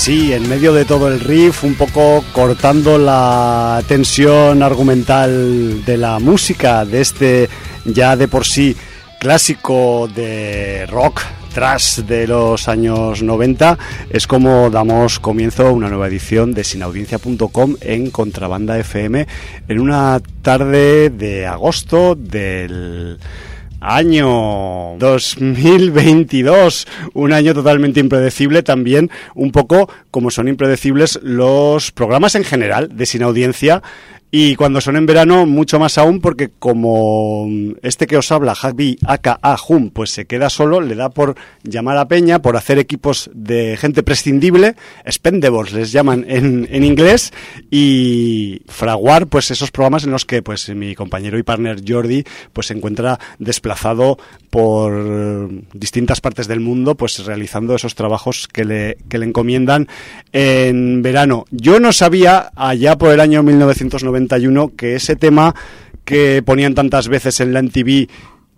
[0.00, 6.18] así, en medio de todo el riff, un poco cortando la tensión argumental de la
[6.18, 7.50] música, de este
[7.84, 8.74] ya de por sí
[9.18, 11.20] clásico de rock
[11.52, 13.76] trash de los años 90,
[14.08, 19.26] es como damos comienzo a una nueva edición de sinaudiencia.com en Contrabanda FM
[19.68, 23.18] en una tarde de agosto del
[23.80, 32.44] año 2022, un año totalmente impredecible también, un poco como son impredecibles los programas en
[32.44, 33.82] general de Sin Audiencia
[34.30, 37.48] y cuando son en verano, mucho más aún, porque como
[37.82, 41.96] este que os habla, Javi aka Hum, pues se queda solo, le da por llamar
[41.98, 47.32] a Peña, por hacer equipos de gente prescindible, expendables les llaman en, en inglés,
[47.70, 52.68] y fraguar pues esos programas en los que pues mi compañero y partner Jordi pues
[52.68, 54.18] se encuentra desplazado
[54.50, 59.88] por distintas partes del mundo, pues realizando esos trabajos que le, que le encomiendan
[60.32, 61.46] en verano.
[61.50, 64.19] Yo no sabía, allá por el año 1990,
[64.76, 65.54] que ese tema
[66.04, 68.08] que ponían tantas veces en la MTV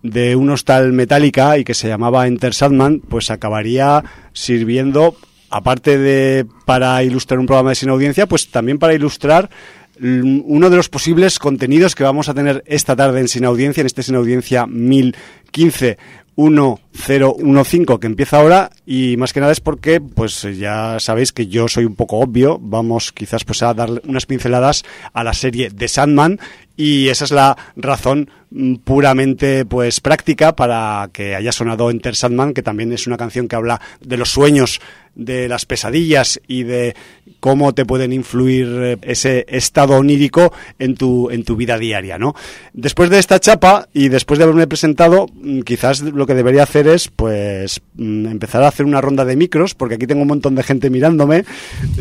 [0.03, 5.17] de un hostal Metallica y que se llamaba Enter Sandman, pues acabaría sirviendo,
[5.51, 9.51] aparte de para ilustrar un programa de sin audiencia, pues también para ilustrar
[10.01, 13.87] uno de los posibles contenidos que vamos a tener esta tarde en Sin Audiencia, en
[13.87, 15.99] este Sin Audiencia 1015.
[16.37, 21.69] 1015 que empieza ahora y más que nada es porque pues ya sabéis que yo
[21.69, 25.89] soy un poco obvio, vamos quizás pues a dar unas pinceladas a la serie de
[25.89, 26.41] Sandman
[26.83, 32.55] y esa es la razón mm, puramente pues práctica para que haya sonado Enter Sandman,
[32.55, 34.81] que también es una canción que habla de los sueños,
[35.15, 36.97] de las pesadillas y de
[37.39, 42.35] cómo te pueden influir eh, ese estado onírico en tu, en tu vida diaria, ¿no?
[42.73, 46.89] Después de esta chapa y después de haberme presentado, mm, quizás lo que debería hacer
[46.89, 50.55] es, pues, mm, empezar a hacer una ronda de micros, porque aquí tengo un montón
[50.55, 51.45] de gente mirándome,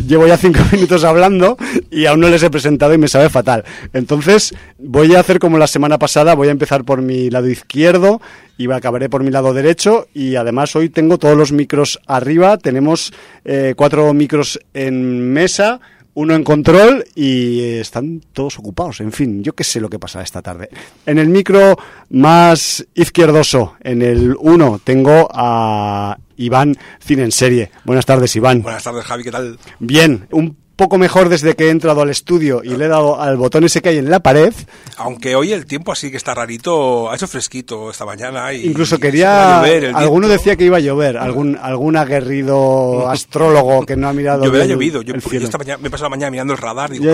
[0.08, 1.58] llevo ya cinco minutos hablando
[1.90, 3.66] y aún no les he presentado y me sabe fatal.
[3.94, 8.22] Entonces, voy a hacer como la semana pasada, voy a empezar por mi lado izquierdo
[8.58, 13.14] y acabaré por mi lado derecho y además hoy tengo todos los micros arriba, tenemos
[13.46, 15.80] eh, cuatro micros en mesa,
[16.14, 19.00] uno en control y están todos ocupados.
[19.02, 20.70] En fin, yo qué sé lo que pasa esta tarde.
[21.06, 21.78] En el micro
[22.10, 27.72] más izquierdoso, en el uno, tengo a Iván Cine en Serie.
[27.86, 28.62] Buenas tardes, Iván.
[28.62, 29.58] Buenas tardes, Javi, ¿qué tal?
[29.80, 33.38] Bien, un poco mejor desde que he entrado al estudio y le he dado al
[33.38, 34.52] botón ese que hay en la pared.
[34.98, 38.52] Aunque hoy el tiempo así que está rarito, ha hecho fresquito esta mañana.
[38.52, 39.62] Y, Incluso quería.
[39.94, 44.44] alguno decía que iba a llover, algún, algún aguerrido astrólogo que no ha mirado.
[44.44, 45.04] Yo ha llovido.
[45.04, 46.90] Yo, esta mañana, me he pasado la mañana mirando el radar.
[46.90, 47.06] Digo,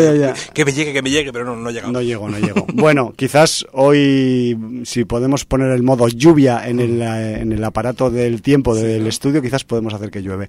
[0.53, 1.91] Que, me llegue, que me llegue, pero no, no ha llegado.
[1.91, 2.65] No llego, no llego.
[2.73, 8.41] bueno, quizás hoy, si podemos poner el modo lluvia en el, en el aparato del
[8.41, 10.47] tiempo del estudio, quizás podemos hacer que llueve.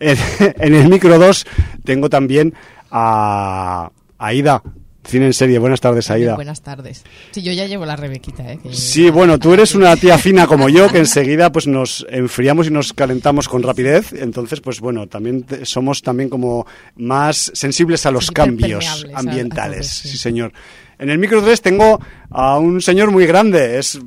[0.00, 0.18] En,
[0.58, 1.46] en el micro 2
[1.84, 2.55] tengo también
[2.90, 4.62] a Aida.
[5.06, 6.34] Cine en serie, buenas tardes, Aida.
[6.34, 7.04] Buenas tardes.
[7.30, 8.58] Sí, yo ya llevo la Rebequita, ¿eh?
[8.72, 12.70] Sí, bueno, tú eres una tía fina como yo, que enseguida pues nos enfriamos y
[12.70, 14.12] nos calentamos con rapidez.
[14.12, 16.66] Entonces, pues bueno, también somos también como
[16.96, 19.86] más sensibles a los cambios ambientales.
[19.86, 20.18] sí.
[20.18, 20.52] señor.
[20.98, 22.00] En el micro 3 tengo
[22.30, 24.00] a un señor muy grande, es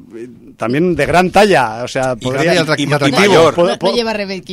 [0.59, 2.65] también de gran talla, o sea, podría,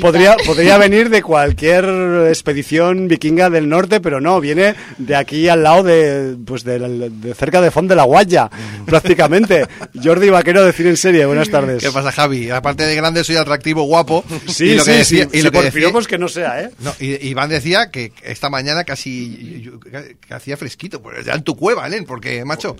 [0.00, 1.85] podría, podría venir de cualquier
[2.29, 7.61] expedición vikinga del norte, pero no, viene de aquí al lado de, pues de, cerca
[7.61, 8.49] de Font de la Guaya,
[8.87, 9.67] prácticamente.
[10.00, 11.82] Jordi Vaquero de Cine en Serie, buenas tardes.
[11.82, 12.50] ¿Qué pasa, Javi?
[12.50, 14.25] Aparte de grande, soy atractivo, guapo.
[14.47, 16.70] Sí, y lo que sí, y lo que decía, que no sea, ¿eh?
[16.79, 19.73] No, y, Iván decía que esta mañana casi
[20.26, 22.05] que hacía fresquito, pues ya en tu cueva, ¿eh?
[22.06, 22.76] porque, macho,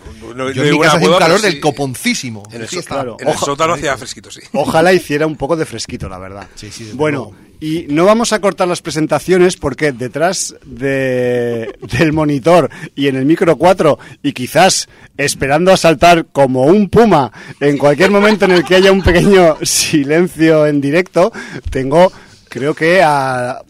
[0.55, 2.45] yo en mi casa hace un calor del coponcísimo.
[2.53, 4.41] En el, claro, en el sótano hacía fresquito, sí.
[4.53, 6.49] Ojalá hiciera un poco de fresquito, la verdad.
[6.55, 12.71] Sí, sí, bueno, y no vamos a cortar las presentaciones porque detrás de, del monitor
[12.95, 18.11] y en el micro 4 y quizás esperando a saltar como un puma en cualquier
[18.11, 21.33] momento en el que haya un pequeño silencio en directo,
[21.71, 22.13] tengo
[22.49, 23.63] creo que a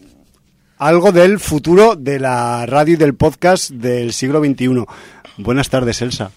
[0.77, 4.85] algo del futuro de la radio y del podcast del siglo XXI.
[5.37, 6.31] Buenas tardes, Elsa.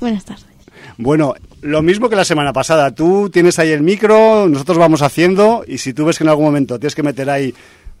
[0.00, 0.53] Buenas tardes.
[0.96, 2.94] Bueno, lo mismo que la semana pasada.
[2.94, 6.44] Tú tienes ahí el micro, nosotros vamos haciendo y si tú ves que en algún
[6.44, 7.54] momento tienes que meter ahí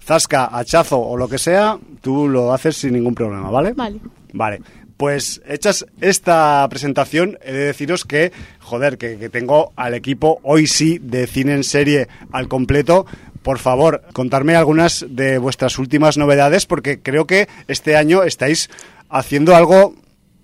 [0.04, 3.72] zasca, hachazo o lo que sea, tú lo haces sin ningún problema, ¿vale?
[3.72, 4.00] Vale.
[4.32, 4.60] Vale.
[4.96, 8.30] Pues hechas esta presentación, he de deciros que,
[8.60, 13.06] joder, que, que tengo al equipo hoy sí de cine en serie al completo,
[13.42, 18.70] por favor, contarme algunas de vuestras últimas novedades, porque creo que este año estáis
[19.10, 19.94] haciendo algo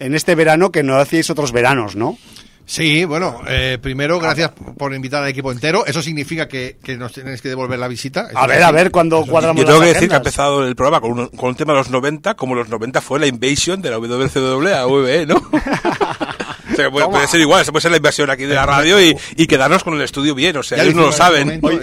[0.00, 2.18] en este verano que no hacíais otros veranos, ¿no?
[2.70, 5.84] Sí, bueno, eh, primero, gracias por invitar al equipo entero.
[5.86, 8.28] Eso significa que, que nos tenéis que devolver la visita.
[8.32, 11.00] a ver, a ver, cuando cuadramos Yo tengo que decir que ha empezado el programa
[11.00, 13.90] con un, con un tema de los 90, como los 90 fue la invasion de
[13.90, 15.34] la WCW a WWE, ¿no?
[16.72, 19.00] O sea, puede, puede, ser igual, se puede ser la inversión aquí de la radio
[19.00, 21.60] y, y quedarnos con el estudio bien, o sea, ya ellos no lo saben.
[21.62, 21.78] hoy,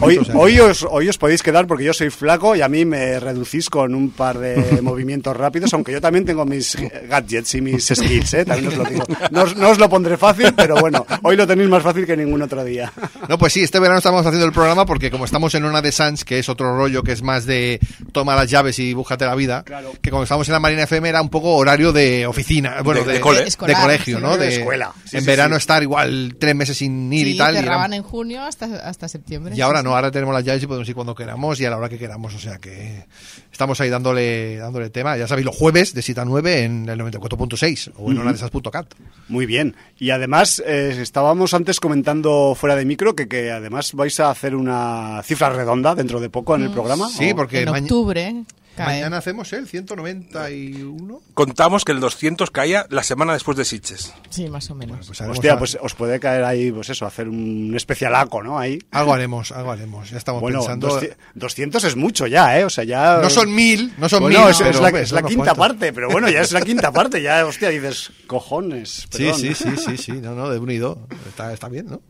[0.00, 2.68] hoy, o sea, hoy, os, hoy os podéis quedar porque yo soy flaco y a
[2.68, 6.76] mí me reducís con un par de movimientos rápidos, aunque yo también tengo mis
[7.08, 8.44] gadgets y mis skills, ¿eh?
[8.44, 9.04] también os lo digo.
[9.30, 12.42] No, no os lo pondré fácil, pero bueno, hoy lo tenéis más fácil que ningún
[12.42, 12.92] otro día.
[13.26, 15.92] No, pues sí, este verano estamos haciendo el programa porque como estamos en una de
[15.92, 17.80] Sans, que es otro rollo que es más de
[18.12, 19.92] toma las llaves y búscate la vida, claro.
[20.02, 23.06] que cuando estamos en la Marina FM era un poco horario de oficina, bueno, de,
[23.06, 24.36] de, de, cole, de colegio, ¿no?
[24.36, 24.92] De, escuela.
[25.04, 27.54] Sí, en sí, verano estar igual tres meses sin ir y tal.
[27.54, 29.54] Cerraban y en junio hasta, hasta septiembre.
[29.56, 31.76] Y ahora no, ahora tenemos las llaves y podemos ir cuando queramos y a la
[31.76, 33.06] hora que queramos, o sea que
[33.52, 35.16] estamos ahí dándole dándole tema.
[35.16, 38.22] Ya sabéis, los jueves de 7 a 9 en el 94.6 o en uh -huh.
[38.22, 38.92] una de esas punto cat.
[39.28, 39.76] Muy bien.
[39.98, 44.54] Y además, eh, estábamos antes comentando fuera de micro que, que además vais a hacer
[44.54, 47.08] una cifra redonda dentro de poco en el programa.
[47.08, 48.44] Sí, porque en octubre.
[48.76, 48.86] Cae.
[48.86, 51.20] Mañana hacemos el 191.
[51.34, 54.12] Contamos que el 200 caía la semana después de Sitges.
[54.30, 54.96] Sí, más o menos.
[54.96, 55.58] Bueno, pues Hostia, a...
[55.58, 58.58] pues os puede caer ahí, pues eso, hacer un especialaco, ¿no?
[58.58, 58.78] Ahí.
[58.90, 60.10] Algo haremos, algo haremos.
[60.10, 61.00] Ya estamos bueno, pensando.
[61.34, 62.64] 200 es mucho ya, ¿eh?
[62.64, 63.18] O sea, ya.
[63.22, 64.50] No son mil, no son bueno, mil.
[64.50, 67.22] Es, es, la, es la quinta parte, pero bueno, ya es la quinta parte.
[67.22, 69.06] Ya, hostia, dices, cojones.
[69.10, 69.38] Perdón.
[69.38, 70.12] Sí, sí, sí, sí, sí.
[70.12, 71.06] No, no, de unido.
[71.28, 72.00] Está, está bien, ¿no?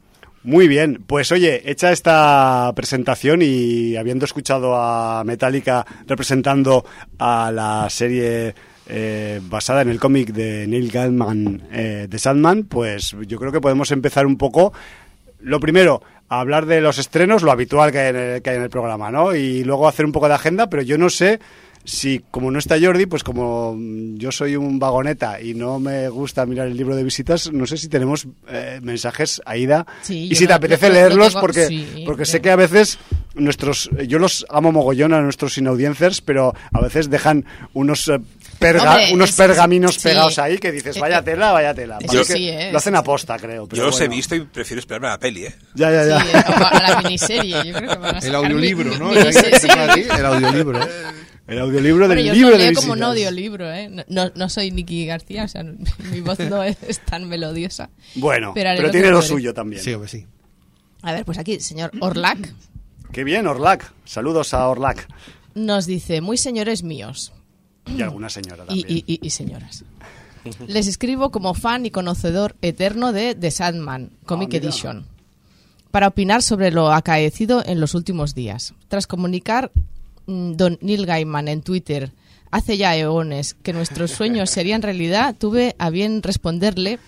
[0.44, 6.84] Muy bien, pues oye, hecha esta presentación y habiendo escuchado a Metallica representando
[7.18, 8.54] a la serie
[8.86, 13.62] eh, basada en el cómic de Neil Gaiman eh, de Sandman, pues yo creo que
[13.62, 14.74] podemos empezar un poco.
[15.40, 18.56] Lo primero, a hablar de los estrenos, lo habitual que hay, en el, que hay
[18.56, 19.34] en el programa, ¿no?
[19.34, 21.40] Y luego hacer un poco de agenda, pero yo no sé
[21.84, 23.76] si como no está Jordi, pues como
[24.14, 27.76] yo soy un vagoneta y no me gusta mirar el libro de visitas, no sé
[27.76, 31.40] si tenemos eh, mensajes, Aida, sí, y si te lo, apetece lo, leerlos, lo tengo,
[31.40, 32.98] porque, sí, porque sé que a veces
[33.34, 38.08] nuestros, yo los amo mogollón a nuestros inaudiencers, pero a veces dejan unos...
[38.08, 38.18] Eh,
[38.58, 40.00] Perga, Hombre, unos es, pergaminos sí.
[40.04, 41.98] pegados ahí que dices, vaya tela, vaya tela.
[42.10, 43.68] Yo, sí, eh, lo hacen aposta, creo.
[43.68, 44.12] yo los bueno.
[44.12, 45.54] he visto y prefiero esperarme a la peli, ¿eh?
[45.74, 46.20] Ya, ya, ya.
[46.20, 49.12] Sí, a la miniserie, yo creo que van a El audiolibro, ¿no?
[49.12, 50.80] El audiolibro.
[51.46, 52.84] El audiolibro del bueno, yo libro lo de visitas.
[52.84, 54.04] como un audiolibro, ¿eh?
[54.08, 55.62] No, no soy Nicky García, o sea,
[56.10, 57.90] mi voz no es tan melodiosa.
[58.14, 59.82] Bueno, pero, pero tiene lo suyo también.
[59.82, 60.26] Sí, hombre, sí.
[61.02, 62.54] A ver, pues aquí, señor Orlac.
[63.12, 63.92] Qué bien, Orlac.
[64.04, 65.06] Saludos a Orlac.
[65.54, 67.32] Nos dice, muy señores míos.
[67.86, 68.86] Y alguna señora también.
[68.88, 69.84] Y, y, y señoras.
[70.66, 75.06] Les escribo como fan y conocedor eterno de The Sandman, Comic Ah, oh, Edition,
[75.90, 78.74] para opinar sobre lo acaecido en los últimos días.
[78.88, 79.70] Tras comunicar
[80.26, 82.12] don Neil Gaiman en Twitter
[82.50, 87.00] hace ya eones que nuestros sueños serían realidad, tuve a bien responderle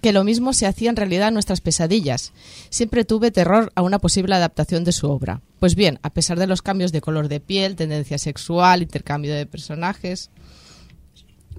[0.00, 2.32] que lo mismo se hacía en realidad en nuestras pesadillas.
[2.70, 5.40] Siempre tuve terror a una posible adaptación de su obra.
[5.60, 9.46] Pues bien, a pesar de los cambios de color de piel, tendencia sexual, intercambio de
[9.46, 10.30] personajes,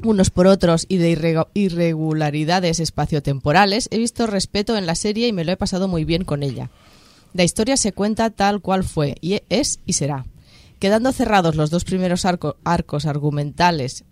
[0.03, 5.45] unos por otros y de irregularidades espaciotemporales, he visto respeto en la serie y me
[5.45, 6.69] lo he pasado muy bien con ella.
[7.33, 10.25] La historia se cuenta tal cual fue, y es y será.
[10.79, 14.03] Quedando cerrados los dos primeros arco, arcos argumentales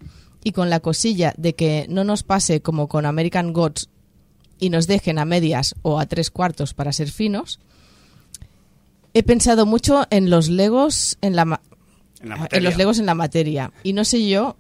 [0.43, 3.89] y con la cosilla de que no nos pase como con American Gods
[4.59, 7.59] y nos dejen a medias o a tres cuartos para ser finos,
[9.13, 11.61] he pensado mucho en los legos en la,
[12.21, 14.57] en, la en los legos en la materia y no sé yo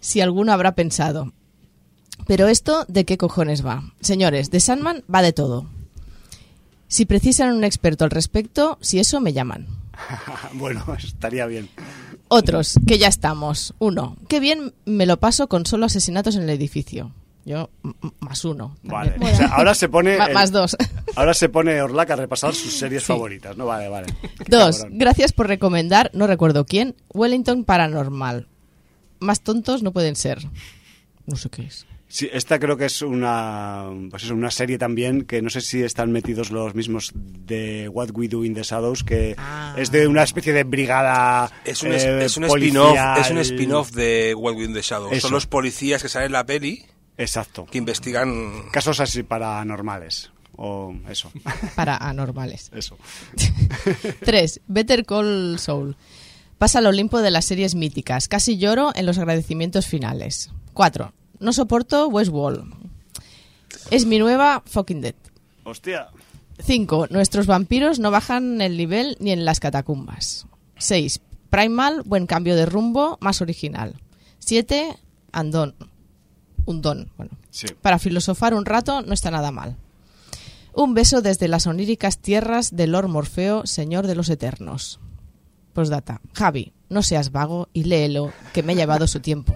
[0.00, 1.32] si alguno habrá pensado.
[2.26, 3.92] Pero esto de qué cojones va.
[4.00, 5.66] Señores, de Sandman va de todo.
[6.88, 9.66] Si precisan un experto al respecto, si eso me llaman.
[10.54, 11.68] bueno, estaría bien.
[12.28, 13.74] Otros, que ya estamos.
[13.78, 17.12] Uno, qué bien me lo paso con solo asesinatos en el edificio.
[17.44, 17.70] Yo,
[18.18, 18.76] más uno.
[18.82, 19.14] Vale.
[19.20, 20.16] O sea, ahora se pone.
[20.26, 20.76] el, más dos.
[21.14, 23.06] Ahora se pone Orlac a repasar sus series sí.
[23.06, 23.66] favoritas, ¿no?
[23.66, 24.12] Vale, vale.
[24.48, 28.48] Dos, gracias por recomendar, no recuerdo quién, Wellington Paranormal.
[29.20, 30.40] Más tontos no pueden ser.
[31.26, 31.86] No sé qué es.
[32.08, 35.82] Sí, esta creo que es una, pues es una serie también que no sé si
[35.82, 39.74] están metidos los mismos de What We Do in the Shadows, que ah.
[39.76, 41.50] es de una especie de brigada.
[41.64, 44.82] Es un, eh, es un spin-off es un spin-off de What We Do in the
[44.82, 45.12] Shadows.
[45.12, 45.28] Eso.
[45.28, 46.84] Son los policías que salen en la peli
[47.18, 47.66] Exacto.
[47.66, 50.30] que investigan casos así paranormales.
[50.56, 51.30] O eso.
[51.74, 52.70] Para anormales.
[52.74, 52.96] Eso.
[54.24, 55.96] Tres, Better Call Saul.
[56.56, 58.26] Pasa al Olimpo de las series míticas.
[58.26, 60.50] Casi lloro en los agradecimientos finales.
[60.72, 61.12] 4.
[61.40, 62.64] No soporto Westworld.
[63.90, 65.14] Es mi nueva Fucking Dead.
[65.64, 66.08] Hostia.
[66.58, 67.08] 5.
[67.10, 70.46] Nuestros vampiros no bajan el nivel ni en las catacumbas.
[70.78, 71.20] 6.
[71.50, 73.94] Primal, buen cambio de rumbo, más original.
[74.38, 74.96] 7.
[75.32, 75.74] Andón.
[76.64, 77.10] Un don.
[77.16, 77.32] Bueno.
[77.50, 77.66] Sí.
[77.80, 79.76] Para filosofar un rato no está nada mal.
[80.72, 85.00] Un beso desde las oníricas tierras de Lord Morfeo, señor de los eternos.
[85.72, 86.20] Postdata.
[86.34, 89.54] Javi, no seas vago y léelo, que me ha llevado su tiempo.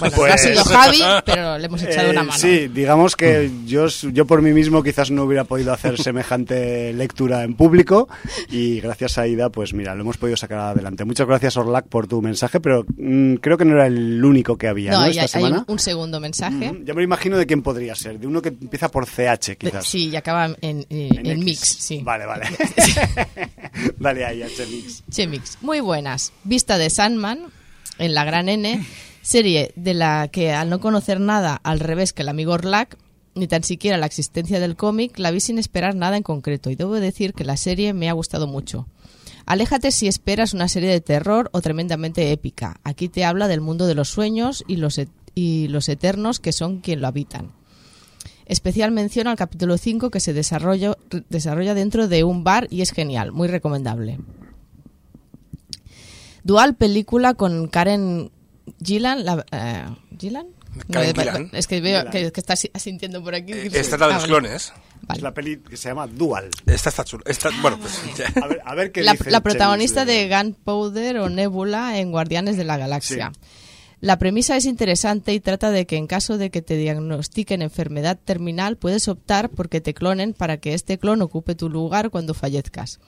[0.00, 2.38] Bueno, no ha Pues- sido Javi, pero le hemos echado Eh, una mano.
[2.38, 7.44] Sí, digamos que yo, yo por mí mismo quizás no hubiera podido hacer semejante lectura
[7.44, 8.08] en público
[8.50, 11.04] y gracias a Ida, pues mira, lo hemos podido sacar adelante.
[11.04, 14.68] Muchas gracias Orlac por tu mensaje, pero mm, creo que no era el único que
[14.68, 14.98] había, ¿no?
[14.98, 15.64] No, hay, Esta hay un, semana.
[15.68, 16.72] un segundo mensaje.
[16.72, 19.56] Mm, Ya me lo imagino de quién podría ser, de uno que empieza por CH
[19.58, 19.86] quizás.
[19.86, 21.44] sí, y acaba en, en- en X.
[21.44, 22.00] mix, sí.
[22.02, 22.46] Vale, vale.
[23.98, 25.02] Dale ahí, H Mix.
[25.10, 25.58] Che Mix.
[25.60, 26.32] Muy buenas.
[26.44, 27.40] Vista de Sandman
[27.98, 28.84] en la Gran N,
[29.22, 32.96] serie de la que al no conocer nada al revés que el amigo Orlac,
[33.34, 36.76] ni tan siquiera la existencia del cómic, la vi sin esperar nada en concreto y
[36.76, 38.86] debo decir que la serie me ha gustado mucho.
[39.46, 42.78] Aléjate si esperas una serie de terror o tremendamente épica.
[42.84, 45.00] Aquí te habla del mundo de los sueños y los,
[45.34, 47.52] y los eternos que son quien lo habitan.
[48.46, 50.96] Especial mención al capítulo 5 que se desarrolla,
[51.28, 54.18] desarrolla dentro de un bar y es genial, muy recomendable.
[56.42, 58.30] Dual película con Karen
[58.82, 59.24] Gillan.
[59.24, 59.84] La, eh,
[60.18, 60.46] ¿Gillan?
[60.88, 61.50] No, Gillan.
[61.52, 63.52] Es que veo que, que está asi- asintiendo por aquí.
[63.52, 64.26] Eh, Esta es la de Ah, los vale.
[64.28, 64.72] clones.
[65.02, 65.18] Vale.
[65.18, 66.50] Es la peli que se llama Dual.
[66.66, 67.22] Esta está chula.
[67.26, 68.26] Esta, bueno, pues ya.
[68.42, 72.56] A ver, a ver qué la, dice la protagonista de Gunpowder o Nebula en Guardianes
[72.56, 73.32] de la Galaxia.
[74.02, 78.18] La premisa es interesante y trata de que en caso de que te diagnostiquen enfermedad
[78.24, 82.32] terminal puedes optar por que te clonen para que este clon ocupe tu lugar cuando
[82.32, 82.98] fallezcas.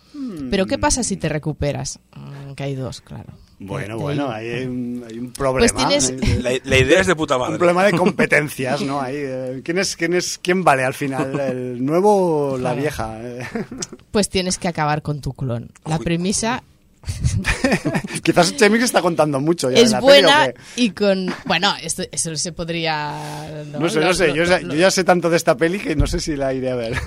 [0.50, 1.99] Pero ¿qué pasa si te recuperas?
[2.14, 3.33] Mm, que hay dos, claro.
[3.66, 5.73] Bueno, De- bueno, ahí hay un, hay un problema.
[5.73, 7.57] Pues tienes- La, la idea es de puta un madre.
[7.59, 9.00] problema de competencias, ¿no?
[9.00, 11.38] Ahí, eh, ¿quién, es, quién, es, ¿Quién vale al final?
[11.40, 12.81] ¿El nuevo o la Claro.
[12.81, 13.19] vieja?
[14.11, 15.71] Pues tienes que acabar con tu clon.
[15.85, 16.04] La Uy.
[16.04, 16.62] premisa
[18.23, 21.35] Quizás Chemix está contando mucho ya es peli, buena y con...
[21.47, 23.64] Bueno, esto, eso se podría...
[23.78, 25.57] No sé, Lo- no sé, lo- yo, ya- lo- yo ya sé tanto de esta
[25.57, 26.95] peli que no sé si la iré a ver.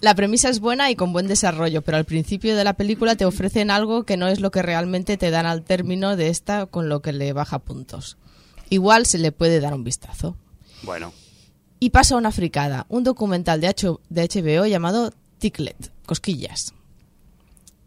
[0.00, 3.24] La premisa es buena y con buen desarrollo, pero al principio de la película te
[3.24, 6.88] ofrecen algo que no es lo que realmente te dan al término de esta, con
[6.90, 8.18] lo que le baja puntos.
[8.68, 10.36] Igual se le puede dar un vistazo.
[10.82, 11.12] bueno,
[11.80, 16.74] Y pasa una fricada, un documental de, H- de HBO llamado Ticklet, Cosquillas.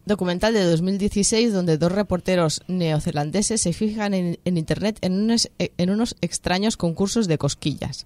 [0.06, 5.90] Documental de 2016 donde dos reporteros neozelandeses se fijan en, en Internet en unos, en
[5.90, 8.06] unos extraños concursos de cosquillas.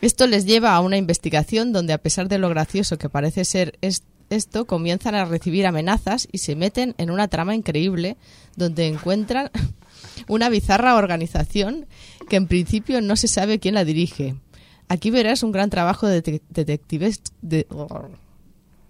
[0.00, 3.78] Esto les lleva a una investigación donde a pesar de lo gracioso que parece ser
[3.80, 8.16] es- esto, comienzan a recibir amenazas y se meten en una trama increíble
[8.56, 9.50] donde encuentran
[10.28, 11.86] una bizarra organización
[12.28, 14.36] que en principio no se sabe quién la dirige.
[14.88, 17.66] Aquí verás un gran trabajo de detec- detectives- de-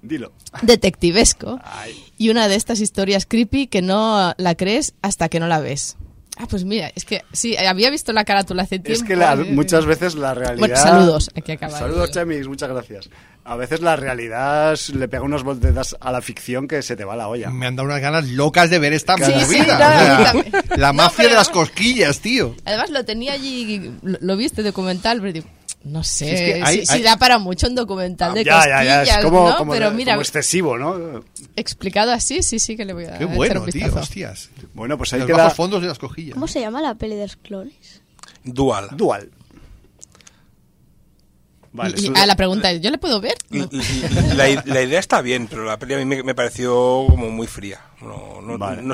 [0.01, 0.33] dilo.
[0.63, 1.93] detectivesco Ay.
[2.19, 5.97] y una de estas historias creepy que no la crees hasta que no la ves.
[6.39, 9.03] Ah, pues mira, es que sí, había visto la carátula hace tiempo.
[9.03, 10.59] Es que la- eh, muchas veces la realidad...
[10.59, 11.79] Bueno, saludos, hay que acabar.
[11.79, 13.11] Saludos, Chemix, muchas gracias.
[13.45, 17.17] A veces la realidad le pega unos voltetas a la ficción que se te va
[17.17, 17.51] la olla.
[17.51, 19.45] Me han dado unas ganas locas de ver esta Sí, movida.
[19.45, 20.33] sí, O sea,
[20.77, 22.55] la No, mafia pero- de las cosquillas, tío.
[22.65, 25.47] Además lo tenía allí, lo, lo vi este documental, pero digo,
[25.85, 28.55] no sé, Sí, es que hay- si, si da para mucho un documental de ya,
[28.57, 29.57] cosquillas, ya, ya, es como, ¿no?
[29.57, 31.23] como pero de- mira, como excesivo, ¿no?
[31.57, 34.51] explicado así, sí, sí que le voy a Qué echar bueno, un tío, hostias.
[34.75, 36.35] Bueno, pues ahí Los queda fondos de las cosquillas.
[36.35, 38.01] ¿Cómo se llama la peli de los clones?
[38.45, 38.89] Dual.
[38.93, 39.31] Dual.
[41.75, 43.35] Vale, Y- y- eso- ah, la pregunta es, ¿yo le puedo ver?
[44.37, 47.47] La, la idea está bien, pero la peli a mí me, me pareció como muy
[47.47, 47.81] fría.
[48.03, 48.83] No, no- Vale.
[48.83, 48.93] no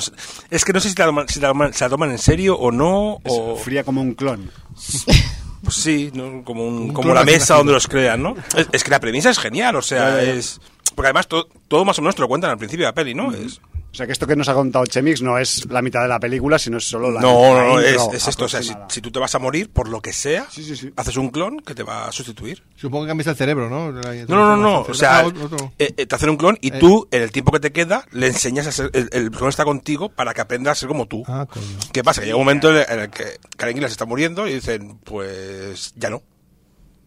[0.50, 2.56] es que no sé si, la toman, si la toman- se la toman en serio
[2.56, 3.18] o no.
[3.24, 4.50] es O, fría como un clon.
[5.62, 6.42] pues sí, ¿no?
[6.44, 8.34] como, un- Un como la mesa donde los crean, ¿no?
[8.56, 10.32] Es, es que la premisa es genial, o sea, Ya, ya, ya.
[10.34, 10.60] es...
[10.94, 13.14] Porque además to- todo más o menos te lo cuentan al principio de la peli,
[13.14, 13.32] ¿no?
[13.32, 13.60] Es,
[13.90, 16.20] O sea que esto que nos ha contado Chemix no es la mitad de la
[16.20, 18.44] película, sino es solo la no, la no, no, es, esto.
[18.44, 20.76] O sea, si, si tú te vas a morir por lo que sea, Sí, sí,
[20.76, 20.92] sí.
[20.94, 22.62] haces un clon que te va a sustituir.
[22.76, 23.90] Supongo que cambias el cerebro, ¿no?
[23.90, 24.80] No, no, no, no.
[24.82, 25.72] O sea, Ah, otro.
[25.78, 26.78] eh, eh, te hacen un clon y Eh.
[26.78, 28.90] tú, en el tiempo que te queda, le enseñas a ser.
[28.92, 31.24] El, el clon está contigo para que aprenda a ser como tú.
[31.26, 31.66] Ah, coño.
[31.92, 32.20] ¿Qué pasa?
[32.20, 33.24] Que llega un momento en el, en el que
[33.56, 36.22] Karen Gillan se está muriendo y dicen, pues ya no.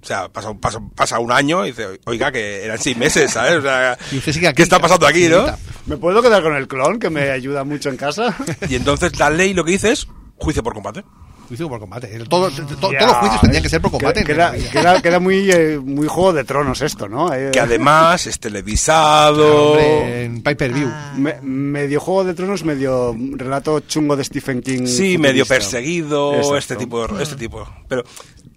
[0.02, 3.60] O sea, pasa, pasa, pasa un año y dice, oiga, que eran seis meses, ¿sabes?
[3.60, 5.46] O sea, Y usted sigue aquí, ¿qué está pasando aquí, no?
[5.86, 8.36] ¿Me puedo quedar con el clon que me ayuda mucho en casa?
[8.70, 11.04] Y entonces la ley lo que dice es juicio por combate.
[11.48, 12.16] Juicio por combate.
[12.16, 14.24] El- todo- to- todos los juicios tendrían que ser por combate.
[14.24, 17.32] Queda, queda- queda muy, eh, muy juego de tronos esto, ¿no?
[17.34, 19.72] Eh, Que además es televisado.
[19.74, 20.90] Hombre, en Pay Per View.
[20.92, 21.14] Ah.
[21.18, 24.86] me- medio juego de tronos, medio relato chungo de Stephen King.
[24.88, 26.58] Sí, medio perseguido, Exacto.
[26.58, 27.68] este tipo, de- este tipo.
[27.88, 28.04] Pero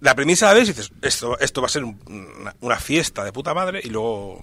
[0.01, 3.23] la premisa la ves y dices, esto, esto va a ser un- una, una fiesta
[3.23, 4.41] de puta madre y luego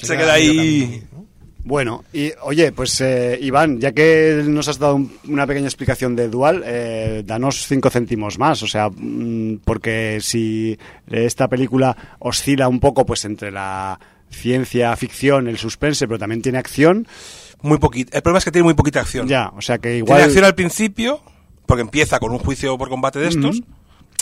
[0.00, 1.02] se, Se queda queda ahí.
[1.62, 6.28] Bueno, y oye, pues eh, Iván, ya que nos has dado una pequeña explicación de
[6.28, 10.78] Dual, eh, danos cinco céntimos más, o sea, mm, porque si
[11.10, 16.56] esta película oscila un poco pues entre la ciencia ficción, el suspense, pero también tiene
[16.58, 17.06] acción.
[17.62, 18.16] Muy poquito.
[18.16, 19.28] El problema es que tiene muy poquita acción.
[19.28, 20.16] Ya, o sea que igual.
[20.16, 21.20] Tiene acción al principio,
[21.70, 23.62] porque empieza con un juicio por combate de estos,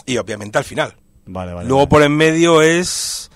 [0.05, 0.95] y obviamente al final.
[1.25, 1.67] Vale, vale.
[1.67, 3.31] Luego por en medio es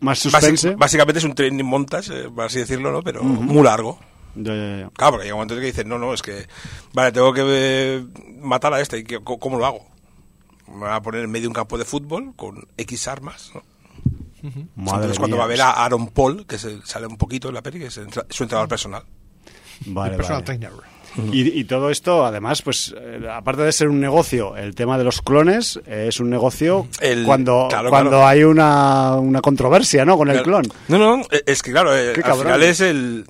[0.00, 0.74] más suspense.
[0.74, 3.02] básicamente es un training montage, eh, por así decirlo, ¿no?
[3.02, 3.98] Pero muy largo.
[4.34, 4.90] Ya, ya, ya.
[4.94, 6.46] Claro, porque hay un momento que dices, no, no, es que,
[6.94, 8.04] vale, tengo que eh,
[8.40, 9.84] matar a este, ¿y cómo lo hago?
[10.68, 13.62] Me voy a poner en medio de un campo de fútbol con X armas, ¿no?
[14.42, 17.62] Entonces, cuando va a ver a Aaron Paul, que se, sale un poquito en la
[17.62, 19.04] peli, que es su entrenador personal.
[19.84, 20.72] Vale, personal trainer.
[21.32, 25.22] Y, todo esto, además, pues eh, aparte de ser un negocio, el tema de los
[25.22, 26.86] clones eh, es un negocio
[27.24, 30.16] cuando, cuando hay una, una controversia, ¿no?
[30.16, 30.64] Con el clon.
[30.88, 33.24] No, no, es que claro, eh, al final es el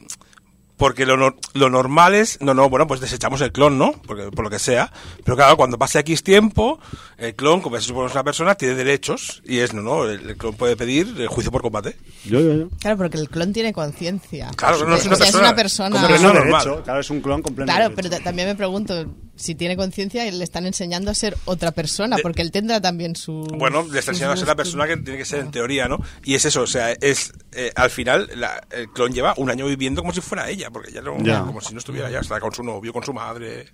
[0.83, 3.93] porque lo, lo, normal es, no, no, bueno, pues desechamos el clon, ¿no?
[4.05, 4.93] Porque, por lo que sea.
[5.25, 6.81] Pero claro, cuando pase X tiempo,
[7.19, 10.57] el clon, como se supone una persona, tiene derechos y es, no, no, el, clon
[10.57, 11.95] puede pedir el juicio por combate.
[12.29, 14.51] Claro, porque el clon tiene conciencia.
[14.57, 16.09] Claro, no es una, persona, es una persona.
[16.09, 17.95] Derecho, claro, es un clon completamente.
[17.95, 19.07] Claro, pero también me pregunto,
[19.43, 23.45] si tiene conciencia, le están enseñando a ser otra persona, porque él tendrá también su.
[23.59, 25.99] Bueno, le están enseñando a ser la persona que tiene que ser en teoría, ¿no?
[26.23, 28.31] Y es eso, o sea, es eh, al final
[28.71, 31.73] el clon lleva un año viviendo como si fuera ella porque ya no, como si
[31.73, 33.67] no estuviera ya, está con su novio, con su madre.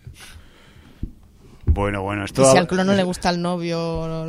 [1.66, 2.50] Bueno, bueno, esto...
[2.50, 4.26] si al clon no le gusta el novio...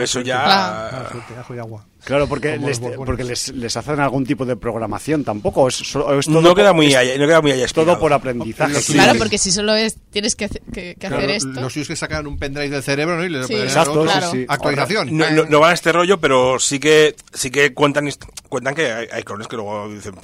[0.00, 0.88] Eso ya...
[0.88, 1.82] Claro,
[2.28, 5.68] porque, les, porque les, les, hacen algún tipo de programación tampoco.
[5.68, 8.74] Es, es todo no, queda muy allá, no queda muy allá Es todo por aprendizaje.
[8.92, 11.60] Claro, porque si solo es tienes que, que, hacer esto.
[11.60, 13.24] Los suyos que sacan un pendrive del cerebro ¿no?
[13.24, 14.04] y le sí, exacto,
[14.48, 15.16] actualización.
[15.16, 18.08] No, no, van a este rollo, pero sí que sí que cuentan
[18.48, 20.14] cuentan que hay, clones que luego dicen.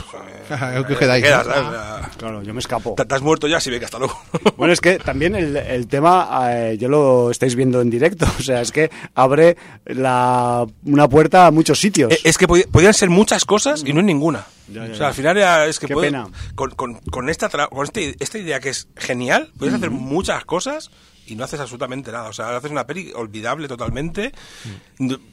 [0.88, 1.24] ¿Qué quedáis?
[1.24, 1.46] Quedas,
[2.16, 2.94] claro, yo me escapo.
[2.94, 4.20] Te, has muerto ya, sí, venga, hasta luego.
[4.56, 8.42] bueno, es que también el, el tema, eh, yo lo estáis viendo en directo, o
[8.42, 12.12] sea, es que abre la, una puerta a muchos sitios.
[12.12, 14.46] Eh, es que podían ser muchas cosas y no es ninguna.
[14.70, 15.36] o sea, al final
[15.68, 16.28] es que Qué pena.
[16.54, 20.90] Con, con, esta, con este, esta idea que es genial, puedes hacer muchas cosas
[21.26, 22.28] y no haces absolutamente nada.
[22.28, 24.32] O sea, haces una peli olvidable totalmente.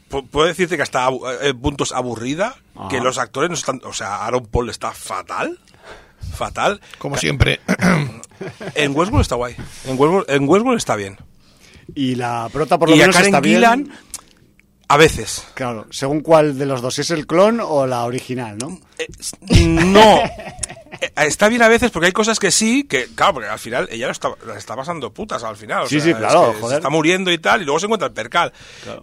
[0.09, 2.55] Puedo decirte que hasta en eh, puntos aburrida,
[2.89, 3.81] que los actores no están...
[3.83, 5.59] O sea, Aaron Paul está fatal.
[6.33, 6.81] Fatal.
[6.97, 7.59] Como siempre.
[8.75, 9.55] En Westworld está guay.
[9.85, 11.17] En Westworld, en Westworld está bien.
[11.93, 13.91] Y la prota por lo menos está bien.
[14.87, 15.45] A veces.
[15.55, 18.79] Claro, según cuál de los dos, si es el clon o la original, ¿no?
[18.97, 19.07] Eh,
[19.65, 20.17] no.
[20.17, 23.87] Eh, está bien a veces porque hay cosas que sí, que claro, porque al final
[23.91, 25.87] ella está, la está pasando putas al final.
[25.87, 26.77] sí, sí, claro, joder.
[26.77, 28.53] está muriendo y tal, y luego se encuentra el percal.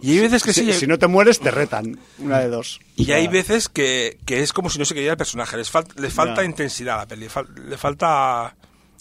[0.01, 0.71] Y hay veces que sí.
[0.73, 2.79] Si, no te mueres, te retan, una de dos.
[2.95, 6.09] Y hay veces que, que es como si no se quería el personaje, les, le
[6.09, 7.27] falta intensidad a la peli,
[7.67, 8.55] le falta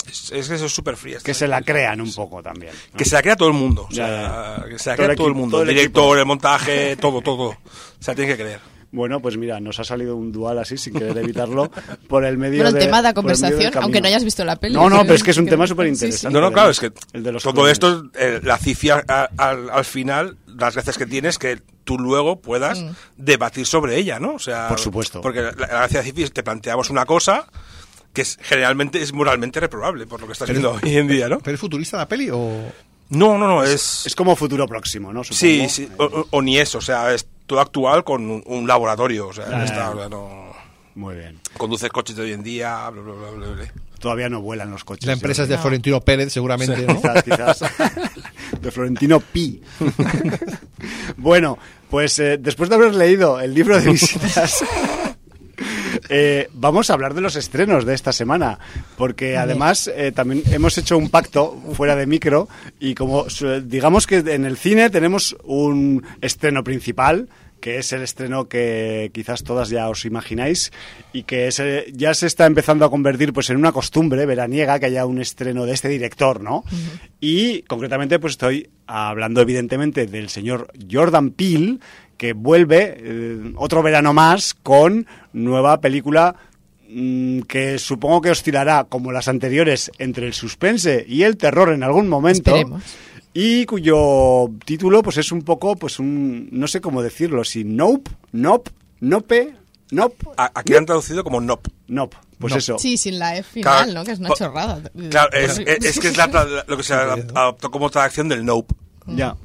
[0.07, 1.19] es, que eso es súper frío.
[1.23, 2.73] Que se la crean un poco también.
[2.97, 3.87] Que se la crea todo el mundo.
[3.91, 5.63] O sea, que se la crea todo el, mundo.
[5.63, 7.49] El, director, el montaje, todo, todo.
[7.49, 7.59] O
[8.01, 8.73] sea, tiene que creer.
[8.93, 11.71] Bueno, pues mira, nos ha salido un dual así sin querer evitarlo
[12.09, 14.75] por el medio bueno, el tema de conversación, aunque no hayas visto la peli.
[14.75, 16.33] No, no, pero es que es un tema súper interesante.
[16.33, 19.03] No, no, claro, es que todo esto, eh, la cifia
[19.39, 22.91] al, final, las veces que tienes que tú luego puedas mm.
[23.17, 24.35] debatir sobre ella, ¿no?
[24.35, 25.23] O sea, por supuesto.
[25.23, 27.47] Porque la, gracia de cifia te planteamos una cosa
[28.13, 31.39] que es, generalmente es moralmente reprobable por lo que está viendo hoy en día, ¿no?
[31.39, 32.73] ¿Pero es futurista la peli o...?
[33.11, 34.07] No, no, no, es...
[34.07, 35.23] Es como futuro próximo, ¿no?
[35.23, 39.65] Sí, sí, o, ni eso, o sea, es todo actual con un, laboratorio, o sea,
[39.65, 40.53] está, no...
[40.95, 41.41] Muy bien.
[41.57, 45.07] Conduces coches de hoy en día, bla, bla, bla, bla, Todavía no vuelan los coches.
[45.07, 46.97] La empresa es de Florentino Pérez, seguramente, ¿no?
[47.01, 47.61] Quizás, quizás.
[48.61, 49.63] De Florentino Pi.
[51.17, 54.65] bueno, pues eh, después de haber leído el libro de visitas...
[56.09, 58.59] Eh, vamos a hablar de los estrenos de esta semana,
[58.97, 62.49] porque además eh, también hemos hecho un pacto fuera de micro
[62.81, 63.27] y como
[63.65, 67.29] digamos que en el cine tenemos un estreno principal
[67.63, 70.73] que es el estreno que quizás todas ya os imagináis
[71.13, 71.49] y que
[71.95, 75.65] ya se está empezando a convertir pues en una costumbre veraniega que haya un estreno
[75.65, 76.65] de este director, ¿no?
[77.21, 81.79] Y concretamente pues estoy hablando evidentemente del señor Jordan Peele,
[82.23, 86.37] que vuelve eh, otro verano más con nueva película
[86.89, 91.83] mm, que supongo que oscilará como las anteriores entre el suspense y el terror en
[91.83, 92.55] algún momento.
[93.35, 98.13] Y cuyo título pues es un poco pues un no sé cómo decirlo, si Nope,
[98.31, 99.57] Nope, Nope,
[99.91, 100.25] Nope.
[100.37, 101.71] Aquí han traducido como Nope.
[101.89, 102.17] Nope.
[102.39, 102.79] Pues eso.
[102.79, 104.05] Sí, sin la F final, ¿no?
[104.05, 104.81] Que es una chorrada.
[105.11, 105.59] Claro, es,
[105.99, 106.17] que es
[106.69, 108.77] lo que se adoptó como traducción del Nope.
[109.09, 109.37] Ya.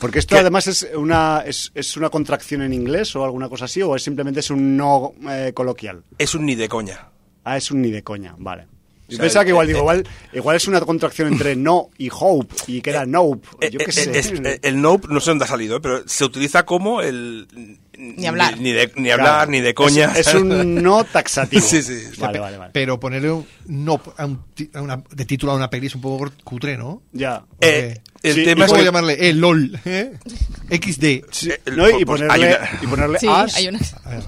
[0.00, 3.82] Porque esto además es una, es, es, una contracción en inglés o alguna cosa así,
[3.82, 6.02] o es simplemente es un no eh, coloquial.
[6.18, 7.08] Es un ni de coña.
[7.44, 8.66] Ah, es un ni de coña, vale.
[9.08, 12.80] Yo pensaba que igual, digo, igual, igual es una contracción entre no y hope y
[12.80, 13.46] queda nope.
[13.70, 14.60] Yo qué sé.
[14.62, 18.58] el nope no sé dónde ha salido, pero se utiliza como el ni hablar.
[18.58, 20.12] Ni, de, ni hablar, ni de coña.
[20.16, 21.62] Es, un no taxativo.
[21.66, 22.08] sí, sí.
[22.18, 22.70] Vale, vale, vale.
[22.72, 26.30] Pero ponerle un no a un, una, de título a una peli es un poco
[26.44, 27.02] cutre, ¿no?
[27.12, 27.44] Ya.
[27.60, 28.84] Eh, el tema es que...
[28.84, 30.18] llamarle eh, LOL, ¿eh?
[30.70, 31.30] XD.
[31.30, 33.54] Sí, no, y pues ponerle, y ponerle sí, as.
[33.56, 33.78] hay una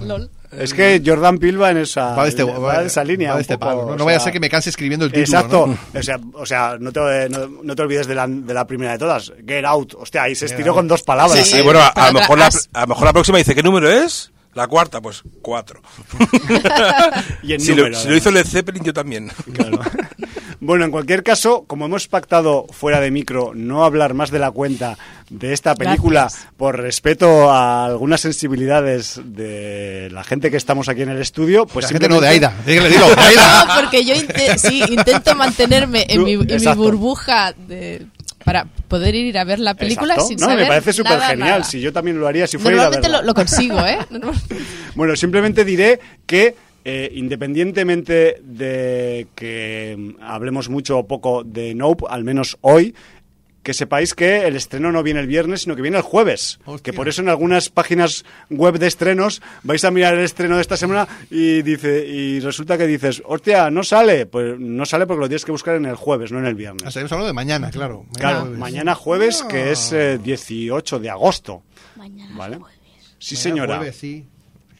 [0.01, 0.29] LOL.
[0.57, 3.31] Es que Jordan Peele va en esa, va de este, va de esa línea.
[3.31, 3.95] Va de este palo, ¿no?
[3.95, 5.37] no vaya a ser que me canse escribiendo el título.
[5.37, 5.67] Exacto.
[5.67, 5.99] ¿no?
[5.99, 8.93] O sea, o sea no, te, no, no, te olvides de la, de la primera
[8.93, 9.33] de todas.
[9.45, 9.93] Get out.
[9.95, 11.37] Hostia, ahí se estiró con dos palabras.
[11.45, 13.63] Sí, sí bueno, a, a, lo mejor la, a lo mejor la próxima dice, ¿qué
[13.63, 14.31] número es?
[14.55, 15.81] La cuarta, pues cuatro.
[17.43, 19.29] y en si, número, lo, si lo hizo Led Zeppelin, yo también.
[19.53, 19.79] Claro.
[20.61, 24.49] Bueno, en cualquier caso, como hemos pactado fuera de micro no hablar más de la
[24.51, 24.97] cuenta
[25.29, 26.47] de esta película Gracias.
[26.57, 31.83] por respeto a algunas sensibilidades de la gente que estamos aquí en el estudio, pues
[31.83, 33.65] la gente no de Aida, dígale, dilo, Aida.
[33.75, 38.07] No, porque yo inte sí, intento mantenerme en, mi, en mi, burbuja de
[38.45, 40.27] para poder ir a ver la película Exacto.
[40.27, 41.49] sin no, saber me parece súper genial.
[41.49, 41.63] Nada.
[41.63, 43.97] Si yo también lo haría si fuera Normalmente a lo, lo, consigo, ¿eh?
[44.95, 46.55] bueno, simplemente diré que
[46.85, 52.93] eh, independientemente de que hablemos mucho o poco de Nope, al menos hoy,
[53.65, 56.59] que sepáis que el estreno no viene el viernes, sino que viene el jueves.
[56.63, 56.91] Hostia.
[56.91, 60.61] Que por eso en algunas páginas web de estrenos vais a mirar el estreno de
[60.61, 64.25] esta semana y dice y resulta que dices, hostia, no sale.
[64.27, 66.83] Pues no sale porque lo tienes que buscar en el jueves, no en el viernes.
[66.87, 68.03] O sea, estamos hablando de mañana, claro.
[68.03, 68.59] Mañana Claro, jueves.
[68.59, 69.47] mañana jueves, Ah.
[69.49, 71.63] que es eh, 18 de agosto.
[71.95, 72.57] Mañana ¿Vale?
[72.57, 72.79] jueves.
[73.17, 73.77] Sí, Mañana señora.
[73.77, 74.25] jueves, sí.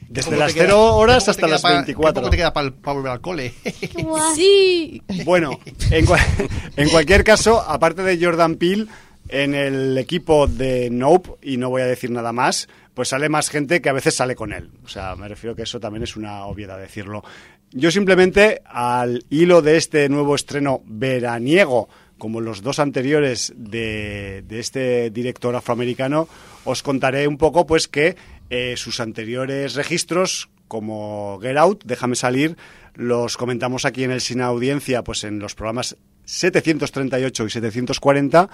[0.08, 2.22] Desde ¿Cómo las te queda- 0 horas hasta las pa- 24.
[2.22, 3.54] ¿Cómo te queda para volver al cole?
[4.36, 5.02] sí.
[5.26, 5.60] Bueno,
[5.92, 6.20] en, cua-
[6.76, 8.86] en cualquier caso, aparte de Jordan Peele,
[9.30, 13.50] en el equipo de Nope, y no voy a decir nada más, pues sale más
[13.50, 14.70] gente que a veces sale con él.
[14.86, 17.24] O sea, me refiero que eso también es una obviedad decirlo.
[17.72, 24.60] Yo simplemente, al hilo de este nuevo estreno veraniego, como los dos anteriores de, de
[24.60, 26.30] este director afroamericano,
[26.64, 28.16] os contaré un poco pues que
[28.50, 32.58] eh, sus anteriores registros, como Get Out, Déjame salir,
[32.94, 38.50] los comentamos aquí en el Sin Audiencia, pues en los programas 738 y 740,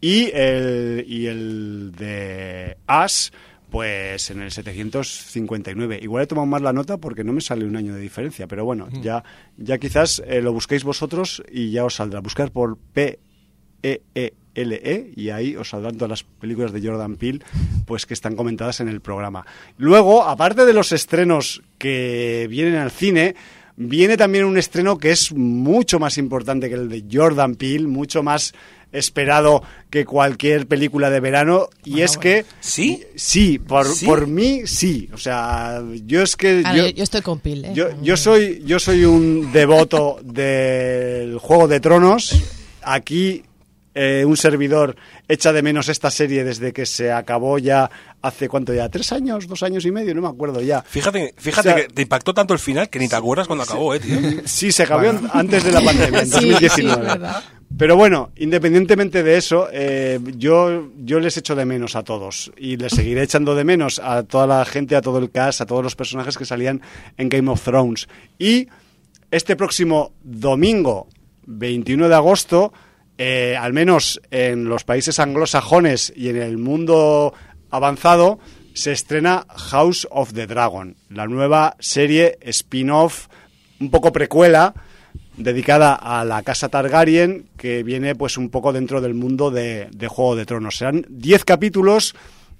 [0.00, 3.32] y el, y el de As,
[3.70, 5.98] pues en el 759.
[6.02, 8.64] Igual he tomado más la nota porque no me sale un año de diferencia, pero
[8.64, 9.22] bueno, ya,
[9.56, 12.20] ya quizás eh, lo busquéis vosotros y ya os saldrá.
[12.20, 13.18] Buscar por P
[13.82, 17.40] E E L E y ahí os saldrán todas las películas de Jordan Peele
[17.86, 19.46] pues que están comentadas en el programa.
[19.76, 23.36] Luego, aparte de los estrenos que vienen al cine,
[23.76, 28.22] viene también un estreno que es mucho más importante que el de Jordan Peele, mucho
[28.24, 28.52] más
[28.90, 33.04] esperado que cualquier película de verano y es que ¿Sí?
[33.14, 34.06] sí por, ¿Sí?
[34.06, 37.66] por mí sí o sea yo es que Ah, yo, yo, yo estoy con Pil,
[37.66, 37.72] ¿eh?
[37.74, 42.34] yo, yo soy yo soy un devoto del Juego de Tronos.
[42.82, 43.42] Aquí
[44.00, 44.94] eh, un servidor
[45.26, 47.90] echa de menos esta serie desde que se acabó ya
[48.22, 50.82] hace cuánto ya tres años, dos años y medio, no me acuerdo ya.
[50.82, 53.64] Fíjate, fíjate O sea- que te impactó tanto el final que ni te acuerdas cuando
[53.64, 54.16] acabó, eh, tío.
[54.44, 57.00] Sí, se acabó antes de la pandemia, en Sí, sí, 2019.
[57.02, 57.42] es verdad.
[57.76, 62.76] Pero bueno, independientemente de eso, eh, yo, yo les echo de menos a todos y
[62.76, 65.82] les seguiré echando de menos a toda la gente, a todo el cast, a todos
[65.82, 66.80] los personajes que salían
[67.18, 68.08] en Game of Thrones.
[68.38, 68.68] Y
[69.30, 71.08] este próximo domingo,
[71.46, 72.72] 21 de agosto,
[73.18, 77.34] eh, al menos en los países anglosajones y en el mundo
[77.70, 78.38] avanzado,
[78.74, 83.26] se estrena House of the Dragon, la nueva serie spin-off,
[83.80, 84.72] un poco precuela,
[85.36, 90.08] dedicada a la casa Targaryen, que viene pues un poco dentro del mundo de, de
[90.08, 90.76] Juego de Tronos.
[90.76, 92.14] Serán 10 capítulos.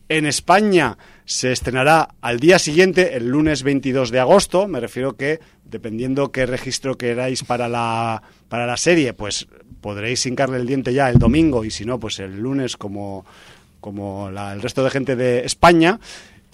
[0.08, 4.66] En España se estrenará al día siguiente, el lunes 22 de agosto.
[4.66, 9.46] Me refiero que, dependiendo qué registro queráis para la, para la serie, pues
[9.82, 13.26] podréis hincarle el diente ya el domingo y si no, pues el lunes como,
[13.80, 16.00] como la- el resto de gente de España.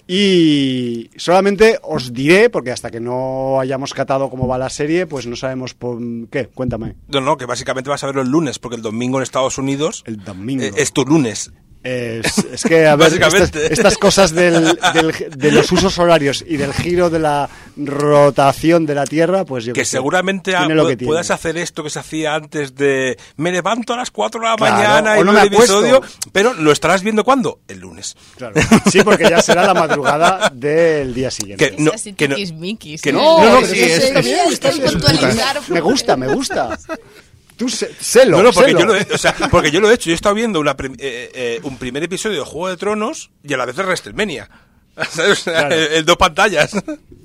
[0.07, 5.25] Y solamente os diré, porque hasta que no hayamos catado cómo va la serie, pues
[5.25, 5.97] no sabemos por
[6.29, 6.45] qué.
[6.47, 6.95] Cuéntame.
[7.07, 10.03] No, no, que básicamente vas a verlo el lunes, porque el domingo en Estados Unidos
[10.05, 10.63] El domingo.
[10.63, 11.51] eh, es tu lunes.
[11.85, 13.13] Es, es que, a ver,
[13.69, 18.95] estas, cosas del, del- de los usos horarios y del giro de la rotación de
[18.95, 21.09] la Tierra, pues yo Que seguramente ah, lo que tiene.
[21.11, 24.55] puedas hacer esto que se hacía antes de me levanto a las 4 de la
[24.55, 27.59] Claro, mañana y no me episodio, pero lo estarás viendo cuándo?
[27.67, 28.15] El lunes.
[28.35, 28.55] Claro.
[28.91, 31.69] Sí, porque ya será la madrugada del día siguiente.
[31.71, 33.13] Que no- que no- que ¿eh?
[33.13, 35.69] no- no, no, sí, es es- es-.
[35.69, 36.77] Me gusta, me gusta.
[37.57, 40.05] Tú sélo, no, no, porque, Yo lo he, o sea, porque yo lo he hecho.
[40.09, 43.53] Yo he estado viendo una, eh, eh, un primer episodio de Juego de Tronos y
[43.53, 44.49] a la vez de WrestleMania.
[45.91, 46.71] el, dos pantallas.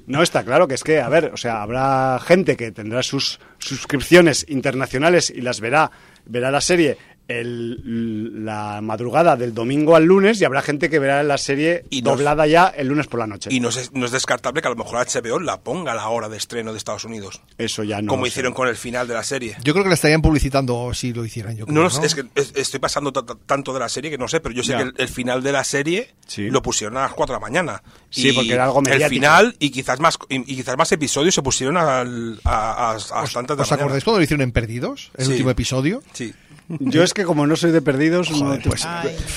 [0.06, 3.38] No, está claro que es que, a ver, o sea, habrá gente que tendrá sus
[3.58, 5.90] suscripciones internacionales y las verá,
[6.26, 6.98] verá la serie
[7.30, 12.46] el, la madrugada del domingo al lunes y habrá gente que verá la serie doblada
[12.46, 13.50] ya el lunes por la noche.
[13.52, 16.08] Y no es, no es, descartable que a lo mejor HBO la ponga a la
[16.08, 17.40] hora de estreno de Estados Unidos.
[17.56, 18.08] Eso ya no.
[18.10, 19.56] Como hicieron con el final de la serie.
[19.62, 21.56] Yo creo que la estarían publicitando si lo hicieran.
[21.56, 24.62] Yo no, es que estoy pasando tanto de la serie que no sé, pero yo
[24.64, 27.82] sé que el, final de la serie lo pusieron a las 4 de la mañana.
[28.10, 29.06] Sí, porque era algo mediático.
[29.06, 32.94] El final y quizás más y, quizás más episodios se pusieron al, a, a, a,
[32.94, 35.12] ¿Os, ¿Os acordáis cuando lo hicieron en Perdidos?
[35.16, 36.02] El último episodio.
[36.12, 36.34] Sí.
[36.78, 38.86] Yo es que como no soy de perdidos, no pues,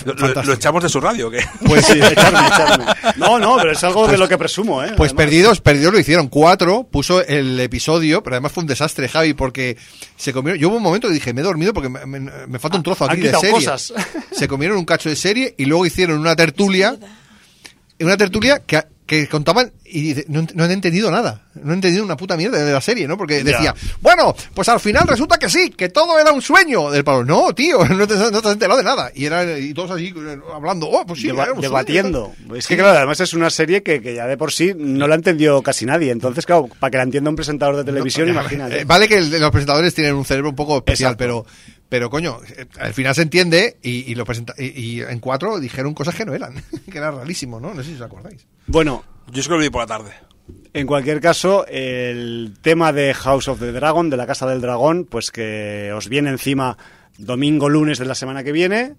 [0.06, 1.40] lo, echamos de su radio, ¿qué?
[1.66, 2.86] Pues sí, echarme, echarme.
[3.18, 4.94] No, no, pero es algo de lo que presumo, ¿eh?
[4.96, 9.34] Pues perdidos, perdidos lo hicieron cuatro, puso el episodio, pero además fue un desastre, Javi,
[9.34, 9.78] porque
[10.16, 10.62] se comieron.
[10.62, 13.06] Yo hubo un momento que dije, me he dormido porque me, me, falta un trozo
[13.06, 13.52] aquí de serie.
[13.52, 13.94] Cosas.
[14.32, 16.96] Se comieron un cacho de serie y luego hicieron una tertulia,
[18.00, 22.16] una tertulia que que contaban y no, no, han entendido nada, no han entendido una
[22.16, 23.18] puta mierda de la serie, ¿no?
[23.18, 27.04] Porque decía, bueno, pues al final resulta que sí, que todo era un sueño del
[27.04, 27.26] palo.
[27.26, 29.12] No, tío, no te, no te has enterado de nada.
[29.14, 30.14] Y, era, y todos así
[30.54, 32.34] hablando, oh, pues sí, debatiendo.
[32.56, 35.16] es que claro, además es una serie que, que, ya de por sí no la
[35.16, 36.12] entendió casi nadie.
[36.12, 38.82] Entonces, claro, para que la entienda un presentador de televisión, imagínate.
[38.82, 41.46] Eh, vale que los presentadores tienen un cerebro un poco especial, pero
[41.94, 42.40] pero coño,
[42.80, 46.34] al final se entiende y, y lo presenta, y, en cuatro dijeron cosas que no
[46.34, 46.56] eran,
[46.92, 47.72] que era rarísimo, ¿no?
[47.72, 48.48] No sé si os acordáis.
[48.66, 50.12] Bueno, yo es que lo vi por la tarde.
[50.74, 55.06] En cualquier caso, el tema de House of the Dragon, de la Casa del Dragón,
[55.06, 56.80] pues que os viene encima
[57.20, 58.96] domingo, lunes de la semana que viene.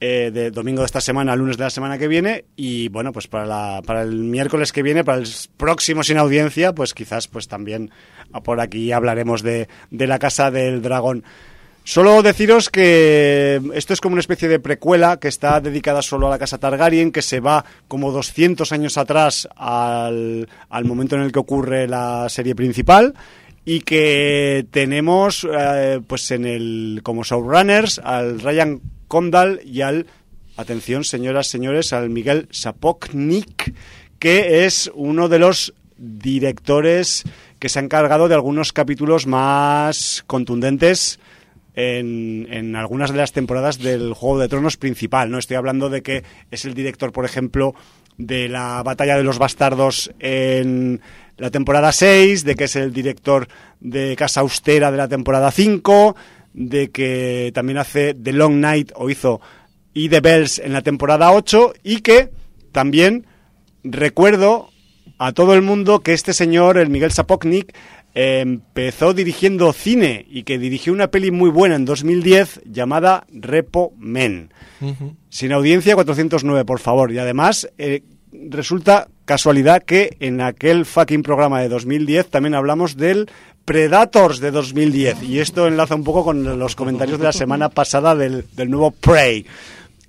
[0.00, 3.26] Eh, de domingo de esta semana, lunes de la semana que viene y bueno, pues
[3.26, 7.48] para, la, para el miércoles que viene, para el próximo sin audiencia, pues quizás pues
[7.48, 7.90] también
[8.44, 11.24] por aquí hablaremos de, de la Casa del Dragón.
[11.88, 16.30] Solo deciros que esto es como una especie de precuela que está dedicada solo a
[16.30, 20.46] la casa Targaryen, que se va como 200 años atrás al,
[20.84, 23.14] momento en el que ocurre la serie principal
[23.64, 30.08] y que tenemos eh, pues en el como showrunners al Ryan Condal y al
[30.58, 33.74] atención señoras señores al Miguel Sapoknik
[34.18, 37.24] que es uno de los directores
[37.58, 41.18] que se ha encargado de algunos capítulos más contundentes
[41.80, 45.30] en, algunas de las temporadas del Juego de Tronos principal.
[45.30, 47.74] No estoy hablando de que es el director, por ejemplo,
[48.16, 51.00] de la Batalla de los Bastardos en
[51.36, 53.46] la temporada 6, de que es el director
[53.78, 56.16] de Casa Austera de la temporada 5,
[56.52, 59.40] de que también hace The Long Night o hizo
[59.94, 62.30] Y The Bells en la temporada 8 y que
[62.72, 63.24] también
[63.84, 64.70] recuerdo
[65.18, 67.72] a todo el mundo que este señor, el Miguel Sapoknik,
[68.14, 74.52] empezó dirigiendo cine y que dirigió una peli muy buena en 2010 llamada Repo Men.
[75.28, 77.12] Sin audiencia 409, por favor.
[77.12, 83.30] Y además eh, resulta casualidad que en aquel fucking programa de 2010 también hablamos del
[83.64, 85.22] Predators de 2010.
[85.24, 88.90] Y esto enlaza un poco con los comentarios de la semana pasada del, del nuevo
[88.92, 89.44] Prey.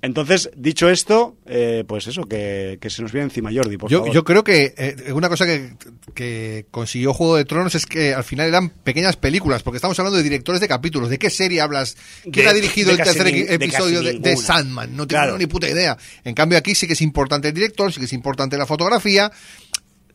[0.02, 4.14] Entonces, dicho esto, eh, pues eso, que, se nos viene encima Jordi, por yo, favor.
[4.14, 8.48] Yo creo que eh, una cosa que, consiguió Juego de Tronos es que al final
[8.48, 11.10] eran pequeñas películas, porque estamos hablando de directores de capítulos.
[11.10, 11.96] ¿De qué serie hablas?
[12.32, 14.96] ¿Quién ha dirigido el tercer episodio de, Sandman?
[14.96, 15.98] No tengo ni puta idea.
[16.24, 19.30] En cambio, aquí sí que es importante el director, sí que es importante la fotografía,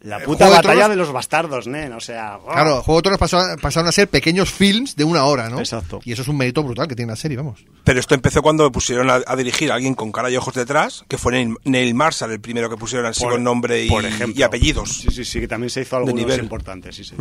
[0.05, 2.37] la puta batalla de, los bastardos, nen, o sea...
[2.51, 5.57] Claro, Juego de Tronos pasaron a ser pequeños films de una hora, ¿no?
[5.57, 5.99] Exacto.
[6.05, 7.65] Y eso es un mérito brutal que tiene la serie, vamos.
[7.83, 11.17] Pero esto empezó cuando pusieron a, dirigir a alguien con cara y ojos detrás, que
[11.17, 13.89] fue Neil, Marshall, el primero que pusieron así con nombre y,
[14.35, 15.01] y, apellidos.
[15.01, 17.15] Sí, sí, sí, que también se hizo algo nivel importante, sí, sí.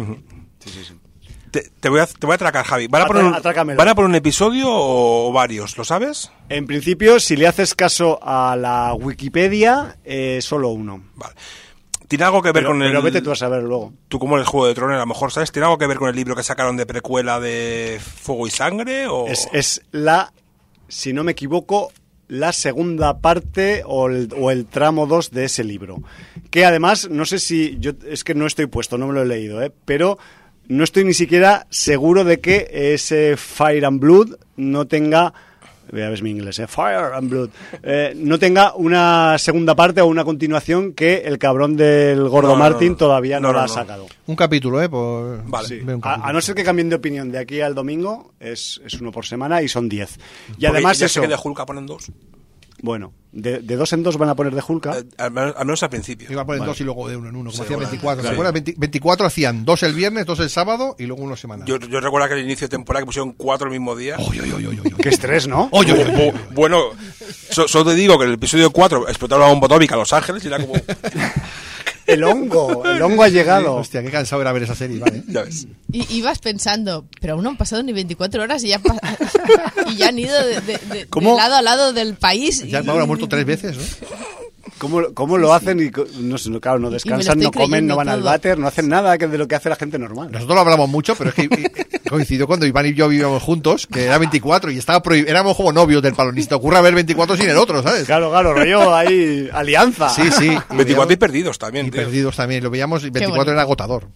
[0.59, 0.95] sí, sí, sí.
[1.81, 2.89] Te, voy a, te voy a atracar, Javi.
[2.89, 5.79] ¿Van a, poner un, ¿Van a poner un episodio o varios?
[5.79, 6.33] ¿Lo sabes?
[6.49, 11.05] En principio, si le haces caso a la Wikipedia, eh, solo uno.
[11.15, 11.35] Vale.
[12.09, 12.89] ¿Tiene algo que ver con el.
[12.89, 13.93] Pero vete tú a saber luego.
[14.09, 15.53] Tú, como el Juego de Tronos, a lo mejor, ¿sabes?
[15.53, 19.07] ¿Tiene algo que ver con el libro que sacaron de precuela de Fuego y Sangre?
[19.07, 19.27] O...
[19.27, 20.33] Es, la,
[20.89, 21.93] si no me equivoco,
[22.29, 26.03] la segunda parte o el, tramo 2 de ese libro.
[26.51, 27.77] Que además, no sé si.
[27.79, 29.73] yo Es que no estoy puesto, no me lo he leído, ¿eh?
[29.85, 30.19] Pero
[30.69, 35.33] no estoy ni siquiera seguro de que ese Fire and Blood no tenga
[35.93, 36.67] ya ves mi inglés, ¿eh?
[36.67, 37.51] Fire and Blood,
[37.83, 42.97] eh, no tenga una segunda parte o una continuación que el cabrón del gordo Martin
[42.97, 44.07] todavía no, la ha sacado.
[44.27, 44.89] Un capítulo, ¿eh?
[44.89, 45.45] Por...
[45.45, 45.85] Vale.
[46.03, 49.27] A, no ser que cambien de opinión de aquí al domingo, es, es uno por
[49.27, 50.19] semana y son diez.
[50.59, 51.21] Y además ya eso...
[51.21, 52.11] que de Hulk ponen dos.
[52.83, 54.99] Bueno, de, dos en dos van a poner de Hulka.
[54.99, 56.31] Eh, al, menos, al principio.
[56.31, 58.33] Iba a poner dos y luego de uno en uno, como hacían 24.
[58.77, 61.67] 24 hacían dos el viernes, dos el sábado y luego uno semanal.
[61.67, 64.17] Yo, yo recuerdo que al inicio de temporada que pusieron cuatro el mismo día.
[65.01, 65.71] Qué estrés, ¿no?
[66.53, 66.91] bueno,
[67.51, 70.45] solo te digo que en el episodio 4 explotaron a un botómica a Los Ángeles
[70.45, 70.75] y era como...
[72.07, 73.77] El hongo, el hongo ha llegado.
[73.77, 75.23] hostia, qué cansado era ver esa serie, ¿vale?
[75.27, 75.67] ya ves.
[75.91, 78.81] Y ibas pensando, pero aún no han pasado ni 24 horas y ya,
[79.91, 82.63] y ya han ido de, lado a lado del país.
[82.69, 82.89] Ya y...
[82.89, 83.83] ha muerto tres veces, ¿no?
[84.79, 85.81] ¿Cómo, ¿Cómo, lo hacen?
[85.81, 89.39] Y no, claro, no descansan, no comen, no van al váter, no hacen nada de
[89.39, 90.31] lo que hace la gente normal.
[90.33, 94.05] Nosotros lo hablamos mucho, pero es que coincidió cuando Iván y yo vivíamos juntos, que
[94.05, 96.57] era 24 y estaba éramos como novios del palonista.
[96.57, 98.05] Ocurre ver 24 sin el otro, ¿sabes?
[98.05, 100.09] Claro, claro, rollo ahí, alianza.
[100.11, 100.57] Sí, sí.
[100.71, 101.87] 24 y perdidos también.
[101.87, 102.63] Y perdidos también.
[102.63, 104.09] Lo veíamos, 24 era agotador.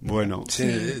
[0.00, 0.44] Bueno.
[0.48, 0.94] Sí.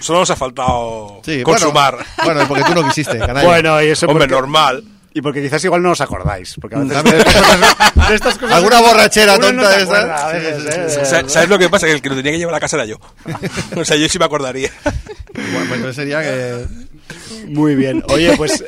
[0.00, 1.98] Solo nos ha faltado consumar.
[2.24, 4.84] Bueno, porque tú no quisiste, Bueno, y eso Hombre, normal.
[5.12, 6.54] Y porque quizás igual no os acordáis.
[6.60, 10.38] Porque a veces de, estas cosas, Alguna borrachera tonta de esa.
[10.38, 11.24] ¿eh?
[11.26, 11.86] ¿Sabes lo que pasa?
[11.86, 12.96] Que el que lo tenía que llevar a la casa era yo.
[13.76, 14.70] o sea, yo sí me acordaría.
[15.34, 16.66] Bueno, pues entonces sería que.
[17.48, 18.04] Muy bien.
[18.08, 18.64] Oye, pues.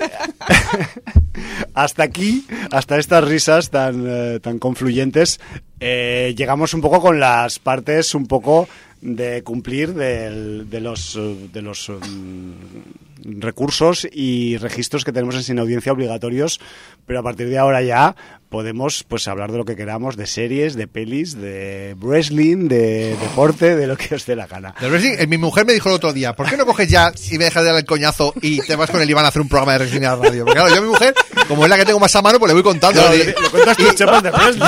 [1.75, 5.41] hasta aquí, hasta estas risas tan, eh, tan confluyentes,
[5.81, 8.69] eh, llegamos un poco con las partes un poco
[9.03, 11.19] de cumplir de los,
[11.53, 16.61] de los mm, recursos y registros que tenemos en Sin Audiencia obligatorios,
[17.05, 18.15] pero a partir de ahora ya
[18.49, 23.75] podemos pues hablar de lo que queramos, de series, de pelis, de wrestling, de deporte,
[23.75, 24.75] de lo que os dé la gana.
[24.81, 27.13] De wrestling, eh, mi mujer me dijo el otro día, ¿por qué no coges ya
[27.31, 29.43] y me dejas de dar el coñazo y te vas con el Iván a hacer
[29.43, 30.45] un programa de wrestling a la radio?
[30.45, 31.15] Porque claro, yo a mi mujer,
[31.49, 33.03] como es la que tengo más a mano, pues le voy contando.
[33.11, 34.63] le, cuentas tus chepas de wrestling.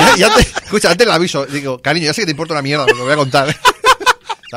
[0.63, 3.13] escucha, antes le aviso, digo, cariño, ya sé que te importa una mierda, lo voy
[3.13, 3.55] a contar.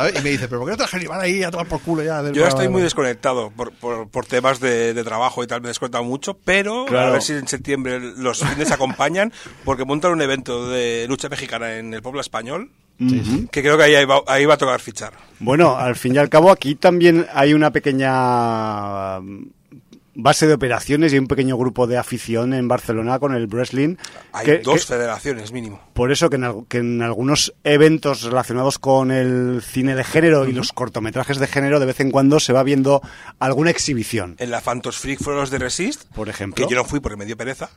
[0.07, 2.23] Y me dice, ¿pero por qué no te dejas ahí a tomar por culo ya?
[2.33, 6.35] Yo estoy muy desconectado por, por, temas de, trabajo y tal, me he desconectado mucho,
[6.45, 9.33] pero a ver si en septiembre los fines acompañan,
[9.65, 12.71] porque montan un evento de lucha mexicana en el pueblo español.
[12.99, 15.13] Que creo que ahí va, ahí va a tocar fichar.
[15.39, 19.21] Bueno, al fin y al cabo aquí también hay una pequeña
[20.19, 23.95] base de operaciones y un pequeño grupo de afición en Barcelona con el wrestling.
[24.33, 25.81] Hay dos federaciones mínimo.
[25.95, 30.53] Por eso que en, que en, algunos eventos relacionados con el cine de género y
[30.53, 33.01] los cortometrajes de género de vez en cuando se va viendo
[33.39, 34.35] alguna exhibición.
[34.39, 36.67] En la Phantos Freak los de Resist, por ejemplo.
[36.67, 37.71] Que yo no fui porque me dio pereza.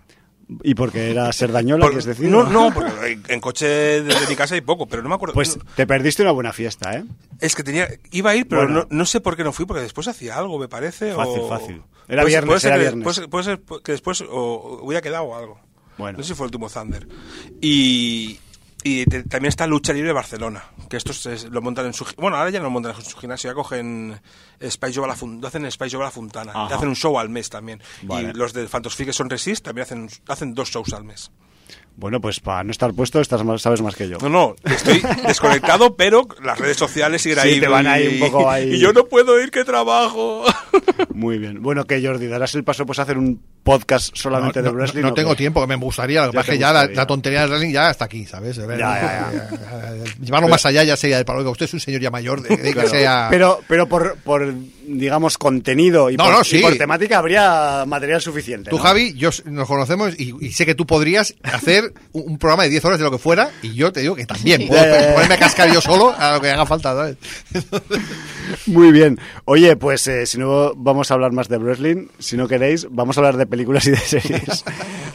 [0.64, 2.28] ¿Y porque era ser dañola, es decir?
[2.28, 5.34] No, no, porque en coche desde mi casa hay poco, pero no me acuerdo.
[5.34, 7.06] Pues te perdiste una buena fiesta, ¿eh?
[7.40, 9.84] Es que tenía, iba a ir, pero no, no, sé por qué no fui, porque
[9.84, 11.14] después hacía algo, me parece.
[11.14, 11.82] Fácil, fácil.
[12.08, 13.22] Era viernes, era viernes.
[13.30, 15.60] Puede, ser que después hubiera quedado algo.
[15.98, 16.18] Bueno.
[16.18, 17.08] No sé si fue el último Thunder.
[17.62, 18.40] Y,
[18.84, 22.06] y también está Lucha Libre Barcelona, que estos lo montan en su...
[22.18, 24.20] Bueno, ahora ya no lo montan en su gimnasio, ya cogen
[24.60, 27.50] Spice Job a la, hacen Spice Job a la Fontana, hacen un show al mes
[27.50, 27.82] también.
[28.02, 31.32] Y los de Phantos que son Resist también hacen, hacen dos shows al mes.
[31.96, 34.18] Bueno, pues para no estar puesto, estás sabes más que yo.
[34.22, 37.60] No, no, estoy desconectado, pero las redes sociales siguen ahí.
[37.60, 38.72] Te van ahí un poco ahí.
[38.76, 40.44] Y yo no puedo ir que trabajo.
[41.14, 41.62] Muy bien.
[41.62, 45.02] Bueno, que Jordi, darás el paso pues a hacer un podcast solamente de wrestling.
[45.02, 46.26] No, tengo tiempo, que me gustaría.
[46.26, 48.58] Lo que pasa ya la, tontería del wrestling ya está aquí, ¿sabes?
[48.58, 51.50] Llevarlo más allá ya sería de palo.
[51.50, 53.28] Usted es un señor ya mayor, de, que sea...
[53.30, 54.54] Pero, pero por, por,
[54.88, 58.70] digamos, contenido y, por, temática habría material suficiente.
[58.70, 62.86] Tú, Javi, yo nos conocemos y, sé que tú podrías hacer un, programa de 10
[62.86, 64.82] horas de lo que fuera y yo te digo que también puedo
[65.14, 67.18] ponerme a cascar yo solo a lo que haga falta, ¿sabes?
[68.66, 69.20] Muy bien.
[69.46, 73.18] Oye, pues eh, si no vamos a hablar más de wrestling, si no queréis, vamos
[73.18, 74.66] a hablar de películas y de series.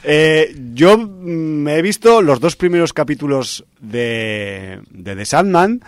[0.08, 5.80] Eh, yo me he visto los dos primeros capítulos de, de The Sandman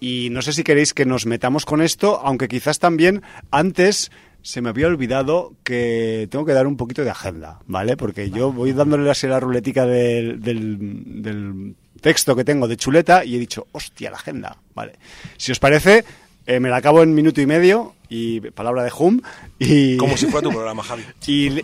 [0.00, 3.20] y no sé si queréis que nos metamos con esto, aunque quizás también
[3.50, 4.10] antes
[4.42, 7.96] se me había olvidado que tengo que dar un poquito de agenda, ¿vale?
[7.96, 13.34] Porque yo voy dándole la, la ruletica del, del, texto que tengo de chuleta y
[13.34, 14.92] he dicho, hostia, la agenda, ¿vale?
[15.36, 16.04] Si os parece,
[16.48, 19.20] eh, me la acabo en minuto y medio y palabra de Hum.
[19.58, 21.04] Y, Como si fuera tu programa, Javi.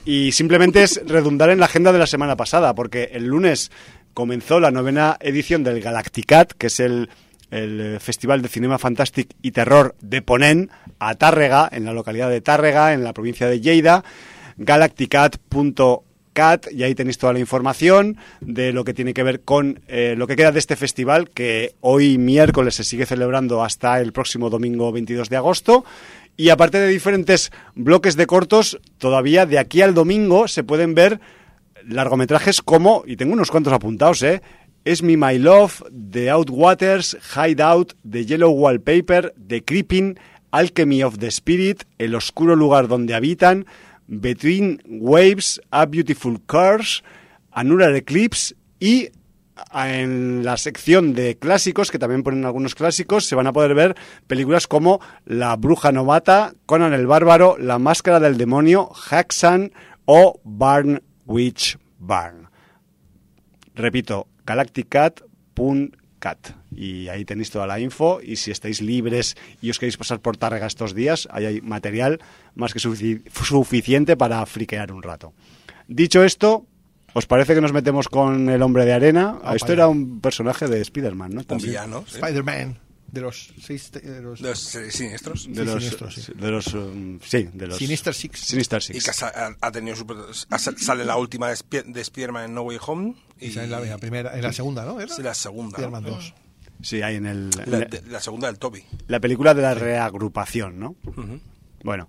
[0.05, 3.73] Y, simplemente es redundar en la agenda de la semana pasada, porque el lunes
[4.13, 7.09] comenzó la novena edición del Galacticat, que es el,
[7.51, 12.43] el Festival de Cinema Fantastic y Terror de Ponent, a Tárrega, en la localidad de
[12.43, 14.05] Tárrega, en la provincia de Lleida.
[14.59, 16.03] galacticat.com
[16.35, 20.15] CAT y ahí tenéis toda la información de lo que tiene que ver con eh,
[20.19, 24.51] lo que queda de este festival que hoy miércoles se sigue celebrando hasta el próximo
[24.51, 25.87] domingo 22 de agosto.
[26.37, 31.21] Y aparte de diferentes bloques de cortos, todavía de aquí al domingo se pueden ver
[31.89, 34.43] largometrajes como, y tengo unos cuantos apuntados, ¿eh?
[34.85, 40.19] Es Me My Love, The Outwaters, Hideout, The Yellow Wallpaper, The Creeping,
[40.51, 43.67] Alchemy of the Spirit, El Oscuro Lugar Donde Habitan,
[44.07, 47.03] Between Waves, A Beautiful Curse,
[47.51, 49.11] Annular Eclipse y
[49.73, 53.95] en la sección de clásicos, que también ponen algunos clásicos, se van a poder ver
[54.27, 59.73] películas como La Bruja Novata, Conan el Bárbaro, La Máscara del Demonio, Haxan
[60.05, 62.49] o Barn Witch Barn.
[63.75, 64.29] Repito,
[66.75, 68.21] Y ahí tenéis toda la info.
[68.23, 72.21] Y si estáis libres y os queréis pasar por Tárrega estos días, ahí hay material
[72.55, 75.33] más que suficiente para friquear un rato.
[75.89, 76.67] Dicho esto,
[77.17, 79.39] ¿Os parece que nos metemos con el hombre de arena?
[79.45, 81.43] Ah, Esto era un personaje de Spider-Man, ¿no?
[81.49, 82.05] Un villano.
[82.09, 82.79] Spider-Man.
[83.07, 85.47] De los, seis, de los, de los eh, siniestros.
[85.49, 86.33] De, los, siniestros, sí.
[86.35, 88.41] de los, um, sí, de los Sinister Six.
[88.41, 88.99] Sinister Six.
[88.99, 90.05] Y que ha, ha tenido su,
[90.77, 93.15] sale la última de, de Spider-Man en No Way Home.
[93.39, 95.01] Y, y en la, la, primera, en la segunda, ¿no?
[95.01, 95.15] ¿Era?
[95.15, 95.77] Sí, la segunda.
[95.77, 96.35] Spider-Man 2.
[96.83, 97.51] Sí, hay en el...
[97.67, 98.85] La, de, la, segunda del Toby.
[99.07, 100.97] La película de la reagrupación, ¿no?
[101.05, 101.41] Uh -huh.
[101.85, 102.09] Bueno,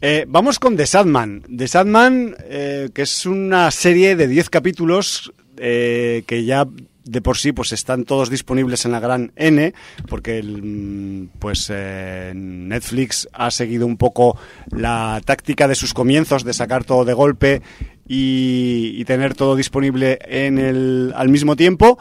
[0.00, 1.44] eh, vamos con The Sadman.
[1.54, 6.68] The Sadman, eh, que es una serie de 10 capítulos eh, que ya
[7.08, 9.74] de por sí pues están todos disponibles en la gran N
[10.06, 14.38] porque el, pues eh, Netflix ha seguido un poco
[14.70, 17.62] la táctica de sus comienzos de sacar todo de golpe
[18.06, 21.98] y, y, tener todo disponible en el, al mismo tiempo.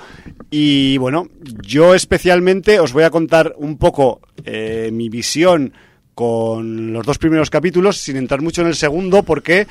[0.50, 1.28] Y bueno
[1.62, 5.74] yo especialmente os voy a contar un poco eh, mi visión
[6.18, 9.68] con los dos primeros capítulos, sin entrar mucho en el segundo, porque,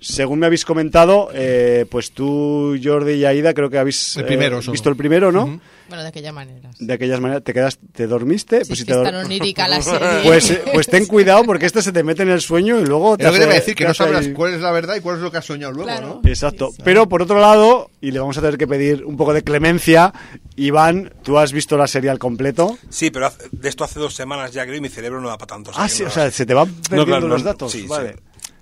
[0.00, 4.58] según me habéis comentado, eh, pues tú, Jordi y Aida, creo que habéis el primero,
[4.60, 5.44] eh, visto el primero, ¿no?
[5.44, 5.60] Uh -huh.
[5.88, 6.76] Bueno, de aquellas maneras.
[6.78, 7.42] De aquellas maneras.
[7.44, 8.58] ¿Te quedas, te dormiste?
[8.62, 10.08] Sí, pues si te te tan onírica la serie.
[10.22, 13.16] Pues, eh, pues ten cuidado porque este se te mete en el sueño y luego
[13.16, 14.96] te Es lo que hace- te decir, que no sabrás ahí- cuál es la verdad
[14.96, 16.20] y cuál es lo que has soñado luego, Claro.
[16.22, 16.28] ¿no?
[16.28, 16.70] Exacto.
[16.84, 20.12] Pero por otro lado, y le vamos a tener que pedir un poco de clemencia,
[20.56, 22.76] Iván, ¿tú has visto la serie al completo?
[22.90, 25.38] Sí, pero hace- de esto hace dos semanas ya creo y mi cerebro no da
[25.38, 25.70] para tanto.
[25.74, 27.72] Ah, sí, no- o sea, se te van perdiendo claro, los no, datos.
[27.72, 27.88] sí, sí.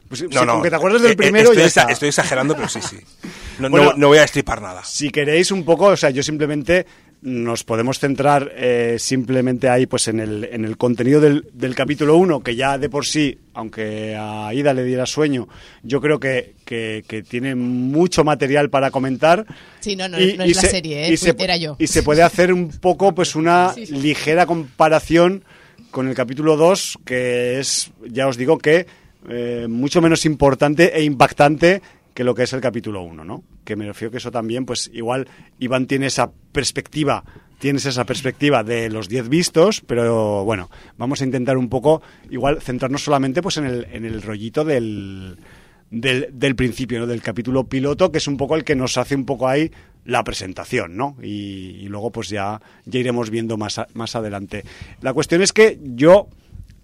[0.09, 0.53] Pues, No, sí, no.
[0.55, 1.93] con que te acuerdes del Eh, eh, primero estoy, ya exa- está.
[1.93, 2.97] estoy exagerando, pero sí, sí.
[3.59, 4.85] No, Bueno, no, no voy a estripar nada.
[4.85, 6.85] Si queréis un poco, o sea, yo simplemente
[7.23, 12.17] nos podemos centrar eh, simplemente ahí pues en el, en el contenido del, del capítulo
[12.19, 15.49] 1, que ya de por sí, aunque a Ida le diera sueño,
[15.83, 19.47] yo creo que, que, que tiene mucho material para comentar.
[19.81, 21.13] Sí, no, no, no es la serie, ¿eh?
[21.13, 21.77] y se- era yo.
[21.79, 23.95] Y se puede hacer un poco pues una Sí, sí.
[23.95, 25.43] ligera comparación
[25.91, 28.87] con el capítulo 2, que es, ya os digo que
[29.29, 31.83] eh, mucho menos importante e impactante
[32.15, 33.45] que lo que es el capítulo 1, ¿no?
[33.65, 37.25] Que me refiero que eso también, pues igual Iván tiene esa perspectiva,
[37.59, 42.01] tienes esa perspectiva de los 10 vistos, pero bueno, vamos a intentar un poco,
[42.31, 45.37] igual, centrarnos solamente pues en el, en el rollito del,
[45.91, 47.07] del, principio, ¿no?
[47.07, 49.71] Del capítulo piloto, que es un poco el que nos hace un poco ahí
[50.07, 51.17] la presentación, ¿no?
[51.23, 54.65] Y, y luego pues ya, ya iremos viendo más, a- más adelante.
[55.03, 56.29] La cuestión es que yo,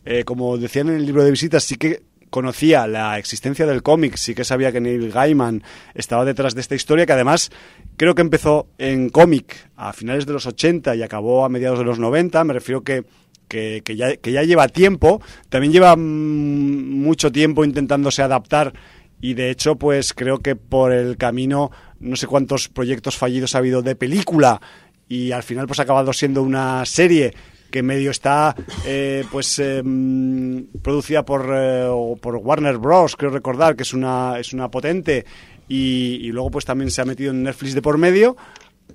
[0.04, 2.02] eh, como decían en el libro de visitas, sí que
[2.32, 5.62] conocía la existencia del cómic, sí que sabía que Neil Gaiman
[5.94, 7.50] estaba detrás de esta historia, que además
[7.98, 11.84] creo que empezó en cómic a finales de los 80 y acabó a mediados de
[11.84, 13.04] los 90, me refiero que
[13.48, 15.20] que, ya, que ya lleva tiempo,
[15.50, 18.72] también lleva mm, mucho tiempo intentándose adaptar
[19.20, 21.70] y de hecho pues creo que por el camino
[22.00, 24.58] no sé cuántos proyectos fallidos ha habido de película
[25.06, 27.34] y al final pues ha acabado siendo una serie
[27.72, 28.54] que medio está
[28.86, 31.88] eh, pues mm, producida por, eh,
[32.20, 35.24] por Warner Bros creo recordar que es una es una potente
[35.68, 38.36] y, luego pues también se ha metido en Netflix de por medio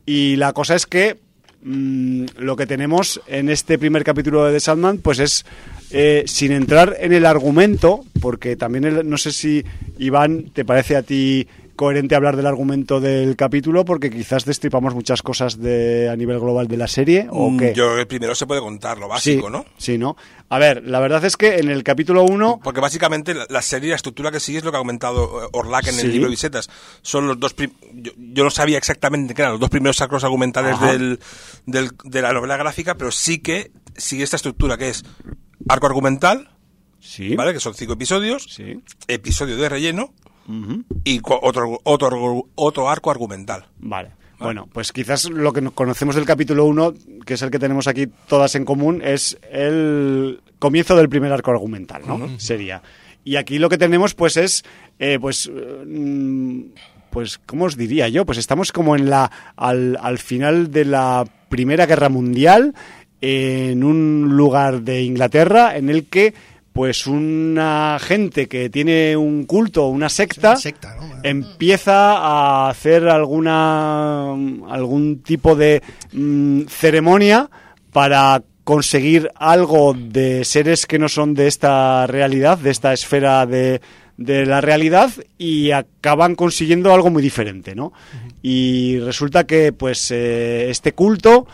[0.05, 1.17] y la cosa es que
[1.63, 5.45] mm, lo que tenemos en este primer capítulo de The Sandman, pues es,
[5.91, 9.63] eh, sin entrar en el argumento, porque también no sé si,
[9.97, 11.47] Iván, te parece a ti
[11.77, 16.67] coherente hablar del argumento del capítulo, porque quizás destripamos muchas cosas de, a nivel global
[16.67, 17.71] de la serie, o Mm.
[17.73, 19.65] Yo el primero se puede contar, lo básico, sí, ¿no?
[19.77, 20.17] Sí, ¿no?
[20.49, 22.59] A ver, la verdad es que en el capítulo 1...
[22.61, 25.49] Porque básicamente la, la serie, la estructura que sigue es lo que ha comentado eh,
[25.53, 26.01] Orlac en Sí.
[26.07, 26.69] el libro de Visetas.
[27.01, 27.55] Son los dos.
[27.93, 31.19] Yo, yo no sabía exactamente qué eran los dos primeros sacros argumentales del,
[31.65, 35.03] del- de la novela gráfica, pero sí que sigue esta estructura que es
[35.69, 36.49] arco argumental,
[36.99, 37.35] Sí.
[37.35, 37.53] ¿vale?
[37.53, 38.81] Que son cinco episodios, Sí.
[39.07, 40.13] episodio de relleno
[41.03, 43.65] Y otro, otro, otro arco argumental.
[43.79, 44.11] Vale.
[44.39, 46.93] Bueno, pues quizás lo que no- conocemos del capítulo 1,
[47.25, 51.51] que es el que tenemos aquí todas en común, es el comienzo del primer arco
[51.51, 52.39] argumental, ¿no?
[52.39, 52.81] Sería.
[53.23, 54.63] Y aquí lo que tenemos, pues, es,
[54.99, 56.61] eh, pues, eh, mm,
[57.09, 58.25] pues, ¿cómo os diría yo?
[58.25, 62.75] Pues estamos como en la, al, al final de la Primera Guerra Mundial,
[63.21, 66.35] en un lugar de Inglaterra en el que,
[66.77, 71.07] pues, una gente que tiene un culto, una secta, Una secta, ¿no?
[71.23, 74.31] empieza a hacer alguna
[74.69, 75.81] algún tipo de
[76.13, 77.49] mm, ceremonia
[77.91, 83.81] para conseguir algo de seres que no son de esta realidad, de esta esfera de,
[84.17, 87.91] de la realidad y acaban consiguiendo algo muy diferente, ¿no?
[88.43, 91.47] Y resulta que, pues, eh, este culto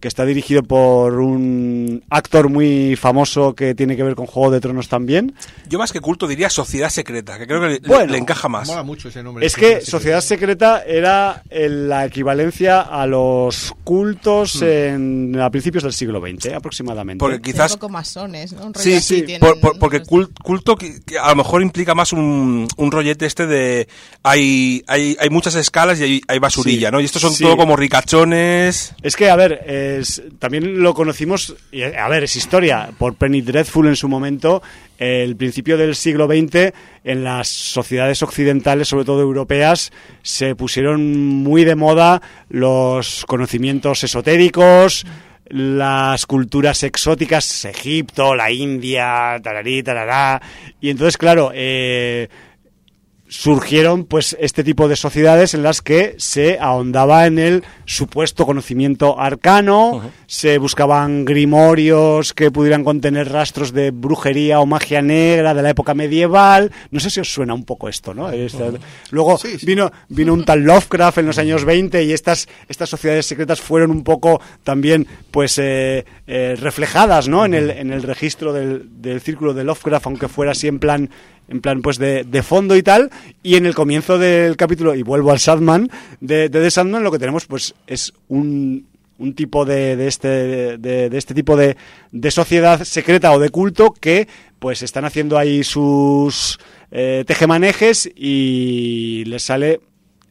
[0.00, 4.60] que está dirigido por un actor muy famoso que tiene que ver con Juego de
[4.60, 5.34] Tronos también.
[5.68, 8.66] Yo más que culto diría Sociedad Secreta, que creo que le, encaja más.
[8.68, 9.44] Mola mucho ese nombre.
[9.44, 14.64] Es que Sociedad Secreta era la equivalencia a los cultos hmm.
[14.64, 17.20] en, a principios del siglo XX, aproximadamente.
[17.20, 17.72] Porque quizás...
[17.72, 18.72] Un poco masones, ¿no?
[18.76, 19.24] sí, sí,
[19.78, 20.78] porque culto
[21.20, 23.86] a lo mejor implica más un, un rollete este de...
[24.22, 27.00] Hay, hay, hay muchas escalas y hay, basurilla, ¿no?
[27.00, 28.94] Y estos son todo como ricachones...
[29.02, 29.60] Es que, a ver...
[29.66, 29.89] Eh,
[30.38, 31.56] también lo conocimos,
[31.98, 34.62] a ver, es historia, por Penny Dreadful en su momento,
[34.98, 36.72] el principio del siglo XX,
[37.04, 45.06] en las sociedades occidentales, sobre todo europeas, se pusieron muy de moda los conocimientos esotéricos,
[45.50, 50.40] las culturas exóticas, Egipto, la India, tararí, tarará,
[50.80, 52.28] y entonces, claro, eh,
[53.30, 59.20] surgieron pues este tipo de sociedades en las que se ahondaba en el supuesto conocimiento
[59.20, 65.70] arcano, se buscaban grimorios que pudieran contener rastros de brujería o magia negra de la
[65.70, 66.72] época medieval.
[66.90, 68.30] No sé si os suena un poco esto, ¿no?
[69.10, 73.60] luego vino vino un tal Lovecraft en los años 20 y estas estas sociedades secretas
[73.60, 77.44] fueron un poco también pues eh, eh, reflejadas, ¿no?
[77.44, 81.10] En el en el registro del, del círculo de Lovecraft, aunque fuera así en plan
[81.50, 83.10] en plan pues de, de, fondo y tal,
[83.42, 85.90] y en el comienzo del capítulo, y vuelvo al Sadman,
[86.20, 88.86] de, de The Sandman lo que tenemos pues es un,
[89.20, 91.76] un tipo de, de este, de, este tipo de,
[92.10, 94.26] de sociedad secreta o de culto que
[94.58, 96.58] pues están haciendo ahí sus
[96.90, 99.80] eh, tejemanejes y les sale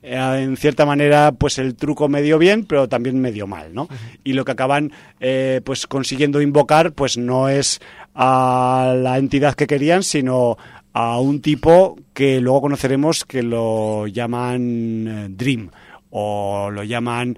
[0.01, 3.87] eh, en cierta manera pues el truco medio bien pero también medio mal no
[4.23, 7.79] y lo que acaban eh, pues consiguiendo invocar pues no es
[8.15, 10.57] a la entidad que querían sino
[10.99, 15.71] a un tipo que luego conoceremos que lo llaman eh, Dream
[16.09, 17.37] o lo llaman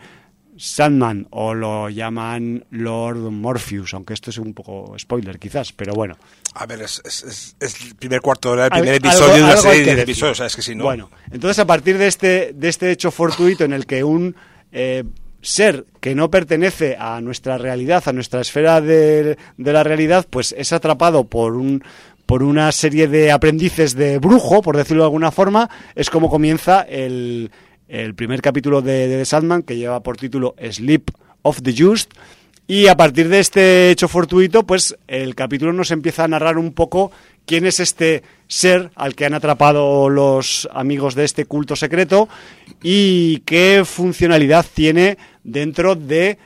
[0.57, 6.18] Sandman o lo llaman Lord Morpheus, aunque esto es un poco spoiler quizás, pero bueno.
[6.55, 10.01] A ver, es, es, es el primer cuarto del primer episodio de una serie de
[10.01, 10.86] episodios, es que si no...
[10.86, 14.36] Bueno, entonces a partir de este, de este hecho fortuito en el que un
[14.72, 15.03] eh,
[15.41, 20.55] ser que no pertenece a nuestra realidad, a nuestra esfera de, de la realidad, pues
[20.57, 21.84] es atrapado por un
[22.32, 26.79] por una serie de aprendices de brujo, por decirlo de alguna forma, es como comienza
[26.79, 27.51] el,
[28.15, 31.11] primer capítulo de, de The Sandman, que lleva por título Sleep
[31.41, 32.13] of the Just.
[32.67, 36.71] Y a partir de este hecho fortuito, pues el capítulo nos empieza a narrar un
[36.71, 37.11] poco
[37.45, 42.29] quién es este ser al que han atrapado los amigos de este culto secreto
[42.82, 46.38] y qué funcionalidad tiene dentro de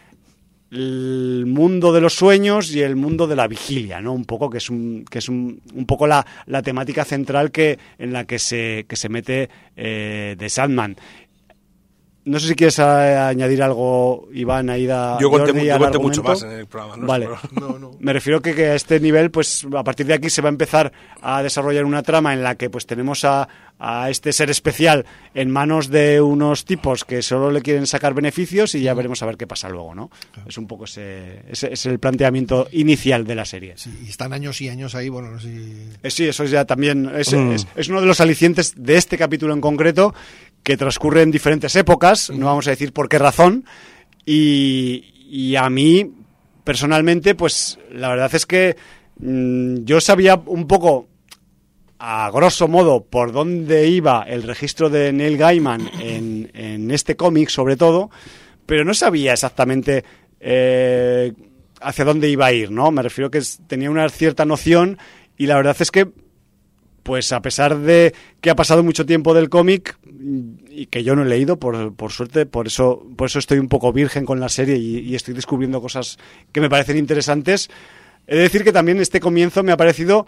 [0.76, 4.14] el mundo de los sueños y el mundo de la vigilia, ¿no?
[4.14, 7.80] Un poco que es un, que es un, un poco la, la temática central que
[7.98, 10.98] en la que se, que se mete eh, de Sandman.
[12.26, 15.20] No sé si quieres añadir algo, Iván, Aida.
[15.22, 15.54] Yo conté,
[16.00, 17.06] mucho más en el programa.
[17.06, 17.30] vale.
[18.00, 20.52] Me refiero que, que, a este nivel, pues a partir de aquí se va a
[20.52, 23.48] empezar a desarrollar una trama en la que pues tenemos a,
[23.80, 28.74] a este ser especial en manos de unos tipos que solo le quieren sacar beneficios
[28.76, 30.10] y ya veremos a ver qué pasa luego, ¿no?
[30.48, 33.74] Es un poco ese, ese, es el planteamiento inicial de la serie.
[33.78, 35.50] Sí, y están años y años ahí, bueno, no sé
[36.04, 37.52] eh, sí, eso ya también es, mm.
[37.52, 40.14] es, es uno de los alicientes de este capítulo en concreto
[40.64, 43.66] que transcurre en diferentes épocas, no vamos a decir por qué razón,
[44.26, 46.12] y, a mí,
[46.64, 48.76] personalmente, pues la verdad es que
[49.20, 51.08] mm, yo sabía un poco,
[52.08, 57.78] a grosso modo, por dónde iba el registro de Neil Gaiman en, este cómic, sobre
[57.78, 58.12] todo,
[58.68, 60.04] pero no sabía exactamente
[60.40, 61.34] eh,
[61.82, 62.92] hacia dónde iba a ir, ¿no?
[62.92, 65.00] Me refiero que tenía una cierta noción
[65.36, 66.08] y la verdad es que
[67.02, 69.98] pues a pesar de que ha pasado mucho tiempo del cómic
[70.70, 73.68] y que yo no he leído, por, por, suerte, por eso, por eso estoy un
[73.68, 76.20] poco virgen con la serie y, estoy descubriendo cosas
[76.52, 77.68] que me parecen interesantes.
[78.28, 80.28] He de decir que también este comienzo me ha parecido,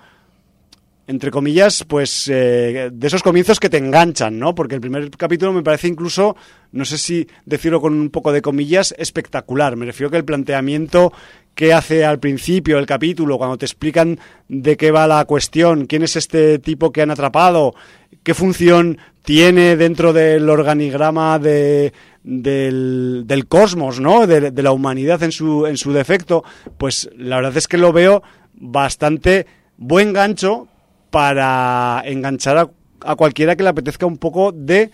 [1.07, 4.53] entre comillas, pues eh, de esos comienzos que te enganchan, ¿no?
[4.53, 6.35] Porque el primer capítulo me parece incluso,
[6.73, 9.77] no sé si decirlo con un poco de comillas, espectacular.
[9.77, 11.13] Me refiero que el planteamiento
[11.55, 16.03] qué hace al principio el capítulo, cuando te explican de qué va la cuestión, quién
[16.03, 17.73] es este tipo que han atrapado,
[18.21, 21.93] qué función tiene dentro del organigrama de,
[22.23, 24.27] del, del, cosmos, ¿no?
[24.27, 26.43] De, la humanidad en su, en su defecto,
[26.77, 28.21] pues la verdad es que lo veo
[28.53, 29.47] bastante
[29.77, 30.67] buen gancho
[31.09, 32.69] para enganchar a,
[33.01, 34.91] a cualquiera que le apetezca un poco de,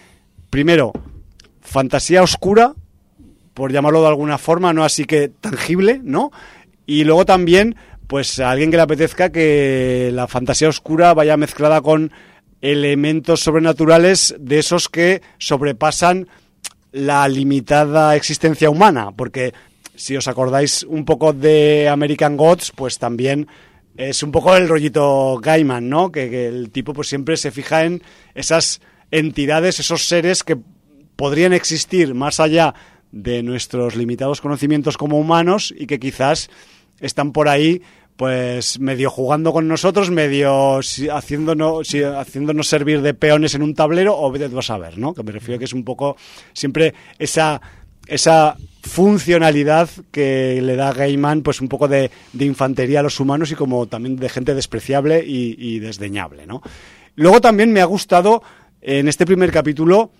[0.49, 0.93] primero,
[1.61, 2.73] fantasía oscura,
[3.53, 6.31] por llamarlo de alguna forma, no así que tangible, ¿no?
[6.85, 7.75] Y luego también,
[8.07, 12.11] pues a alguien que le apetezca que la fantasía oscura vaya mezclada con
[12.61, 16.27] elementos sobrenaturales de esos que sobrepasan
[16.91, 19.53] la limitada existencia humana, porque
[19.95, 23.47] si os acordáis un poco de American Gods, pues también
[23.97, 26.11] es un poco el rollito Gaiman, ¿no?
[26.11, 28.01] Que, el tipo pues siempre se fija en
[28.33, 28.81] esas
[29.11, 30.57] entidades, esos seres que
[31.15, 32.73] podrían existir más allá
[33.11, 36.49] de nuestros limitados conocimientos como humanos y que quizás
[36.99, 37.81] están por ahí
[38.15, 44.31] pues medio jugando con nosotros, medio haciéndonos, haciéndonos servir de peones en un tablero o
[44.31, 45.13] vas a ver, ¿no?
[45.13, 46.15] Que me refiero a que es un poco
[46.53, 47.61] siempre esa
[48.07, 53.55] esa funcionalidad que le da Gaiman, pues un poco de, infantería a los humanos y
[53.55, 56.61] como también de gente despreciable y, desdeñable, ¿no?
[57.15, 58.43] Luego también me ha gustado
[58.81, 60.11] en este primer capítulo,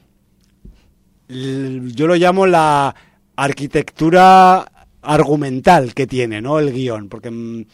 [1.27, 2.95] yo lo llamo la
[3.35, 4.65] arquitectura
[5.01, 6.59] argumental que tiene, ¿no?
[6.59, 7.65] El guion, porque mm,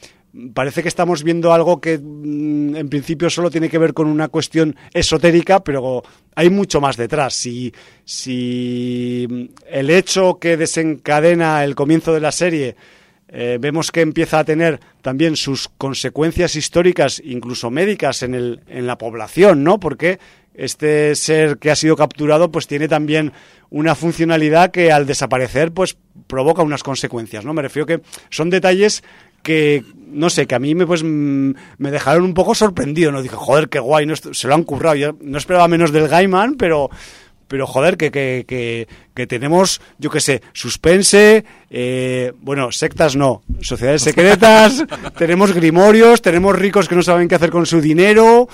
[0.53, 4.27] parece que estamos viendo algo que mm, en principio solo tiene que ver con una
[4.27, 6.03] cuestión esotérica, pero
[6.36, 7.34] hay mucho más detrás.
[7.34, 7.73] Si,
[8.05, 12.75] si mm, el hecho que desencadena el comienzo de la serie
[13.32, 18.88] eh, vemos que empieza a tener también sus consecuencias históricas, incluso médicas, en, el, en
[18.88, 19.80] la población, ¿no?
[19.80, 20.19] Porque
[20.55, 23.32] este ser que ha sido capturado pues tiene también
[23.69, 25.95] una funcionalidad que al desaparecer pues
[26.27, 27.53] provoca unas consecuencias, ¿no?
[27.53, 29.03] Me refiero que son detalles
[29.43, 33.21] que no sé, que a mí me pues mm, me dejaron un poco sorprendido, no
[33.21, 34.95] dije, joder, qué guay, no, se lo han currado.
[34.95, 36.89] Yo no esperaba menos del Gaiman, pero
[37.49, 43.41] pero joder, que, que, que, que tenemos, yo qué sé, suspense, eh, bueno, sectas no,
[43.59, 44.85] sociedades secretas,
[45.17, 48.47] tenemos grimorios, tenemos ricos que no saben qué hacer con su dinero,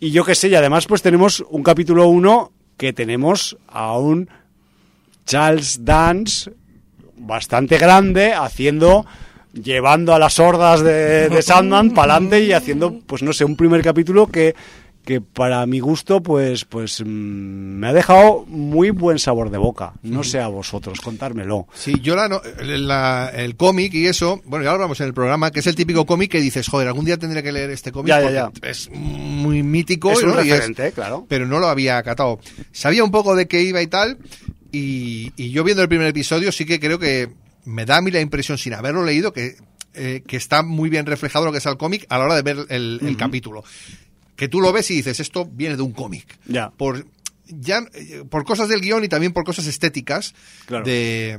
[0.00, 4.28] y yo qué sé, y además pues tenemos un capítulo 1 que tenemos a un
[5.24, 6.50] Charles Dance
[7.16, 9.06] bastante grande haciendo
[9.52, 13.56] llevando a las hordas de, de Sandman para adelante y haciendo, pues no sé, un
[13.56, 14.54] primer capítulo que,
[15.04, 19.94] que para mi gusto, pues, pues mm, me ha dejado muy buen sabor de boca.
[20.02, 21.66] No sé a vosotros, contármelo.
[21.74, 25.60] Sí, yo la, el cómic y eso, bueno, ya lo hablamos en el programa, que
[25.60, 28.68] es el típico cómic que dices, joder, algún día tendré que leer este cómic porque
[28.68, 30.12] es muy mítico.
[30.12, 31.26] Es un referente, claro.
[31.28, 32.38] Pero no lo había catado.
[32.70, 34.18] Sabía un poco de qué iba y tal,
[34.70, 38.10] y, y yo viendo el primer episodio sí que creo que me da a mí
[38.10, 39.56] la impresión, sin haberlo leído, que,
[39.94, 42.42] eh, que está muy bien reflejado lo que es el cómic a la hora de
[42.42, 43.64] ver el, capítulo.
[44.36, 46.38] Que tú lo ves y dices, esto viene de un cómic.
[46.46, 46.70] Ya.
[46.70, 47.06] Por,
[47.46, 50.34] ya, eh, por cosas del guion y también por cosas estéticas
[50.84, 51.38] de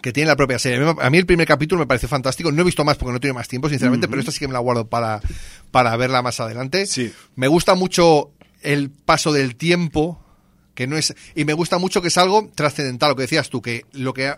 [0.00, 0.94] que tiene la propia serie.
[1.00, 2.52] A mí el primer capítulo me parece fantástico.
[2.52, 4.52] No he visto más porque no tengo más tiempo, sinceramente, pero esta sí que me
[4.52, 5.20] la guardo para,
[5.70, 6.86] para verla más adelante.
[6.86, 7.12] Sí.
[7.34, 8.30] Me gusta mucho
[8.62, 10.22] el paso del tiempo,
[10.74, 11.14] que no es...
[11.34, 14.32] Y me gusta mucho que es algo trascendental, lo que decías tú, que lo que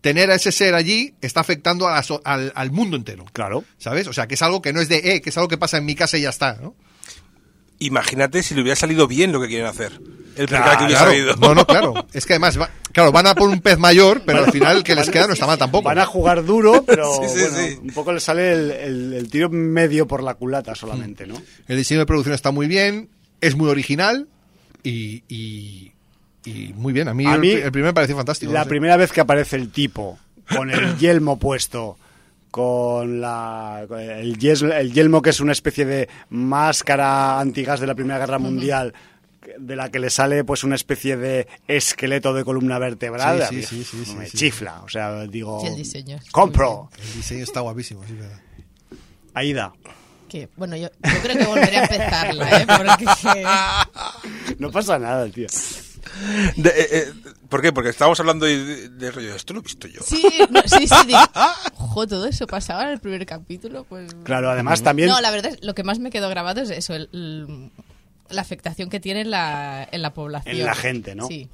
[0.00, 3.26] tener a ese ser allí está afectando al, mundo entero.
[3.32, 3.64] Claro.
[3.78, 4.06] ¿Sabes?
[4.06, 5.78] O sea, que es algo que no es de, eh, que es algo que pasa
[5.78, 6.74] en mi casa y ya está, ¿no?
[7.78, 9.98] Imagínate si le hubiera salido bien lo que quieren hacer.
[10.36, 11.34] El claro, que hubiera salido.
[11.36, 12.06] No, no, claro.
[12.12, 12.58] Es que además,
[12.92, 15.32] claro, van a por un pez mayor, pero al final el que les queda no
[15.32, 15.84] está mal tampoco.
[15.84, 17.10] Van a jugar duro, pero
[17.82, 21.40] un poco les sale el, tiro medio por la culata solamente, ¿no?
[21.68, 23.08] El diseño de producción está muy bien,
[23.40, 24.28] es muy original
[24.82, 25.89] y y
[26.74, 28.52] muy bien, a mí, el, primero me pareció fantástico.
[28.52, 30.18] La primera vez que aparece el tipo
[30.54, 31.98] con el yelmo puesto,
[32.50, 38.38] con la, el, yelmo, que es una especie de máscara antigas de la Primera Guerra
[38.38, 38.94] Mundial,
[39.58, 43.46] de la que le sale pues una especie de esqueleto de columna vertebral.
[43.48, 46.90] Sí, sí, sí, me chifla, o sea, digo, el diseño compro.
[46.98, 48.40] El diseño está guapísimo, sí, verdad.
[49.34, 49.72] Aida.
[50.56, 50.88] Bueno, yo,
[51.22, 52.66] creo que volveré a empezarla, ¿eh?
[52.66, 53.06] Porque...
[54.58, 55.48] No pasa nada, tío.
[56.56, 57.12] De, eh, eh,
[57.48, 57.72] ¿Por qué?
[57.72, 60.00] Porque estábamos hablando de, de, rollo, esto lo he visto yo.
[60.02, 60.22] Sí,
[60.66, 61.06] sí, sí.
[61.06, 61.18] Digo,
[61.78, 63.84] ojo, todo eso pasaba en el primer capítulo.
[63.84, 64.14] Pues...
[64.24, 65.08] Claro, además también...
[65.08, 69.22] No, la verdad, lo que más me quedó grabado es eso, la afectación que tiene
[69.22, 70.56] en la, en la población.
[70.56, 71.26] En la gente, ¿no?
[71.26, 71.48] Sí.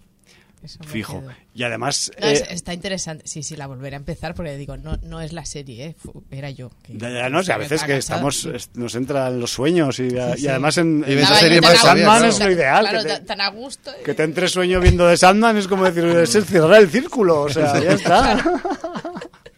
[0.86, 1.22] Fijo.
[1.54, 2.10] Y además...
[2.18, 3.26] Eh, está interesante.
[3.26, 5.96] Sí, sí, la volveré a empezar porque digo, no, no es la serie, ¿eh?
[6.30, 6.70] era yo.
[6.88, 11.34] ya, no sé, a veces que estamos, nos entran los sueños y, además en, esa
[11.36, 12.86] serie más Sandman es lo ideal.
[12.88, 13.90] Claro, que te, tan a gusto.
[14.04, 17.42] Que te entre sueño viendo de Sandman es como decir, es el cerrar el círculo,
[17.42, 18.44] o sea, ya está.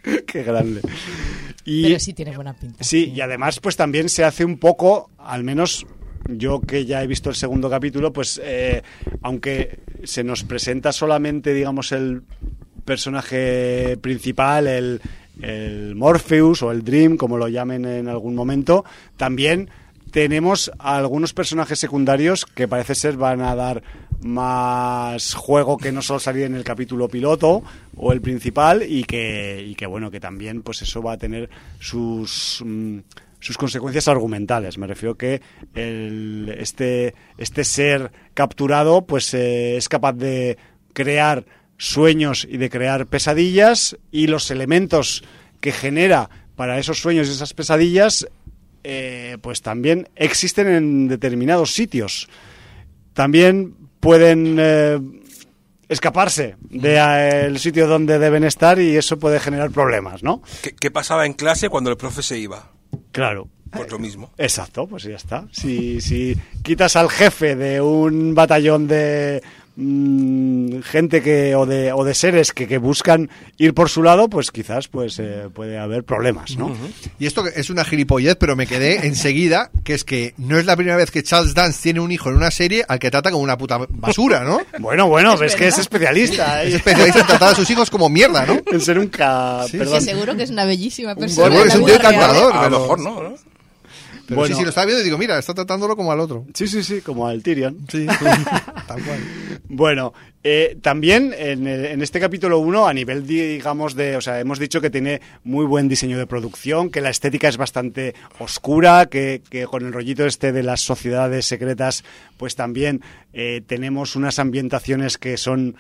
[0.27, 0.81] Qué grande.
[1.65, 2.83] Y, Pero sí tiene buena pinta.
[2.83, 5.87] Sí, y además pues también se hace un poco, al menos
[6.29, 8.83] yo que ya he visto el segundo capítulo, pues eh,
[9.23, 12.23] aunque se nos presenta solamente, digamos, el
[12.85, 15.01] personaje principal, el,
[15.43, 18.85] el Morpheus o el Dream, como lo llamen en algún momento,
[19.17, 19.71] también
[20.11, 23.83] tenemos algunos personajes secundarios que parece ser van a dar
[24.23, 27.63] más juego que no solo salir en el capítulo piloto
[27.97, 31.49] o el principal y que, y que bueno que también pues eso va a tener
[31.79, 32.99] sus mm,
[33.41, 34.79] sus consecuencias argumentales.
[34.79, 35.41] Me refiero que
[35.75, 40.59] el, este, este ser capturado pues eh, es capaz de
[40.93, 41.45] crear
[41.77, 45.23] sueños y de crear pesadillas y los elementos
[45.61, 48.27] que genera para esos sueños y esas pesadillas
[48.85, 52.29] eh, pues también existen en determinados sitios.
[53.15, 54.99] También pueden eh,
[55.89, 60.43] escaparse del sitio donde deben estar y eso puede generar problemas, ¿no?
[60.81, 62.71] ¿Qué, pasaba en clase cuando el profe se iba?
[63.19, 63.49] Claro.
[63.71, 64.31] Pues lo mismo.
[64.39, 65.47] Exacto, pues ya está.
[65.51, 69.43] Si, si quitas al jefe de un batallón de
[69.81, 74.29] Mm, gente que o de, o de seres que, que, buscan ir por su lado,
[74.29, 76.77] pues quizás pues eh, puede haber problemas, ¿no?
[77.21, 80.75] Y esto es una gilipollez, pero me quedé enseguida, que es que no es la
[80.75, 83.45] primera vez que Charles Dance tiene un hijo en una serie al que trata como
[83.45, 84.61] una puta basura, ¿no?
[84.81, 86.65] bueno, bueno, es, que es especialista.
[86.65, 86.71] ¿eh?
[86.71, 88.61] Es especialista en tratar a sus hijos como mierda, ¿no?
[88.73, 89.65] En ser un ca...
[90.01, 91.47] seguro que es una bellísima persona.
[91.47, 92.53] Seguro que es un tío encantador.
[92.53, 93.35] A lo mejor no, ¿no?
[94.29, 96.45] Pero bueno, sí, sí, lo estaba viendo y digo, mira, está tratándolo como al otro.
[96.53, 97.79] Sí, sí, sí, como al Tyrion.
[97.91, 98.07] Sí,
[98.87, 99.19] tal cual.
[99.71, 100.13] Bueno,
[100.45, 104.17] eh, también en, en, este capítulo 1, a nivel, digamos, de.
[104.17, 107.57] O sea, hemos dicho que tiene muy buen diseño de producción, que la estética es
[107.57, 112.05] bastante oscura, que, que con el rollito este de las sociedades secretas,
[112.37, 113.01] pues también
[113.33, 115.75] eh, tenemos unas ambientaciones que son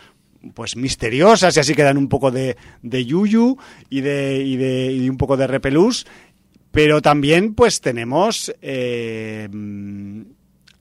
[0.55, 3.59] pues misteriosas y así que dan un poco de, de yuyu
[3.90, 6.07] y de, y de y un poco de repelús
[6.70, 9.48] pero también, pues tenemos eh,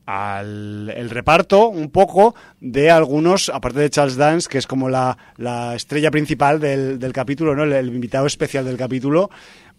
[0.08, 5.18] al, el reparto un poco de algunos, aparte de Charles Dance, que es como la,
[5.36, 7.64] la estrella principal del, del capítulo, ¿no?
[7.64, 9.30] El, invitado especial del capítulo.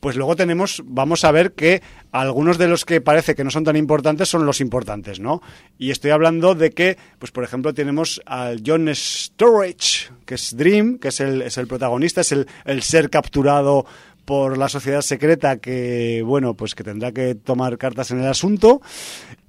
[0.00, 1.82] Pues luego tenemos, vamos a ver que
[2.12, 5.42] algunos de los que parece que no son tan importantes son los importantes, ¿no?
[5.76, 10.98] Y estoy hablando de que, pues por ejemplo, tenemos al John Storage, que es Dream,
[10.98, 13.86] que es el, es el protagonista, es el, el ser capturado
[14.28, 18.82] por la sociedad secreta que, bueno, pues que tendrá que tomar cartas en el asunto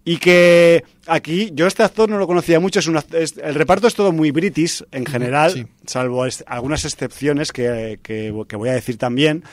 [0.06, 3.94] y que aquí yo este actor no lo conocía mucho, es, una, el reparto es
[3.94, 9.44] todo muy british en general, salvo algunas excepciones que, que, voy a decir también.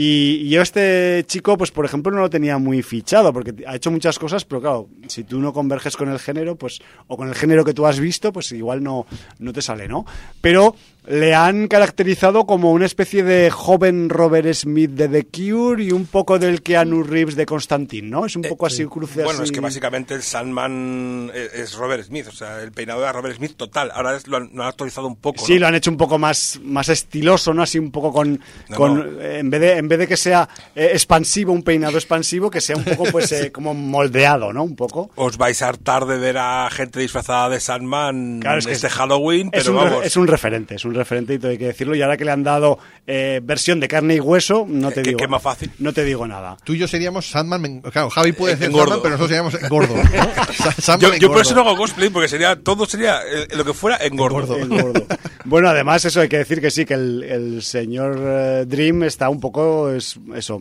[0.00, 3.90] Y, yo este chico, pues por ejemplo, no lo tenía muy fichado, porque ha hecho
[3.90, 6.78] muchas cosas, pero claro, si tú no converges con el género, pues,
[7.08, 9.06] o con el género que tú has visto, pues igual no,
[9.40, 10.06] no te sale, ¿no?
[10.40, 10.76] Pero
[11.08, 16.06] le han caracterizado como una especie de joven Robert Smith de The Cure y un
[16.06, 18.26] poco del Keanu Reeves de Constantine, ¿no?
[18.26, 22.26] Es un eh, poco así cruce Bueno, es que básicamente el Sandman es Robert Smith,
[22.28, 23.90] o sea, el peinado de Robert Smith total.
[23.94, 25.44] Ahora lo, han, actualizado un poco.
[25.44, 27.62] Sí, lo han hecho un poco más, más estiloso, ¿no?
[27.62, 28.38] Así un poco con,
[28.74, 32.60] con en vez de en vez de que sea eh, expansivo, un peinado expansivo, que
[32.60, 34.62] sea un poco pues eh, como moldeado, ¿no?
[34.62, 35.10] Un poco.
[35.16, 38.90] Os vais a hartar de ver a gente disfrazada de Sandman claro, es que este
[38.90, 40.04] Halloween, pero es un, vamos.
[40.04, 41.94] Es un referente, es un referente y hay que decirlo.
[41.94, 45.16] Y ahora que le han dado eh, versión de carne y hueso, no te digo.
[45.16, 45.70] ¿Qué más fácil?
[45.78, 46.56] No te digo nada.
[46.64, 47.80] Tú y yo seríamos Sandman.
[47.80, 49.94] Claro, Javi puede ser Sandman, pero nosotros seríamos gordo.
[51.00, 53.96] yo, yo por eso no hago cosplay, porque sería todo sería eh, lo que fuera
[53.96, 54.56] engordo.
[54.66, 55.06] gordo.
[55.44, 59.40] bueno, además, eso hay que decir que sí, que el, señor eh, Dream está un
[59.40, 59.67] poco.
[59.94, 60.60] Es, eso.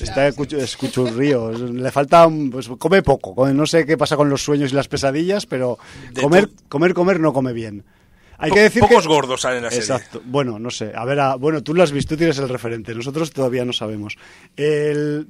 [0.00, 1.50] está escuchurrío.
[1.52, 2.28] Le falta.
[2.50, 3.48] Pues come poco.
[3.52, 5.78] No sé qué pasa con los sueños y las pesadillas, pero
[6.20, 7.84] comer, comer, comer no come bien.
[8.38, 9.84] Hay que decir pocos gordos salen en la serie.
[9.84, 10.22] Exacto.
[10.24, 10.92] Bueno, no sé.
[10.94, 12.94] A ver, bueno, tú lo has visto, tú tienes el referente.
[12.94, 14.16] Nosotros todavía no sabemos.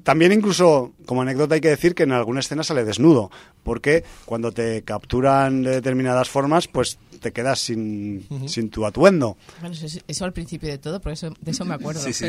[0.03, 3.31] también incluso, como anécdota, hay que decir que en alguna escena sale desnudo.
[3.63, 9.37] Porque cuando te capturan de determinadas formas, pues te quedas sin, sin tu atuendo.
[9.61, 9.75] Bueno,
[10.07, 12.01] eso, al principio de todo, por eso, de eso me acuerdo.
[12.01, 12.27] Sí, sí,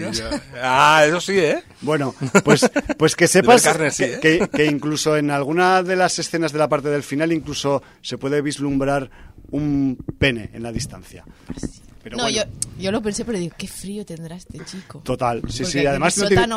[0.62, 1.64] Ah, eso sí, ¿eh?
[1.82, 3.66] Bueno, pues, pues que sepas
[4.00, 4.20] ¿eh?
[4.22, 8.18] que, que incluso en alguna de las escenas de la parte del final, incluso se
[8.18, 9.10] puede vislumbrar
[9.52, 11.24] un pene en la distancia.
[12.04, 12.44] Pero no, yo,
[12.80, 15.02] yo, lo pensé, pero digo, qué frío tendrá este chico.
[15.04, 15.86] Total, sí, sí.
[15.86, 16.48] Además no tiene,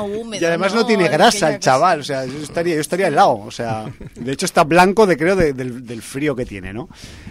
[0.41, 2.01] y además no, tiene grasa el chaval.
[2.01, 3.39] O sea, yo estaría, yo estaría helado.
[3.39, 6.89] O sea, de hecho está blanco de creo del, frío que tiene, ¿no?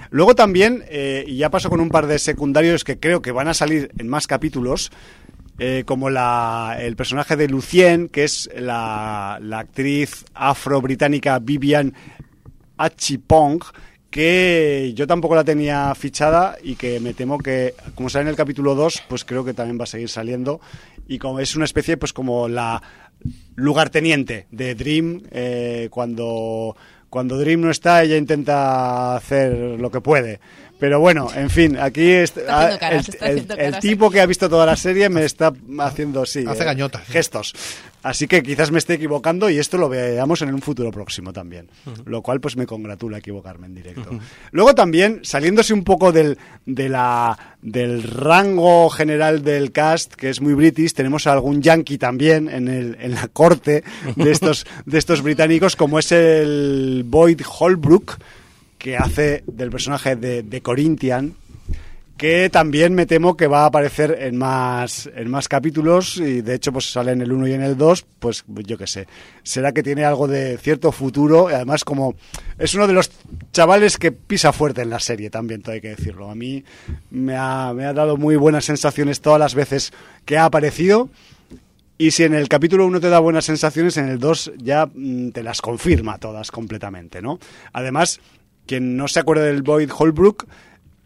[0.09, 3.47] Luego también, eh, y ya paso con un par de secundarios que creo que van
[3.47, 4.91] a salir en más capítulos.
[5.61, 11.93] Eh, como la, el personaje de Lucien, que es la, la actriz afro-británica Vivian
[12.77, 13.59] Achipong,
[14.09, 18.35] que yo tampoco la tenía fichada y que me temo que, como sale en el
[18.35, 20.59] capítulo 2, pues creo que también va a seguir saliendo.
[21.07, 22.81] Y como es una especie, pues como la
[23.55, 26.75] lugarteniente de Dream, eh, cuando,
[27.09, 30.39] cuando Dream no está, ella intenta hacer lo que puede.
[30.79, 35.51] Pero bueno, en fin, aquí el, tipo que ha visto toda la serie me está
[35.79, 37.53] haciendo, sí, Hace eh, gestos.
[38.01, 41.69] Así que quizás me esté equivocando y esto lo veamos en un futuro próximo también.
[42.05, 44.09] Lo cual pues me congratula equivocarme en directo.
[44.51, 50.39] Luego también, saliéndose un poco del, de la, del rango general del cast, que es
[50.39, 53.83] muy british, tenemos a algún yankee también en, el, en la corte
[54.15, 58.17] de estos, de estos británicos, como es el Boyd Holbrook,
[58.79, 61.35] que hace del personaje de, de Corinthian,
[62.19, 66.55] que también me temo que va a aparecer en más en más capítulos y de
[66.55, 69.07] hecho pues sale en el 1 y en el 2, pues yo qué sé.
[69.41, 72.15] Será que tiene algo de cierto futuro además como
[72.57, 73.09] es uno de los
[73.53, 76.29] chavales que pisa fuerte en la serie también, todo hay que decirlo.
[76.29, 76.65] A mí
[77.09, 79.93] me ha, me ha dado muy buenas sensaciones todas las veces
[80.25, 81.09] que ha aparecido.
[81.97, 85.29] Y si en el capítulo 1 te da buenas sensaciones, en el 2 ya mm,
[85.29, 87.39] te las confirma todas completamente, ¿no?
[87.73, 88.21] Además,
[88.69, 90.45] quien no se acuerde del Boyd Holbrook,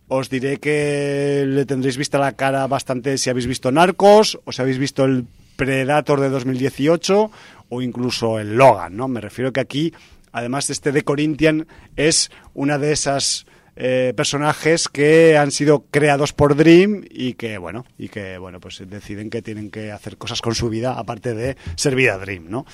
[0.09, 4.61] os diré que le tendréis vista la cara bastante si habéis visto Narcos o si
[4.61, 7.31] habéis visto el Predator de 2018
[7.69, 9.07] o incluso el Logan, ¿no?
[9.07, 9.93] Me refiero que aquí,
[10.33, 13.45] además este de Corinthian, es una de esas
[13.77, 18.83] eh, personajes que han sido creados por Dream y que bueno y que bueno pues
[18.89, 22.65] deciden que tienen que hacer cosas con su vida aparte de servir a Dream, ¿no?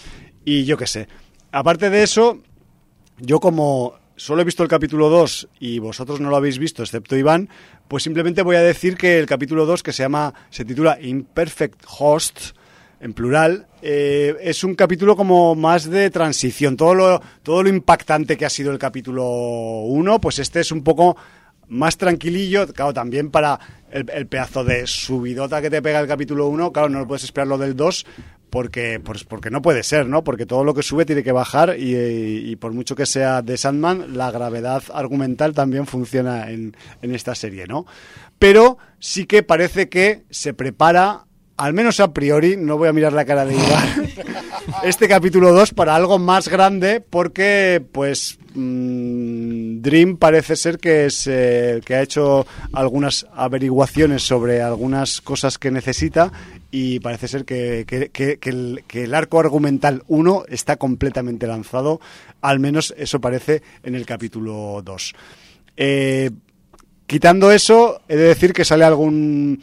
[0.46, 1.08] Y yo qué sé.
[1.52, 2.42] Aparte de eso,
[3.20, 7.16] yo como solo he visto el capítulo 2 y vosotros no lo habéis visto, excepto
[7.16, 7.48] Iván,
[7.88, 11.86] pues simplemente voy a decir que el capítulo 2, que se llama, se titula Imperfect
[11.98, 12.40] Host,
[13.00, 16.76] en plural, eh, es un capítulo como más de transición.
[16.76, 20.84] Todo lo, todo lo impactante que ha sido el capítulo 1, pues este es un
[20.84, 21.16] poco
[21.70, 23.58] más tranquilillo, claro, también para
[23.90, 27.24] el, el, pedazo de subidota que te pega el capítulo 1, claro, no lo puedes
[27.24, 28.06] esperar lo del 2,
[28.50, 30.24] porque, pues, porque no puede ser, ¿no?
[30.24, 34.18] Porque todo lo que sube tiene que bajar y, por mucho que sea de Sandman,
[34.18, 37.86] la gravedad argumental también funciona en, en esta serie, ¿no?
[38.38, 41.26] Pero sí que parece que se prepara
[41.60, 44.10] al menos a priori, no voy a mirar la cara de Iván,
[44.86, 51.82] este capítulo 2 para algo más grande porque, pues, mmm, Dream parece ser que, se,
[51.84, 56.32] que ha hecho algunas averiguaciones sobre algunas cosas que necesita
[56.72, 57.86] y parece ser que,
[58.94, 62.00] el, arco argumental 1 está completamente lanzado,
[62.42, 65.14] al menos eso parece en el capítulo 2.
[65.78, 66.32] Eh,
[67.08, 69.62] quitando eso, he de decir que sale algún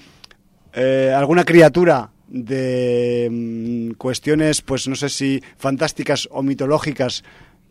[0.72, 7.22] eh, alguna criatura de mm, cuestiones, pues no sé si fantásticas o mitológicas,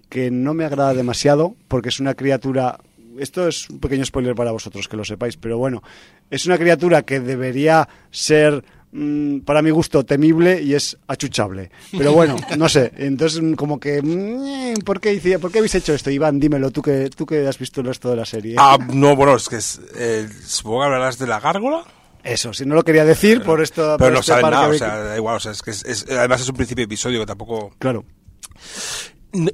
[0.10, 2.80] que no me agrada demasiado, porque es una criatura
[3.20, 5.84] esto es un pequeño spoiler para vosotros, que lo sepáis, pero bueno,
[6.30, 8.64] es una criatura que debería ser
[8.98, 11.70] Mm, para mi gusto, temible y es achuchable.
[11.92, 12.94] Pero bueno, no sé.
[12.96, 16.10] Entonces, mm, como que, mm, ¿por qué, ¿por qué habéis hecho esto?
[16.10, 18.56] Iván, dímelo, tú que, tú que has visto el resto de la serie.
[18.58, 21.84] Ah, no, bueno, es que es, eh, supongo que hablarás de la gárgola.
[22.24, 23.98] Eso, si no lo quería decir por esto.
[24.00, 26.50] Pero no este nada, o sea, da igual, o sea, es que es, además es
[26.50, 27.76] un principio de episodio que tampoco.
[27.78, 28.06] Claro.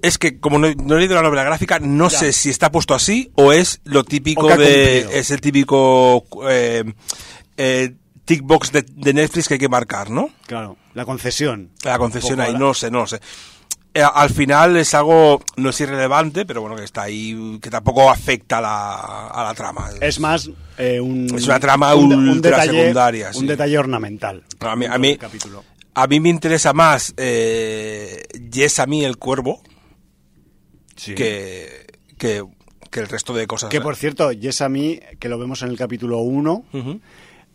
[0.03, 3.31] Es que como no, he leído la novela gráfica, no sé si está puesto así
[3.33, 5.07] o es lo típico de.
[5.17, 6.23] Es el típico.
[6.47, 6.83] Eh,
[7.57, 7.95] eh,
[8.31, 10.29] tickbox de, de, Netflix que hay que marcar, ¿no?
[10.47, 11.69] Claro, la concesión.
[11.83, 13.19] La concesión ahí, no sé, no sé.
[13.93, 18.09] Eh, al final es algo, no es irrelevante, pero bueno, que está ahí, que tampoco
[18.09, 19.89] afecta a la, a la trama.
[19.99, 21.25] Es, más eh, un...
[21.35, 23.31] Es una trama un, detalle, secundaria.
[23.35, 24.45] Un detalle ornamental.
[24.61, 25.19] A mí, a mí,
[25.93, 29.61] a mí me interesa más eh, Yes a mí el cuervo
[30.95, 31.85] que,
[32.17, 32.45] que,
[32.89, 33.69] que, el resto de cosas.
[33.69, 36.63] Que por cierto, Yes a mí, que lo vemos en el capítulo 1,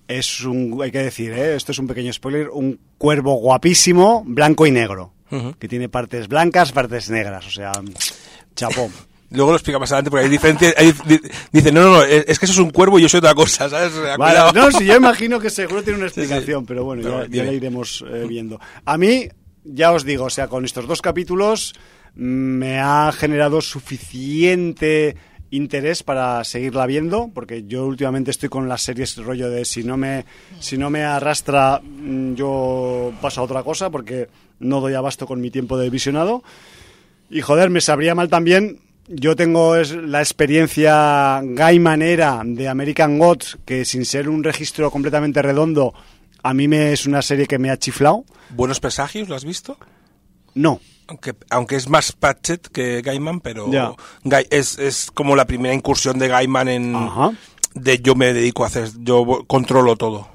[0.09, 1.57] es un, hay que decir, ¿eh?
[1.57, 5.12] esto es un pequeño spoiler, un cuervo guapísimo, blanco y negro,
[5.59, 7.72] que tiene partes blancas, partes negras, o sea,
[8.54, 8.90] chapó.
[9.30, 10.74] Luego lo explica más adelante porque hay diferencias.
[11.50, 13.68] dice, no, no, no, es que eso es un cuervo y yo soy otra cosa,
[13.68, 13.92] ¿sabes?
[14.54, 18.04] no, sí, yo imagino que seguro tiene una explicación, pero bueno, ya, ya la iremos
[18.09, 18.61] eh, viendo.
[18.84, 19.28] A mí,
[19.64, 21.74] ya os digo, o sea, con estos dos capítulos
[22.14, 25.16] me ha generado suficiente
[25.51, 29.97] interés para seguirla viendo, porque yo últimamente estoy con las series rollo de si no
[29.97, 30.24] me,
[30.59, 34.28] si no me arrastra, mm, yo paso a otra cosa, porque
[34.59, 36.42] no doy abasto con mi tiempo de visionado.
[37.30, 38.80] Y joder, me sabría mal también.
[39.09, 45.94] Yo tengo la experiencia gaimanera de American Gods, que sin ser un registro completamente redondo,
[46.42, 48.24] a mí me es una serie que me ha chiflado.
[48.51, 49.28] ¿Buenos presagios?
[49.28, 49.78] ¿Lo has visto?
[50.55, 53.70] No aunque, aunque es más Patchett que Gaiman, pero
[54.50, 56.96] es, es como la primera incursión de Gaiman en...
[57.74, 60.28] De yo me dedico a hacer, yo controlo todo.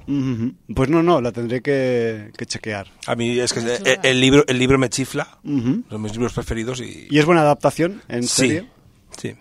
[0.76, 2.88] Pues no, no, la tendré que, chequear.
[3.08, 3.62] A mí es que
[4.04, 7.08] el, libro el libro me chifla, son mis libros preferidos y...
[7.10, 8.70] ¿Y es buena adaptación en serie?
[9.18, 9.36] Sí,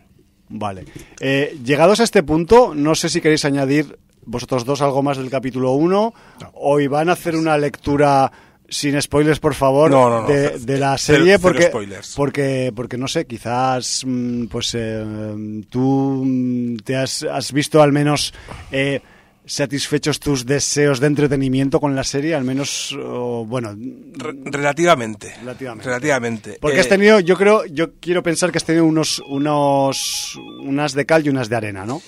[0.51, 0.85] Vale.
[1.21, 5.31] Eh, llegados a este punto, no sé si queréis añadir vosotros dos algo más del
[5.31, 6.15] capítulo 1
[6.55, 8.31] o iban a hacer una lectura
[8.71, 11.71] sin spoilers, por favor, de, la serie, porque,
[12.15, 17.93] porque, porque no sé, quizás, mm, pues eh, tú mm, te has, has, visto al
[17.93, 18.33] menos
[18.71, 19.01] eh,
[19.45, 22.97] satisfechos tus deseos de entretenimiento con la serie, al menos,
[23.47, 23.77] bueno,
[24.45, 29.21] relativamente, relativamente, Porque has eh, tenido, yo creo, yo quiero pensar que has tenido unos,
[29.29, 32.01] unos, unas de cal y unas de arena, ¿no?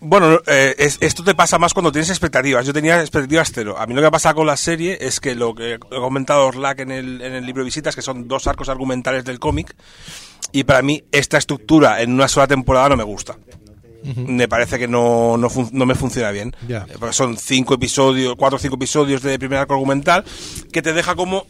[0.00, 2.64] Bueno, eh, esto te pasa más cuando tienes expectativas.
[2.64, 3.76] Yo tenía expectativas cero.
[3.78, 6.80] A mí lo que pasa con la serie es que lo que he comentado Orlac
[6.80, 9.74] en el, en el libro de visitas, que son dos arcos argumentales del cómic,
[10.52, 13.36] y para mí esta estructura en una sola temporada no me gusta.
[14.14, 16.54] Me parece que no, no, no me funciona bien.
[16.98, 20.24] Porque son cinco episodios, cuatro o cinco episodios de primer arco argumental
[20.72, 21.46] que te deja como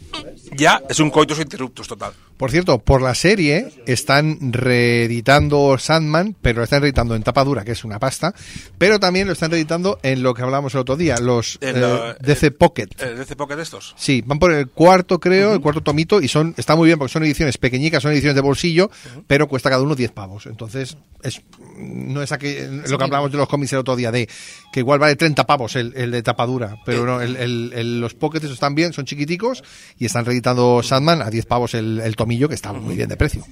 [0.57, 2.13] ya es un coitus interruptus total.
[2.39, 7.65] Por cierto, por la serie están reeditando Sandman, pero lo están reeditando en tapa dura,
[7.65, 8.33] que es una pasta,
[8.79, 11.75] pero también lo están reeditando en lo que hablábamos el otro día, los eh,
[12.21, 12.91] DC Pocket.
[13.01, 13.93] ¿El DC Pocket estos?
[13.99, 17.13] Sí, van por el cuarto, creo, el cuarto tomito, y son está muy bien porque
[17.13, 18.89] son ediciones pequeñicas, son ediciones de bolsillo,
[19.27, 20.47] pero cuesta cada uno 10 pavos.
[20.47, 21.43] Entonces, es
[21.77, 22.55] no es aquí,
[22.89, 24.29] lo que hablábamos de los cómics el otro día, de
[24.73, 28.75] que igual vale 30 pavos el, el de tapadura, pero no, el, los Pockets están
[28.75, 29.65] bien, son chiquiticos,
[29.99, 30.38] y están reeditando
[30.83, 33.45] Sandman a 10 pavos el, el que está muy bien de precio.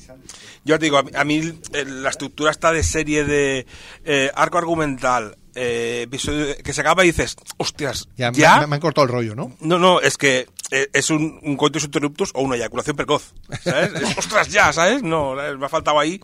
[0.66, 3.66] Yo te digo, a mí, eh, la estructura está de serie de
[4.04, 8.66] eh, arco argumental, eh, que se acaba y dices, hostias, ya, ¿ya?
[8.66, 9.52] Me, han cortado el rollo, ¿no?
[9.60, 13.32] No, no, es que es un, un coitus interruptus o una eyaculación precoz,
[13.62, 13.92] ¿sabes?
[14.18, 15.04] ostras, ya, ¿sabes?
[15.04, 16.20] No, me ha faltado ahí.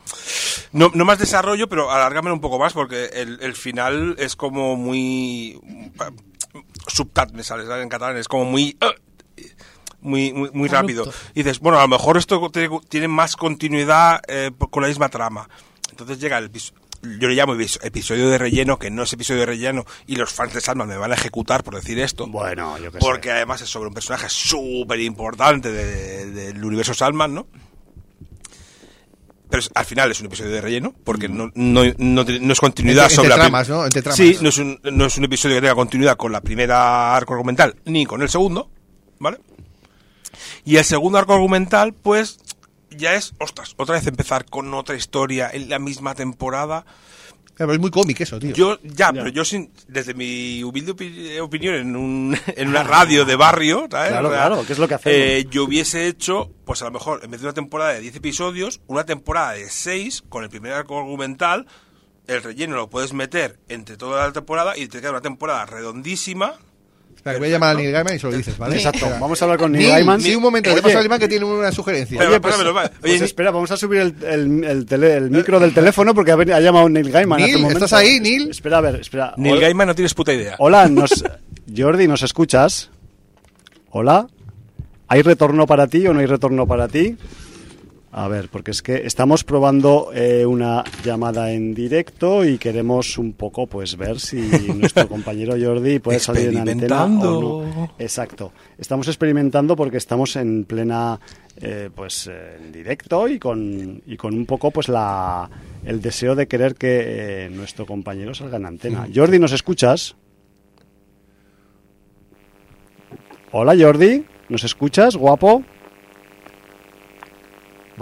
[0.73, 4.75] No, no más desarrollo, pero alárgame un poco más porque el, el final es como
[4.75, 5.61] muy...
[6.89, 8.77] Subtat, me sale, En catalán, es como muy
[10.03, 11.11] muy, muy, rápido.
[11.35, 12.51] Y dices, bueno, a lo mejor esto
[12.89, 15.49] tiene más continuidad eh, con la misma trama.
[15.91, 16.51] Entonces llega el
[17.03, 20.55] yo le llamo episodio de relleno, que no es episodio de relleno, y los fans
[20.55, 22.29] de Sandman me van a ejecutar por decir esto.
[22.29, 27.47] Bueno, yo Porque además es sobre un personaje súper importante del universo Sandman, ¿no?
[29.51, 32.23] Pero al final es un episodio de relleno, porque no, no, no,
[32.53, 33.87] es continuidad sobre la tramas, ¿no?
[33.89, 34.17] tramas.
[34.17, 37.35] Sí, no es, un, no es un episodio que tenga continuidad con la primera arco
[37.35, 38.71] argumental, ni con el segundo,
[39.19, 39.41] ¿vale?
[40.65, 42.39] Y el segundo arco argumental, pues,
[42.91, 46.85] ya es, ostras, otra vez empezar con otra historia en la misma temporada.
[47.57, 48.55] Pero es muy cómic eso, tío.
[48.55, 53.37] Yo, ya, pero yo sin, desde mi humilde opinión en, un, en una radio de
[53.37, 54.11] barrio, ¿sabes?
[54.11, 55.19] Claro, claro, ¿qué es lo que hacemos?
[55.19, 58.17] Eh, yo hubiese hecho, pues a lo mejor, en vez de una temporada de 10
[58.17, 61.67] episodios, una temporada de 6 con el primer arco argumental,
[62.27, 66.55] el relleno lo puedes meter entre toda la temporada y te queda una temporada redondísima,
[67.25, 68.77] voy a llamar a Neil Gaiman y se lo dices, ¿vale?
[68.77, 69.09] Exacto.
[69.21, 70.21] Vamos a hablar con Neil, Gaiman.
[70.21, 70.75] Sí, un momento.
[70.75, 72.21] Le paso a Gaiman que tiene una sugerencia.
[72.21, 72.55] Oye, pues,
[73.01, 77.11] pues espera, vamos a subir el, el, el, micro del teléfono porque ha, llamado Neil
[77.11, 78.51] Gaiman Neil, hace un ¿estás ahí, Neil?
[78.51, 79.35] Espera, a ver, espera.
[79.37, 80.57] Neil Gaiman no tienes puta idea.
[80.59, 81.25] Hola, nos,
[81.77, 82.91] Jordi, ¿nos escuchas?
[83.91, 84.27] Hola.
[85.09, 87.19] ¿Hay retorno para ti o no hay retorno para ti?
[88.15, 93.33] A ver, porque es que estamos probando eh, una llamada en directo y queremos un
[93.33, 94.37] poco pues ver si
[94.77, 97.95] nuestro compañero Jordi puede salir en antena o no.
[97.99, 98.53] Exacto.
[98.77, 101.19] Estamos experimentando porque estamos en plena
[101.57, 105.49] eh, pues eh, en directo y con y con un poco pues la
[105.83, 109.07] el deseo de querer que nuestro compañero salga en antena.
[109.09, 109.15] Mm.
[109.15, 110.17] Jordi, ¿nos escuchas?
[113.53, 115.65] Hola Jordi, ¿nos escuchas, guapo?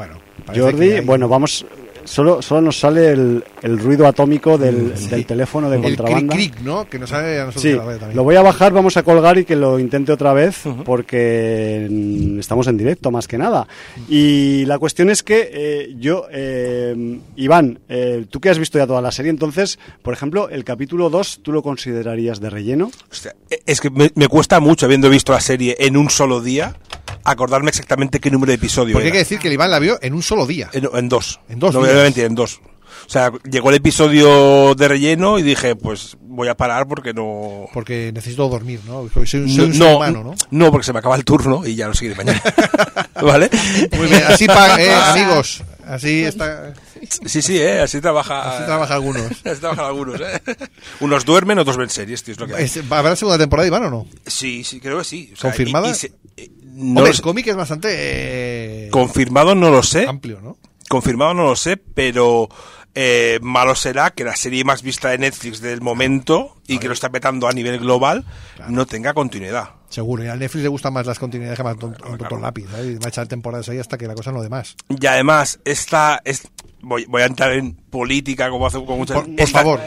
[0.01, 0.15] Bueno,
[0.55, 1.67] Jordi, bueno, vamos.
[2.05, 6.35] Solo, solo nos sale el, el ruido atómico del, del teléfono de contrabanda.
[6.35, 6.89] El clic, ¿no?
[6.89, 8.17] Que nos sale a nosotros sí, también.
[8.17, 11.87] Lo voy a bajar, vamos a colgar y que lo intente otra vez porque
[12.41, 13.69] estamos en directo más que nada.
[14.09, 18.87] Y la cuestión es que eh, yo, eh, Iván, eh, tú que has visto ya
[18.87, 22.91] toda la serie, entonces, por ejemplo, el capítulo 2, ¿tú lo considerarías de relleno?
[23.67, 26.77] es que me, me cuesta mucho, habiendo visto la serie en un solo día,
[27.25, 29.99] acordarme exactamente qué número de episodio Porque hay que decir que el Iván la vio
[30.03, 30.71] en un solo día.
[30.73, 31.41] En, dos.
[31.49, 31.75] En dos.
[31.75, 32.61] No voy a mentir, en dos.
[33.07, 37.67] O sea, llegó el episodio de relleno y dije, pues voy a parar porque no...
[37.73, 39.09] Porque necesito dormir, ¿no?
[39.25, 40.35] soy, un no, humano, ¿no?
[40.51, 42.41] No, porque se me acaba el turno y ya lo seguiré mañana.
[43.21, 43.51] ¿Vale?
[43.97, 45.63] Muy bien, así para, eh, amigos.
[45.87, 46.73] Así está...
[47.09, 47.81] Sí, sí, ¿eh?
[47.81, 48.57] así trabaja.
[48.57, 49.25] Así trabajan algunos.
[49.45, 50.41] así trabajan algunos, ¿eh?
[51.01, 52.71] Unos duermen, otros ven series, tío, es lo que hay.
[52.91, 54.07] ¿Habrá segunda temporada, Iván, o no?
[54.27, 55.33] Sí, sí, creo que sí.
[55.41, 55.91] ¿Confirmada?
[56.37, 56.51] Eh,
[56.81, 57.89] no el cómic es bastante...
[58.87, 60.07] Eh, confirmado no lo sé.
[60.07, 60.57] Amplio, ¿no?
[60.89, 62.49] Confirmado no lo sé, pero
[62.95, 66.95] eh, malo será que la serie más vista de Netflix del momento y que lo
[66.95, 68.25] está petando a nivel global
[68.69, 69.71] no tenga continuidad.
[69.89, 71.97] Seguro, y a Netflix le gustan más las continuidades que más un,
[72.31, 72.93] un, lápiz, ¿eh?
[72.93, 74.77] y va a echar temporadas ahí hasta que la cosa no de más.
[74.89, 76.49] Y además, esta, es,
[76.81, 79.17] voy, voy a entrar en política como hace con muchas...
[79.17, 79.81] Por, por favor.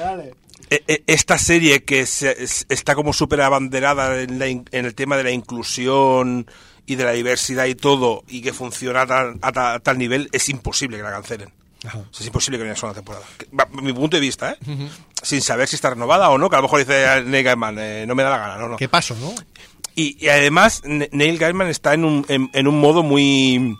[0.70, 2.36] E, e, esta serie que se,
[2.70, 6.48] está como súper abanderada en, en, el tema de la inclusión
[6.86, 9.02] y de la diversidad y todo, y que funciona
[9.42, 11.50] a tal, nivel, es imposible que la cancelen.
[11.84, 13.26] es imposible que haya una sola temporada.
[13.82, 14.58] mi punto de vista, ¿eh?
[15.22, 18.06] Sin saber si está renovada o no, que a lo mejor dice Neil Gaiman, eh,
[18.06, 18.78] no me da la gana, no, no.
[18.78, 19.34] ¿Qué paso, no?
[19.96, 23.78] Y, además, Neil Gaiman está en un, en, un modo muy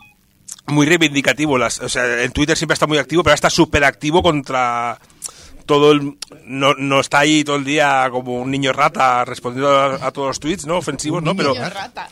[0.66, 1.58] muy reivindicativo.
[1.58, 4.98] Las, o sea, en Twitter siempre está muy activo, pero ahora está súper activo contra
[5.66, 10.10] todo el, no, no está ahí todo el día como un niño rata respondiendo a,
[10.12, 10.78] todos los tweets, ¿no?
[10.78, 11.34] Ofensivos, ¿no?
[11.34, 12.08] Pero, rata.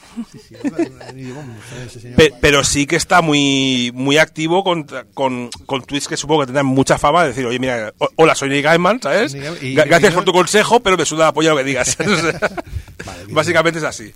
[2.41, 6.67] pero sí que está muy muy activo con, con, con, tweets que supongo que tendrán
[6.67, 9.35] mucha fama de decir, oye, mira, hola, soy Nick Gaiman, ¿sabes?
[9.35, 11.97] Gracias por tu consejo, pero me suda apoyo lo que digas.
[13.31, 14.13] básicamente es así.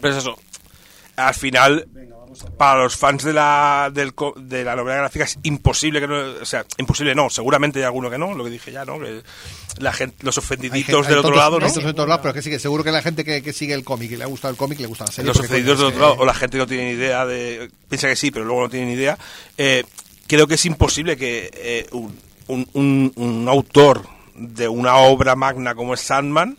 [0.00, 0.38] Pero es eso.
[1.16, 1.86] Al final
[2.56, 6.44] para los fans de la, del, de la novela gráfica es imposible que no, o
[6.44, 8.98] sea, imposible no, seguramente hay alguno que no, lo que dije ya, ¿no?
[8.98, 9.22] Que
[9.78, 11.66] la gente, los ofendiditos del otro lado, ¿no?
[12.22, 14.56] pero que seguro que la gente que, sigue el cómic y le ha gustado el
[14.56, 15.28] cómic le gusta la serie.
[15.28, 18.08] Los ofendidos del otro lado, o la gente que no tiene ni idea de, piensa
[18.08, 19.18] que sí, pero luego no tiene ni idea,
[19.58, 19.84] eh,
[20.26, 25.94] creo que es imposible que eh, un, un, un autor de una obra magna como
[25.94, 26.56] es Sandman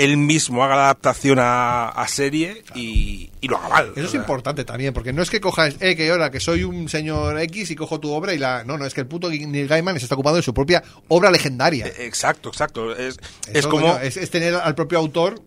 [0.00, 3.92] él mismo haga la adaptación a, serie y, lo haga mal.
[3.94, 6.88] Eso es importante también, porque no es que cojas, eh, que ahora que soy un
[6.88, 8.64] señor X y cojo tu obra y la.
[8.64, 11.30] No, no, es que el puto Neil Gaiman se está ocupado de su propia obra
[11.30, 11.86] legendaria.
[11.86, 12.96] Eh, exacto, exacto.
[12.96, 13.18] Es,
[13.52, 13.98] es como.
[13.98, 15.42] es, tener al propio autor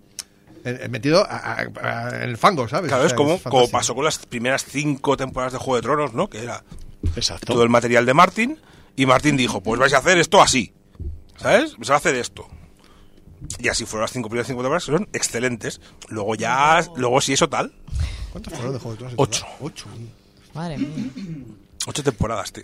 [0.63, 2.89] eh, metido en el fango, ¿sabes?
[2.89, 6.29] Claro, es como, como pasó con las primeras cinco temporadas de Juego de Tronos, ¿no?
[6.29, 6.63] Que era
[7.15, 7.53] Exacto.
[7.53, 8.59] todo el material de Martin.
[8.95, 10.73] Y Martin dijo, pues vais a hacer esto así.
[11.37, 11.71] ¿Sabes?
[11.71, 12.47] Se va a hacer esto.
[13.59, 15.81] Y así fueron las cinco primeras cinco temporadas, que son excelentes.
[16.09, 17.71] Luego ya, luego si eso tal.
[18.31, 19.15] ¿Cuántas fueron de Juego de Tronos?
[19.17, 19.45] Ocho.
[19.61, 19.85] Ocho.
[20.53, 20.87] Madre mía.
[21.87, 22.63] Ocho temporadas, tío.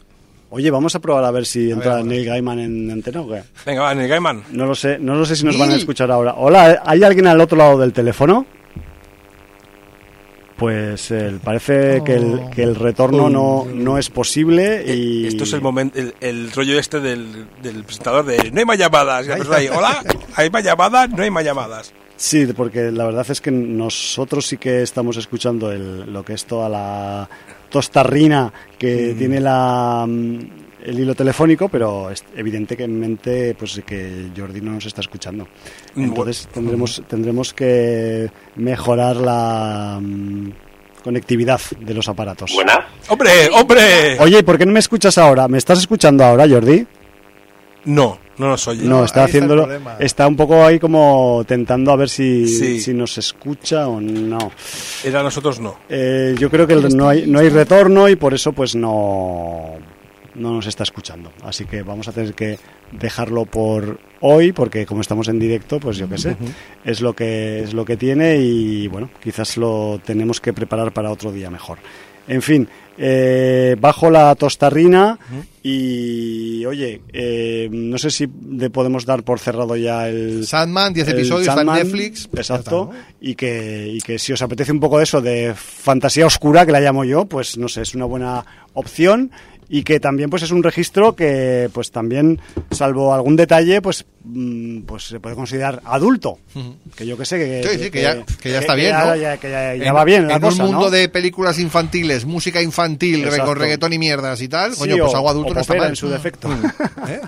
[0.52, 3.44] Oye, vamos a probar a ver si entra Neil Gaiman en antena o qué.
[3.68, 4.46] Venga, va, Neil Gaiman.
[4.52, 6.34] No lo sé, no lo sé si nos van a escuchar ahora.
[6.38, 8.48] Hola, ¿hay alguien al otro lado del teléfono?
[10.60, 11.14] Pues
[11.44, 15.28] parece que, el, que el retorno no, no es posible eh, y...
[15.28, 19.26] Esto es el momento, el, rollo este del, del, presentador de no hay más llamadas.
[19.28, 20.04] Y ahí, hola,
[20.36, 21.94] hay más llamadas, no hay más llamadas.
[22.18, 26.44] Sí, porque la verdad es que nosotros sí que estamos escuchando el, lo que es
[26.46, 27.30] toda la
[27.70, 29.18] tostarrina que mm.
[29.18, 30.06] tiene la
[30.84, 35.48] el hilo telefónico, pero es evidentemente pues que Jordi no nos está escuchando.
[35.96, 40.50] Mm, Entonces tendremos tendremos que mejorar la mm,
[41.04, 42.52] conectividad de los aparatos.
[42.54, 42.88] Buena.
[43.08, 44.18] Hombre, hombre.
[44.20, 45.48] Oye, ¿por qué no me escuchas ahora?
[45.48, 46.86] ¿Me estás escuchando ahora, Jordi?
[47.86, 48.80] No, no lo soy.
[48.80, 49.68] No, está haciéndolo.
[50.00, 54.52] Está, un poco ahí como tentando a ver si, si nos escucha o no.
[55.04, 55.78] Era nosotros no.
[55.90, 59.78] Eh, yo creo que no hay, no hay retorno y por eso pues no
[60.40, 61.32] no nos está escuchando.
[61.44, 62.58] Así que vamos a tener que
[62.92, 66.38] dejarlo por hoy, porque como estamos en directo, pues yo qué sé,
[66.84, 71.12] es lo que es lo que tiene y bueno, quizás lo tenemos que preparar para
[71.12, 71.80] otro día mejor.
[72.28, 75.18] En fin, eh, bajo la tostarrina
[75.64, 81.08] y oye, eh, no sé si le podemos dar por cerrado ya el Sandman, 10
[81.08, 82.30] episodios está en Netflix.
[82.32, 86.68] Exacto, y, que, y que si os apetece un poco de eso, de fantasía oscura,
[86.68, 89.32] que la llamo yo, pues no sé, es una buena opción
[89.70, 92.42] y que también pues es un registro que pues también
[92.72, 96.40] salvo algún detalle pues mm, pues se puede considerar adulto.
[96.96, 100.90] Que yo que sé que, que, ya, está bien ya, va bien en un mundo
[100.90, 105.54] de películas infantiles música infantil con reggaetón y mierdas y tal coño pues algo adulto
[105.54, 105.90] no está mal.
[105.90, 106.50] en su defecto.
[107.08, 107.22] ¿Eh?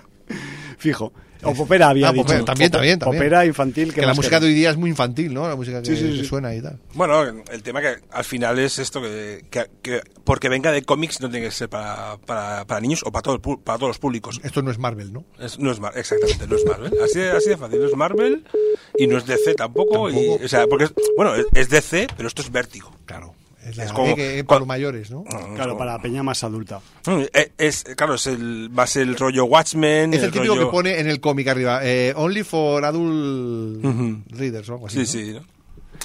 [0.78, 1.14] fijo
[1.44, 2.26] o popera había ah, dicho.
[2.44, 3.00] también, también, también.
[3.00, 3.94] Popera infantil.
[3.94, 5.48] Que, la música de hoy día es muy infantil, ¿no?
[5.48, 6.80] La música que, suena y tal.
[6.94, 11.30] Bueno, el tema que al final es esto que, que, porque venga de cómics no
[11.30, 14.40] tiene que ser para, para, para niños o para, todo para todos los públicos.
[14.44, 15.24] Esto no es Marvel, ¿no?
[15.60, 16.94] no es Marvel, exactamente, no es Marvel.
[17.04, 18.44] Así de, así de fácil, no es Marvel
[18.98, 20.10] y no es DC tampoco.
[20.10, 20.88] Y, o sea, porque,
[21.18, 22.92] bueno, es DC, pero esto es vértigo.
[23.06, 23.34] Claro.
[23.64, 25.24] Es, como que para los mayores, ¿no?
[25.56, 26.82] claro, para la peña más adulta.
[27.06, 30.14] Mm, eh, es, claro, es el, va a ser el rollo Watchmen.
[30.14, 33.84] Es el, típico que pone en el cómic arriba, eh, only for adult
[34.32, 35.06] readers o algo así.
[35.06, 35.34] Sí, sí.
[35.34, 35.61] ¿no?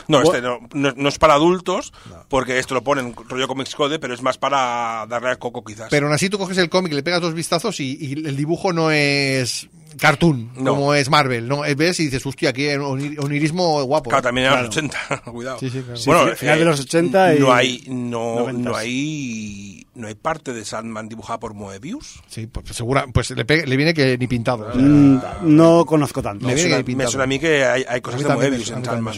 [0.09, 1.93] No, este no, no, es para adultos,
[2.29, 5.89] porque esto lo ponen rollo Comics Code, pero es más para darle al coco quizás.
[5.91, 8.91] Pero aún así tú coges el cómic, le pegas dos vistazos y, el dibujo no
[8.91, 11.63] es cartoon, como es Marvel, ¿no?
[11.77, 14.11] Ves y dices, hostia, aquí hay un onirismo guapo.
[14.11, 15.59] Claro, también en los 80, cuidado.
[15.59, 16.01] Sí, sí, claro.
[16.07, 20.65] Bueno, final de los 80 y no hay no, no hay no hay parte de
[20.65, 22.23] Sandman dibujada por Moebius.
[22.29, 24.69] Sí, pues segura, pues le, le viene que ni pintado.
[24.75, 26.47] Mm, no conozco tanto.
[26.47, 29.15] Me, suena, me, suena, a mí que hay, hay cosas de Moebius en Sandman.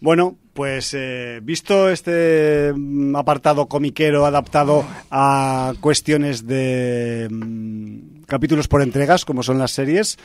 [0.00, 8.80] Bueno, pues eh, visto este mm, apartado comiquero adaptado a cuestiones de mm, capítulos por
[8.82, 10.16] entregas, como son las series,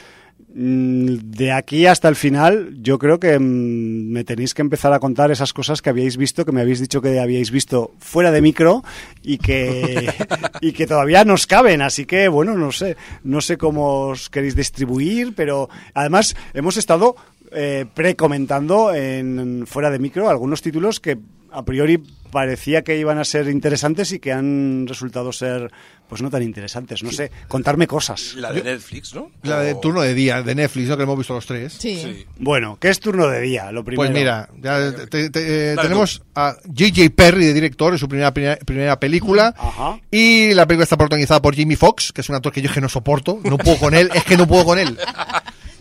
[0.54, 5.32] mm, de aquí hasta el final, yo creo que me tenéis que empezar a contar
[5.32, 8.84] esas cosas que habíais visto, que me habéis dicho que habíis visto fuera de micro
[9.24, 10.14] y que,
[10.62, 11.82] y que todavía nos caben.
[11.82, 17.16] Así que, bueno, no sé, no sé cómo os queréis distribuir, pero además hemos estado
[17.52, 21.18] eh, precomentando en fuera de micro algunos títulos que
[21.52, 22.02] a priori
[22.32, 25.72] parecía que iban a ser interesantes y que han resultado ser
[26.08, 28.34] pues no tan interesantes, no sé, contarme cosas.
[28.34, 29.30] La de Netflix, ¿no?
[29.44, 30.98] La de turno de día, de Netflix, ¿no?
[30.98, 31.74] Que hemos visto los tres.
[31.74, 32.26] Sí.
[32.40, 33.72] Bueno, ¿qué es turno de día?
[33.72, 34.12] Lo primero.
[34.12, 37.12] Pues mira, ya eh, tenemos a J.J.
[37.16, 39.54] Perry de director en su primera, primera, película.
[39.56, 40.00] Ajá.
[40.10, 42.82] Y la película está protagonizada por Jimmy Fox, que es un actor que yo que
[42.82, 43.40] no soporto.
[43.44, 44.98] No puedo con él, es que no puedo con él.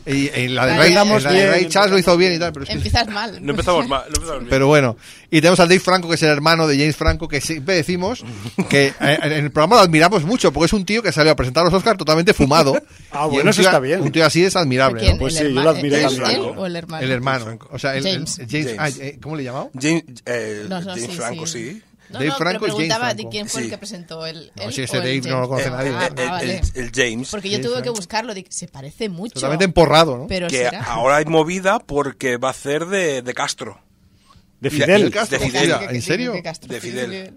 [0.09, 2.53] Y, la de Ray, Charles lo hizo bien y tal.
[2.53, 3.45] Pero Empiezas mal.
[3.45, 4.05] No empezamos mal.
[4.49, 4.97] Pero bueno.
[5.31, 8.25] Y tenemos al Dave Franco, que es el hermano de James Franco, que siempre decimos
[8.71, 11.37] que eh, en el programa lo admiramos mucho, porque es un tío que salió a
[11.37, 12.81] presentar los Oscars totalmente fumado.
[13.11, 14.01] ah, bueno, eso está bien.
[14.01, 15.17] Un tío así es admirable.
[15.19, 16.41] Pues sí, yo lo admiré también.
[16.57, 17.05] ¿O el hermano?
[17.05, 17.59] El hermano.
[17.71, 18.41] O sea, el, James.
[18.49, 18.75] James.
[18.79, 19.69] Ah, eh, ¿Cómo le llamaba?
[19.79, 21.83] James, eh, James Franco, sí.
[22.11, 24.51] No, Dave no, Franco pero preguntaba de quién fue el que presentó el.
[24.57, 25.91] No, si ese Dave no lo conoce nadie.
[25.95, 27.31] Ah, ah, el, el, James.
[27.31, 29.35] Porque yo tuve que buscarlo, se parece mucho.
[29.35, 30.27] Totalmente emporrado, ¿no?
[30.27, 33.81] Pero que ahora hay movida porque va a ser de, de Castro.
[34.61, 35.11] De Fidel.
[35.11, 35.73] De Fidel.
[35.91, 36.33] ¿En serio?
[36.33, 37.33] De Fidel.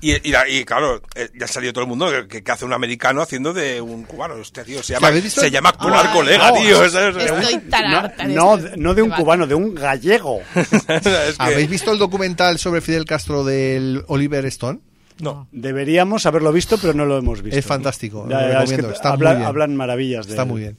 [0.00, 3.80] Y, y, claro, eh, ya salió todo el mundo que, hace un americano haciendo de
[3.80, 4.36] un cubano.
[4.36, 6.84] Este tío se llama, se llama ah, colega, tío.
[6.84, 10.40] Estoy tan harta no, no, de un cubano, de un gallego.
[11.38, 14.80] ¿Habéis visto el documental sobre Fidel Castro del Oliver Stone?
[15.20, 15.46] No.
[15.52, 17.56] Deberíamos haberlo visto, pero no lo hemos visto.
[17.56, 18.26] Es fantástico.
[18.28, 18.90] lo recomiendo.
[18.90, 19.48] Está hablan, muy bien.
[19.48, 20.78] hablan maravillas de Está muy bien.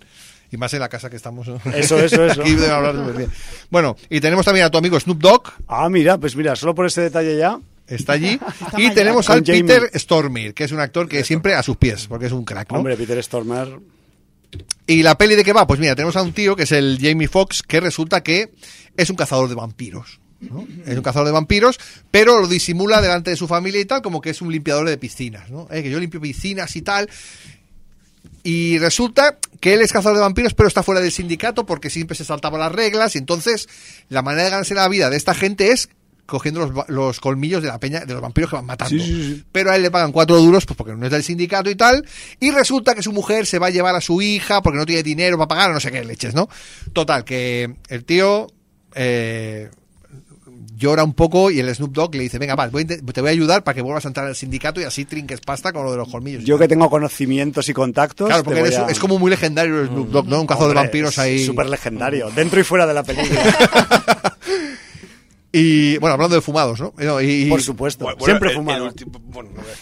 [0.54, 1.48] Y más en la casa que estamos.
[1.48, 2.42] Eso, eso, eso.
[2.42, 3.32] Aquí deben hablar muy bien.
[3.72, 5.52] Bueno, y tenemos también a tu amigo Snoop Dogg.
[5.68, 7.60] Ah, mira, pues mira, solo por ese detalle ya.
[7.88, 8.40] Está allí.
[8.78, 12.28] y tenemos al Peter Stormer, que es un actor que siempre a sus pies, porque
[12.28, 12.72] es un crack.
[12.72, 12.78] ¿no?
[12.78, 13.80] Hombre, Peter Stormer.
[14.86, 15.66] ¿Y la peli de qué va?
[15.66, 18.54] Pues mira, tenemos a un tío que es el Jamie Foxx, que resulta que
[18.96, 20.20] es un cazador de vampiros.
[20.40, 20.68] ¿no?
[20.86, 21.80] Es un cazador de vampiros,
[22.12, 25.00] pero lo disimula delante de su familia y tal, como que es un limpiador de
[25.00, 25.68] piscinas, ¿no?
[25.72, 27.10] Eh, que yo limpio piscinas y tal.
[28.44, 32.16] Y resulta que él es cazador de vampiros, pero está fuera del sindicato porque siempre
[32.16, 33.16] se saltaba las reglas.
[33.16, 33.70] Y entonces,
[34.10, 35.90] la manera de ganarse la vida de esta gente es
[36.26, 39.04] cogiendo los, los colmillos de la peña de los vampiros que van matando.
[39.52, 42.06] Pero a él le pagan cuatro duros pues porque no es del sindicato y tal.
[42.40, 45.04] Y resulta que su mujer se va a llevar a su hija porque no tiene
[45.04, 46.50] dinero para pagar no sé qué leches, ¿no?
[46.94, 48.48] Total, que el tío
[48.96, 49.70] eh,
[50.76, 53.64] llora un poco y el Snoop Dogg le dice, venga, va, te voy a ayudar
[53.64, 56.10] para que vuelvas a entrar al sindicato y así trinques pasta con lo de los
[56.10, 56.44] colmillos.
[56.44, 58.28] Yo que tengo conocimientos y contactos.
[58.28, 60.42] Claro, porque es, como muy legendario el Snoop Dogg, ¿no?
[60.42, 61.46] Un cazador de vampiros ahí.
[61.46, 63.56] Súper legendario, dentro y fuera de la película.
[65.56, 67.22] Y bueno, hablando de fumados, ¿no?
[67.22, 68.92] Y, Por supuesto, siempre fumado.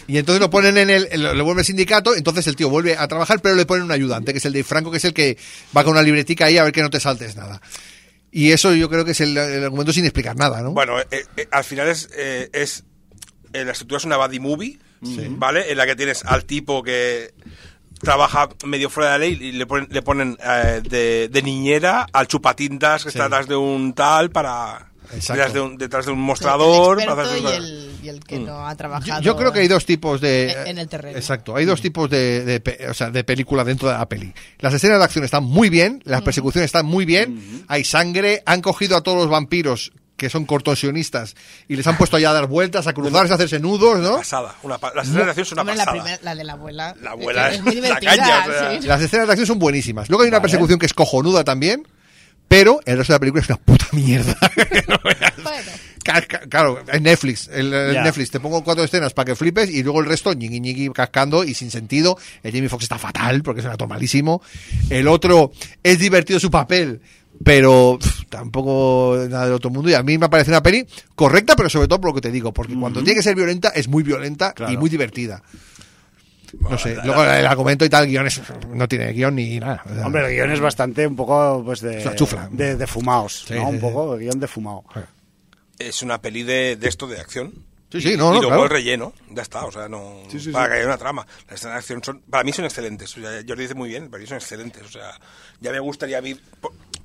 [0.06, 3.08] y entonces lo ponen en el, le vuelve el sindicato, entonces el tío vuelve a
[3.08, 5.38] trabajar, pero le ponen un ayudante, que es el de Franco, que es el que
[5.74, 7.62] va con una libretica ahí a ver que no te saltes nada.
[8.34, 10.72] Y eso yo creo que es el, argumento sin explicar nada, ¿no?
[10.72, 11.06] Bueno, eh,
[11.36, 12.84] eh, al final es, eh, es
[13.52, 14.78] la estructura es una buddy movie,
[15.32, 15.70] ¿vale?
[15.70, 17.34] En la que tienes al tipo que
[18.00, 23.02] trabaja medio fuera de la ley y le ponen, le ponen de, niñera al chupatintas
[23.02, 24.91] que está detrás de un tal para...
[25.12, 27.00] Detrás de, un, detrás de un mostrador.
[27.00, 28.46] y, el, y, el, que mm.
[28.46, 29.20] no ha trabajado.
[29.22, 30.52] Yo, creo que hay dos tipos de.
[30.66, 31.16] En el terreno.
[31.16, 31.54] Exacto.
[31.56, 34.32] Hay dos tipos de, de, o sea, de película dentro de la peli.
[34.58, 38.62] Las escenas de acción están muy bien, las persecuciones están muy bien, hay sangre, han
[38.62, 41.34] cogido a todos los vampiros que son cortosionistas
[41.66, 44.18] y les han puesto ya a dar vueltas, a cruzarse, a hacerse nudos, ¿no?
[44.18, 44.54] Pasada.
[44.62, 46.04] Una las escenas de acción son una pasada.
[46.04, 46.94] La, la, de la abuela.
[47.00, 48.16] La abuela es, muy divertida.
[48.16, 50.08] Caña, Las escenas de acción son buenísimas.
[50.08, 51.88] Luego hay una persecución que es cojonuda también.
[52.48, 54.36] Pero el resto de la película es una puta mierda.
[56.48, 60.06] Claro, en Netflix, el, Netflix, te pongo cuatro escenas para que flipes y luego el
[60.06, 62.18] resto ñiqui ñiqui cascando y sin sentido.
[62.42, 64.42] El Jamie Foxx está fatal porque es un actor malísimo.
[64.90, 65.52] El otro
[65.82, 67.00] es divertido su papel,
[67.44, 67.98] pero
[68.28, 69.90] tampoco nada del otro mundo.
[69.90, 72.32] Y a mí me parece una peli correcta, pero sobre todo por lo que te
[72.32, 75.42] digo, porque cuando tiene que ser violenta es muy violenta y muy divertida.
[76.58, 78.28] No sé, luego el argumento y tal, guion
[78.74, 79.82] no tiene guion ni nada.
[80.04, 82.48] Hombre, el guion es bastante un poco pues de, chufla.
[82.50, 83.68] de, de fumaos, ¿no?
[83.68, 84.84] un poco, guion de fumado.
[85.78, 87.52] Es una peli de, de esto de acción.
[87.92, 90.22] Sí, sí, no, y no, luego el relleno, ya está, o sea, no.
[90.50, 91.26] para que haya una trama.
[91.46, 93.14] Las escenas de acción son, para mí son excelentes.
[93.18, 94.82] O sea, lo dice muy bien, para mí son excelentes.
[94.82, 95.12] O sea,
[95.60, 96.38] ya me gustaría ver.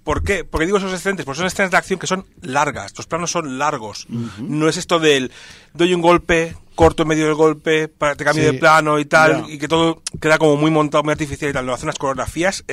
[0.05, 0.45] ¿Por, qué?
[0.45, 3.59] Porque digo son excelentes, porque son escenas de acción que son largas, los planos son
[3.59, 4.07] largos.
[4.39, 5.33] No es esto del
[5.73, 9.45] doy un golpe, corto en medio del golpe, para te cambio de plano y tal,
[9.49, 11.65] y que todo queda como muy montado, muy artificial y tal.
[11.65, 12.63] No, hace unas coreografías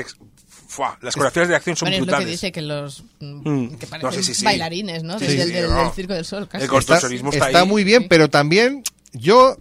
[1.00, 2.20] las coreografías de acción son bueno, brutales.
[2.20, 5.18] Es lo que dice que los mm, que parecen bailarines, ¿no?
[5.18, 6.48] Desde el del, Circo del Sol.
[6.48, 6.64] Casi.
[6.64, 8.82] El construccionismo está, está, muy bien, pero también
[9.12, 9.56] yo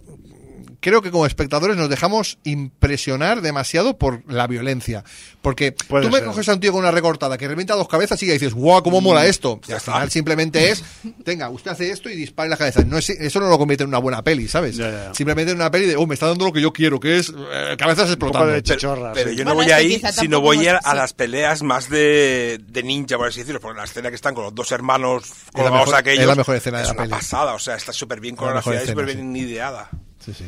[0.84, 5.02] creo que como espectadores nos dejamos impresionar demasiado por la violencia.
[5.40, 8.26] Porque tú me coges a un tío con una recortada que revienta dos cabezas y
[8.26, 9.60] dices, guau, cómo mola mm, esto.
[9.66, 10.84] Y al final simplemente es,
[11.24, 12.84] tenga, usted hace esto y dispara la cabeza.
[12.84, 14.78] No es, eso no lo convierte en una buena peli, ¿sabes?
[15.12, 17.30] Simplemente en una peli de, oh, me está dando lo que yo quiero, que es
[17.30, 18.48] eh, cabezas explotando.
[18.48, 22.60] De pero, pero yo no voy ahí, sino voy a, a las peleas más de,
[22.62, 23.60] de ninja, por así decirlo.
[23.60, 26.20] Porque la escena que están con los dos hermanos colgados aquellos.
[26.20, 27.10] Es la mejor escena de la una peli.
[27.10, 29.88] pasada, o sea, está súper bien coreografiada y súper bien ideada.
[30.18, 30.44] Sí, sí.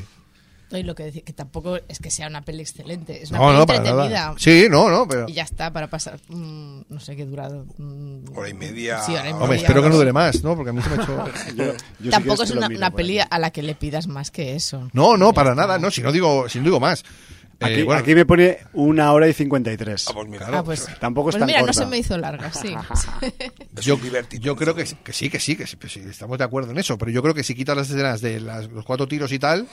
[0.77, 3.79] Y lo que decir, que tampoco es que sea una peli excelente, es una peli
[3.79, 4.35] entretenida.
[4.39, 5.27] Sí, no, no, pero...
[5.29, 7.67] Y ya está, para pasar, mm, no sé qué durado.
[7.79, 9.03] Mm, hora y media.
[9.03, 9.45] Sí, hora y media.
[9.45, 10.57] Hombre, espero que no dure más, ¿no?
[10.57, 11.25] Porque a mí se me ha hecho...
[12.01, 14.89] yo, tampoco es una, una peli a la que le pidas más que eso.
[14.93, 17.05] No, no, para nada, no, si no digo, si no digo más.
[17.61, 18.01] Aquí, eh, bueno.
[18.01, 20.07] aquí, me pone una hora y 53.
[20.09, 21.81] Ah, pues mira, ah, pues, tampoco es pues tan mira, corta.
[21.81, 22.75] no se me hizo larga, sí.
[23.81, 23.99] yo,
[24.39, 27.11] yo creo que, que, sí, que sí, que sí, estamos de acuerdo en eso, pero
[27.11, 29.67] yo creo que si quitas las escenas de las, los cuatro tiros y tal,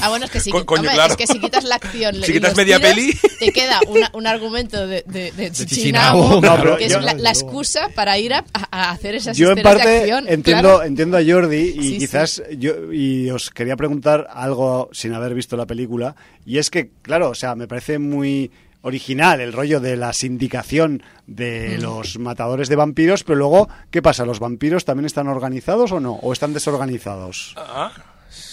[0.00, 2.78] Ah, bueno, es que si, hombre, es que si quitas la acción, si quitas media
[2.78, 7.12] tiros, peli, te queda una, un argumento de, de, de Chichinabo, no, que es la,
[7.12, 10.24] la, excusa para ir a, a hacer esas yo en parte de acción.
[10.28, 10.82] Entiendo, claro.
[10.84, 15.56] entiendo a Jordi y Sí, quizás yo y os quería preguntar algo sin haber visto
[15.58, 16.16] la película
[16.46, 18.50] y es que claro, o sea, me parece muy
[18.80, 21.82] original el rollo de la sindicación de Mm.
[21.82, 24.24] los matadores de vampiros, pero luego, ¿qué pasa?
[24.24, 26.14] ¿Los vampiros también están organizados o no?
[26.14, 27.54] ¿O están desorganizados?
[27.56, 27.92] Ah.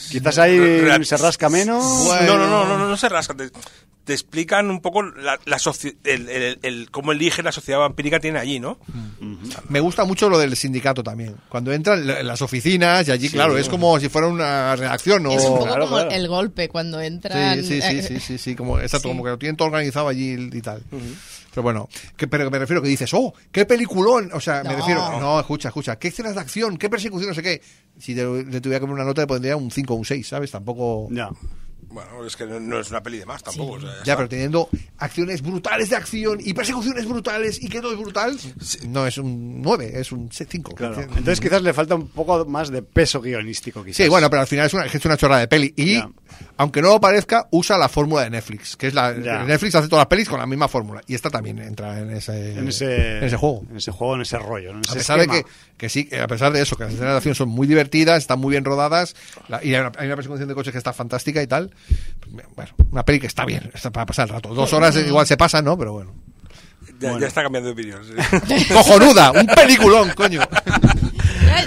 [0.10, 0.60] Quizás ahí
[1.06, 1.84] se rasca menos.
[2.26, 3.34] No, no, no, no, no, no se rasca.
[3.36, 3.50] Te,
[4.04, 5.40] te explican un poco la,
[6.04, 8.80] el, el, el- cómo elige la sociedad vampírica tiene allí, ¿no?
[9.68, 11.36] me gusta mucho lo del sindicato también.
[11.50, 15.32] Cuando entran en las oficinas y allí, claro, es como si fuera una redacción o...
[15.32, 16.12] Es un poco Claro, como claro.
[16.12, 17.58] el golpe cuando entran.
[17.64, 19.12] Sí, sí, sí, eh, sí, sí, sí, como, exacto, sí.
[19.12, 20.82] como que lo tienen todo organizado allí y tal.
[21.60, 24.30] Pero bueno, que, pero me refiero que dices, oh, qué peliculón.
[24.34, 24.78] O sea, me No.
[24.78, 27.62] refiero, no, escucha, escucha, qué escenas de acción, qué persecución, no sé qué.
[28.00, 30.26] Si te- le tuviera que poner una nota, le pondría un 5 o un 6,
[30.26, 30.52] ¿sabes?
[30.52, 31.10] Tampoco.
[31.12, 31.30] Ya.
[31.92, 33.74] Bueno, es que no, no es una peli de más tampoco.
[33.74, 37.94] o sea, Ya, pero teniendo acciones brutales de acción y persecuciones brutales y que todo
[37.94, 38.38] es brutal,
[38.88, 40.76] no es un 9, es un 5.
[40.76, 41.02] Claro.
[41.02, 43.98] Entonces quizás le falta un poco más de peso guionístico, quizás.
[43.98, 45.74] Sí, bueno, pero al final es una, es una chorrada de peli.
[45.76, 46.10] Y, Ya.
[46.58, 48.76] aunque no lo parezca, usa la fórmula de Netflix.
[48.78, 49.18] Que es la.
[49.20, 49.44] Ya.
[49.44, 51.02] Netflix hace todas las pelis con la misma fórmula.
[51.08, 53.66] Y esta también entra en ese, en ese, en ese juego.
[53.70, 54.74] En ese juego, en ese rollo.
[54.74, 54.80] ¿no?
[54.80, 55.46] En A ese pesar de que,
[55.78, 58.18] que sí, que a pesar de eso, que las escenas de acción son muy divertidas,
[58.20, 59.16] están muy bien rodadas,
[59.48, 61.72] la- y hay una, hay una persecución de coches que está fantástica y tal.
[62.56, 64.54] Bueno, una peli que está bien, está para pasar el rato.
[64.54, 65.78] Dos horas igual se pasan, ¿no?
[65.78, 66.14] Pero bueno.
[67.00, 68.02] ya, ya está cambiando de opinión.
[68.06, 68.66] sí.
[68.74, 69.32] ¡Cojonuda!
[69.32, 70.42] ¡Un peliculón, coño!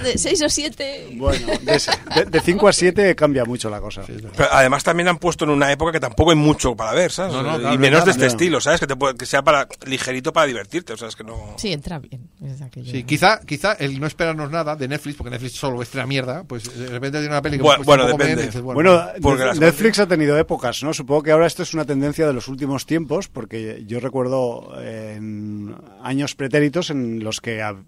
[0.02, 1.08] De 6 o 7.
[1.14, 1.46] Bueno,
[2.30, 4.02] de 5 a 7 cambia mucho la cosa.
[4.06, 7.32] Pero además también han puesto en una época que tampoco hay mucho para ver, ¿sabes?
[7.32, 8.32] No, no, y menos claro, de este claro.
[8.32, 8.80] estilo, ¿sabes?
[8.80, 11.54] Que, te puede- que sea para ligerito para divertirte, o sea, es que no...
[11.56, 12.28] Sí, entra bien.
[12.44, 12.58] Es.
[12.90, 16.64] Sí, quizá, quizá el no esperarnos nada de Netflix, porque Netflix solo estrena mierda, pues
[16.76, 18.46] de repente tiene una peli que Bueno, pues, bueno, depende.
[18.46, 19.10] dices, Bueno,
[19.44, 20.92] las Netflix ha tenido épocas, ¿no?
[20.94, 25.14] Supongo que ahora esto es una tendencia de los últimos tiempos, porque yo recuerdo eh,
[25.16, 27.84] en años pretéritos en los que hab-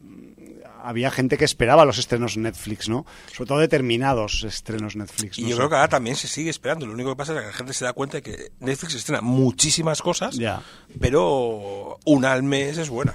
[0.84, 3.06] había gente que esperaba los estrenos Netflix, ¿no?
[3.34, 5.38] Sobre todo determinados estrenos Netflix.
[5.38, 6.86] Y yo creo que ahora también se sigue esperando.
[6.86, 9.20] Lo único que pasa es que la gente se da cuenta de que Netflix estrena
[9.20, 10.62] muchísimas cosas, Ya.
[11.00, 13.14] pero una al mes es buena.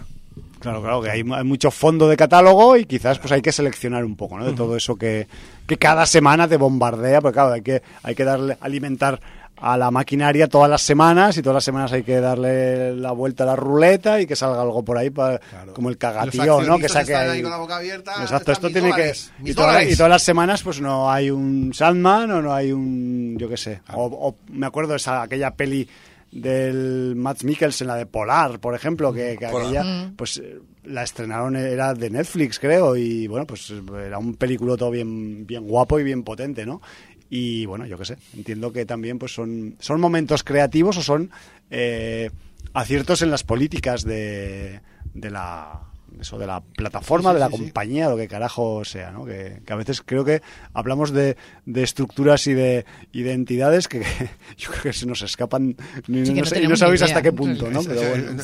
[0.59, 4.03] Claro, claro, que hay, hay mucho fondo de catálogo y quizás pues hay que seleccionar
[4.03, 4.45] un poco, ¿no?
[4.45, 5.27] De todo eso que,
[5.65, 9.21] que cada semana te bombardea, porque claro, hay que, hay que darle, alimentar
[9.61, 13.43] a la maquinaria todas las semanas y todas las semanas hay que darle la vuelta
[13.43, 15.39] a la ruleta y que salga algo por ahí para,
[15.73, 16.79] como el cagatío, ¿no?
[16.79, 17.29] Que saque ahí.
[17.29, 18.13] ahí con la boca abierta.
[18.21, 19.51] Exacto, esto tiene dólares, que...
[19.51, 23.35] Y, toda- y todas las semanas pues no hay un Sandman o no hay un...
[23.37, 23.81] yo qué sé.
[23.93, 25.87] O, o me acuerdo de esa, aquella peli
[26.31, 31.93] del Matt Mikkelsen, la de Polar, por ejemplo, que, aquella pues eh, la estrenaron, era
[31.95, 33.73] de Netflix creo, y bueno, pues
[34.05, 36.81] era un película todo bien, bien guapo y bien potente, ¿no?
[37.29, 41.29] Y bueno, yo qué sé, entiendo que también pues son, son momentos creativos o son
[41.69, 42.31] eh,
[42.73, 44.81] aciertos en las políticas de,
[45.13, 45.88] de la
[46.19, 47.61] eso de la plataforma, Sí, sí, de la sí, sí.
[47.63, 49.25] compañía, lo que carajo sea, ¿no?
[49.25, 50.41] Que, que a veces creo que
[50.73, 54.01] hablamos de, de estructuras y de, y de entidades que
[54.57, 55.75] yo creo que se nos escapan
[56.07, 57.81] ni, no, no sé- y no tenemos sabéis hasta qué punto, ¿no?
[57.83, 58.41] Pero bueno.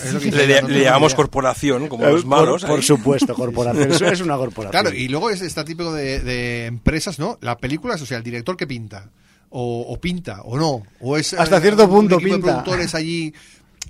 [0.68, 1.16] Le, llamamos idea.
[1.16, 2.62] corporación, como Eh, los malos.
[2.62, 3.92] Por, por supuesto, corporación.
[3.92, 4.82] Eso es una corporación.
[4.82, 7.38] Claro, y luego es está típico de, de empresas, ¿no?
[7.42, 9.10] La película, o sea, el director que pinta.
[9.58, 10.84] O, o pinta, o no.
[11.00, 12.40] O es Hasta eh, cierto un punto de pinta.
[12.42, 13.34] productores allí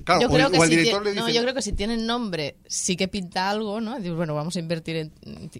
[0.05, 1.35] Claro, yo creo que o el si director tie- le no, dice...
[1.35, 3.97] yo creo que si tienen nombre sí que pinta algo, ¿no?
[3.97, 5.11] Dices, bueno, vamos a invertir en,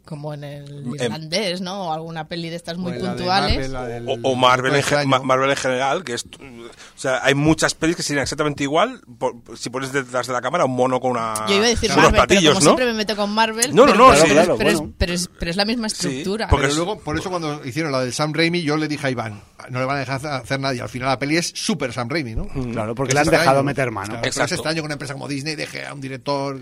[0.05, 1.89] como en el irlandés, ¿no?
[1.89, 3.69] O alguna peli de estas muy o puntuales.
[3.71, 5.09] Marvel, del- O, o Marvel, en.
[5.25, 6.25] Marvel en general, que es...
[6.25, 6.69] O
[6.99, 10.65] sea, hay muchas pelis que serían exactamente igual por- si pones detrás de la cámara
[10.65, 11.33] un mono con una...
[11.47, 12.61] Yo iba a decir con unos Marvel, pero como ¿no?
[12.61, 13.75] siempre me meto con Marvel.
[13.75, 14.27] No, no, pero- no, pero, sí.
[14.27, 14.93] es- Claro, pero es, bueno.
[14.97, 16.47] pero es- pero es la misma Sí, estructura.
[16.49, 19.07] porque Pero es- luego, por eso cuando hicieron la del Sam Raimi, yo le dije
[19.07, 19.41] a Iván,
[19.71, 20.81] no le van a dejar hacer nadie.
[20.81, 22.47] Al final la peli es súper Sam Raimi, ¿no?
[22.71, 24.07] Claro, porque le han dejado meter mano.
[24.21, 24.55] Claro, pero es Exacto.
[24.55, 26.59] extraño que una empresa como Disney deje a un director...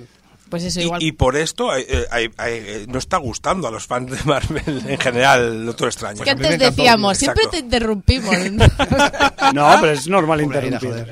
[0.49, 1.01] Pues eso Y, igual.
[1.01, 4.17] y por esto hay- eh, hay- hay- eh, no está gustando a los fans de
[4.25, 6.23] Marvel en general el Doctor Extraño.
[6.23, 7.39] que mí me antes decíamos, exacto.
[7.41, 8.35] siempre te interrumpimos.
[9.53, 11.07] No, pero es normal interrumpir.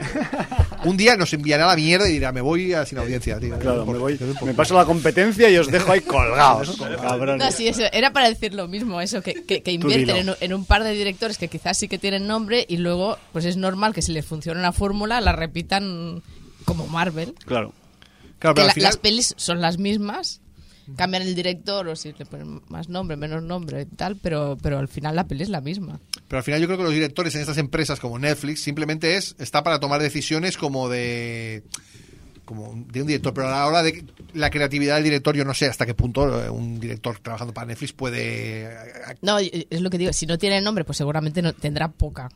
[0.83, 3.57] Un día nos enviará la mierda y dirá, me voy a sin audiencia, tío.
[3.59, 6.77] Claro, me, voy, me paso la competencia y os dejo ahí colgados.
[7.01, 7.43] cabrones.
[7.45, 10.35] No, sí, eso, era para decir lo mismo, eso, que, que, que invierten en, un-
[10.39, 13.57] en un par de directores que quizás sí que tienen nombre y luego, pues es
[13.57, 16.21] normal que si les funciona una fórmula, la repitan
[16.71, 17.33] como Marvel.
[17.45, 17.73] Claro.
[18.39, 18.87] Claro, que pero la- al final...
[18.89, 20.41] las pelis son las mismas,
[20.97, 24.79] cambian el director o si le ponen más nombre, menos nombre y tal, pero, pero
[24.79, 25.99] al final la peli es la misma.
[26.27, 29.35] Pero al final yo creo que los directores en estas empresas como Netflix simplemente es
[29.37, 31.63] está para tomar decisiones como de
[32.45, 34.03] como de un director, pero a la hora de
[34.33, 37.67] la creatividad del director yo no sé hasta qué punto eh, un director trabajando para
[37.67, 38.69] Netflix puede eh,
[39.21, 42.29] No, es lo que digo, si no tiene nombre, pues seguramente no, tendrá poca.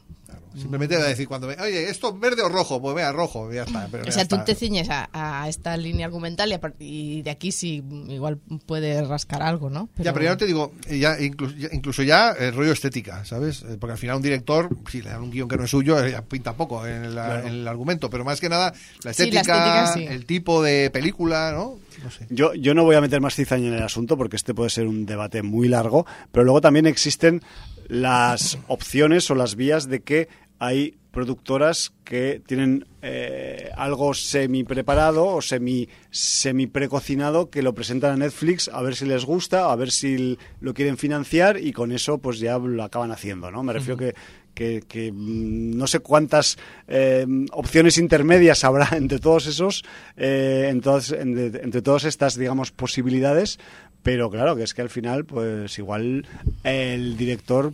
[0.56, 3.88] Simplemente decir cuando ve, oye, esto verde o rojo, pues vea rojo, ya está.
[3.91, 4.45] Pero O sea, tú está.
[4.45, 8.38] te ciñes a, a esta línea argumental y, a par- y de aquí sí igual
[8.65, 9.90] puede rascar algo, ¿no?
[9.98, 13.26] Ya, pero ya no te digo, eh, ya incluso, ya, incluso ya el rollo estética,
[13.26, 13.64] ¿sabes?
[13.64, 16.03] Eh, Porque al final un director, si le dan un guion que no es suyo,
[16.03, 18.72] eh, ya pinta poco en el, en el argumento, pero más que nada
[19.03, 20.06] la Sí, la estética, estética, sí.
[20.06, 21.77] el tipo de película, ¿no?
[22.03, 22.27] No sé.
[22.30, 24.86] Yo, yo no voy a meter más cizaña en el asunto porque este puede ser
[24.88, 27.41] un debate muy largo, pero luego también existen
[27.88, 30.27] las opciones o las vías de que
[30.60, 38.11] hay productoras que tienen eh, algo semi preparado o semi, semi precocinado que lo presentan
[38.11, 41.94] a Netflix a ver si les gusta, a ver si lo quieren financiar y con
[41.94, 43.64] eso pues ya lo acaban haciendo, ¿no?
[43.64, 44.14] Me refiero que,
[44.53, 46.57] que, que, mm, no sé cuántas
[46.90, 49.84] eh, opciones intermedias habrá entre todos esos,
[50.18, 53.57] eh, en todas- en- entre todas estas, digamos, posibilidades,
[54.03, 56.27] pero claro, que es que al final, pues igual
[56.65, 57.72] el director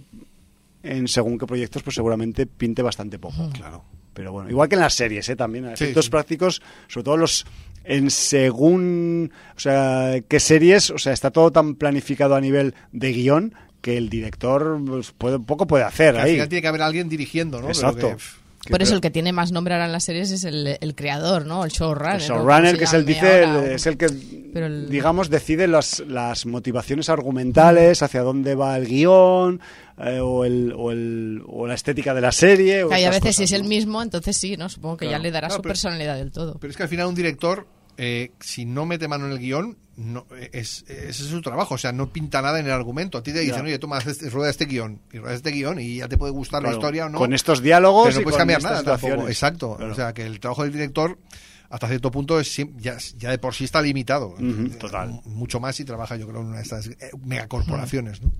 [0.83, 3.49] en según qué proyectos, pues seguramente pinte bastante poco.
[3.53, 3.83] Claro.
[4.13, 5.35] Pero bueno, igual que en las series, ¿eh?
[5.37, 6.11] También, Sí, efectos sí.
[6.11, 7.45] prácticos, sobre todo los
[7.83, 13.11] en según, o sea, qué series, o sea, está todo tan planificado a nivel de
[13.13, 16.33] guion que el director pues, puede, poco puede hacer Que al ahí.
[16.33, 17.67] final tiene que haber alguien dirigiendo, ¿no?
[17.69, 18.09] Exacto.
[18.09, 20.95] Que- Por eso el que tiene más nombre ahora en las series es el, el
[20.95, 21.63] creador, ¿no?
[21.65, 22.15] El showrunner.
[22.15, 24.07] el showrunner, que es se el, dice, ahora, el- o- es el que,
[24.53, 29.59] Pero el- digamos, decide las, las motivaciones argumentales, hacia dónde va el guion,
[29.97, 32.83] eh, o, el, o, el, o la estética de la serie.
[32.83, 34.69] o y a veces si es el mismo, entonces sí, ¿no?
[34.69, 35.19] Supongo que Claro.
[35.19, 36.57] ya le dará Claro, su pero- personalidad del todo.
[36.59, 37.65] Pero es que al final un director,
[38.03, 41.75] eh, si no mete mano en el guion, no, es, ese es su trabajo.
[41.75, 43.19] O sea, no pinta nada en el argumento.
[43.19, 43.63] A ti te dicen, Ya.
[43.63, 44.99] oye, toma, este- rueda este guion.
[45.13, 47.19] Y rueda este guion y ya te puede gustar Claro, la historia o no.
[47.19, 49.27] Con estos diálogos pero no y puedes con cambiar nada tampoco.
[49.27, 49.75] Exacto.
[49.77, 49.91] Claro.
[49.91, 51.19] O sea, que el trabajo del director,
[51.69, 54.33] hasta cierto punto, es ya, ya de por sí está limitado.
[54.39, 55.21] Eh, total.
[55.25, 58.31] Mucho más si trabaja, yo creo, en una de estas eh, megacorporaciones, ¿no?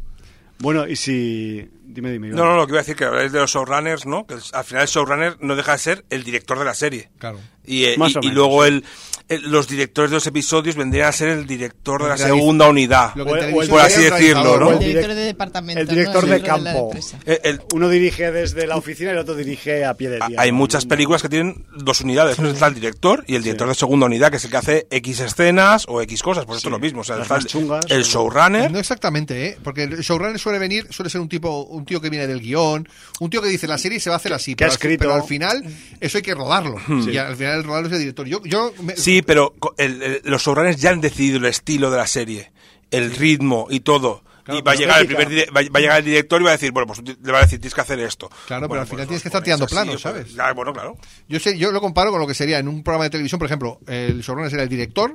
[0.60, 1.68] Bueno, y si...
[1.84, 2.28] Dime, dime.
[2.28, 2.38] Iván.
[2.38, 4.28] No, no, lo que iba a decir que habláis de los showrunners, ¿no?
[4.28, 7.10] Que al final el showrunner no deja de ser el director de la serie.
[7.18, 7.40] Claro.
[7.66, 8.70] Y, eh, Más y- o y menos, luego sí.
[8.70, 8.86] el,
[9.30, 13.18] el- los directores de los episodios vendrían a ser el director de la segunda unidad.
[13.18, 15.82] O- o el- por así decirlo, el director direct- de departamento.
[15.82, 15.94] el ¿no?
[15.94, 16.92] director de campo.
[17.26, 20.42] Eh, el- Uno dirige desde la oficina y el otro dirige a pie de tierra.
[20.42, 22.38] hay muchas películas que tienen dos unidades.
[22.40, 24.88] Uno está el director y el director de segunda unidad, que es el que hace
[24.90, 26.46] X escenas o X cosas.
[26.46, 27.02] Pues esto es lo mismo.
[27.02, 28.70] O sea, Las está chungas, el showrunner.
[28.72, 29.58] No exactamente, ¿eh?
[29.64, 32.90] Porque el showrunner suele venir, suele ser un tipo, un tío que viene del guion,
[33.20, 35.00] un tío que dice la serie se va a hacer así, Que pero, al, escrito-
[35.00, 35.64] pero al final
[36.02, 36.76] eso hay que rodarlo.
[37.10, 38.28] Y al final el rodarlo es el director.
[38.28, 41.98] Yo, yo me- Sí, pero el- el- los showrunners ya han decidido el estilo de
[41.98, 42.52] la serie,
[42.92, 44.24] el ritmo y todo.
[44.44, 46.50] Claro, y va a, llegar el primer va, va a llegar el director y va
[46.50, 48.28] a decir, bueno, pues le va a decir, tienes que hacer esto.
[48.48, 50.28] Claro, pero al final pues tienes que estar tirando planos, os ¿sabes?
[50.40, 50.98] Ah, bueno, claro.
[51.30, 53.46] Yo sé, yo lo comparo con lo que sería en un programa de televisión, por
[53.46, 55.14] ejemplo, el showrunner sería el director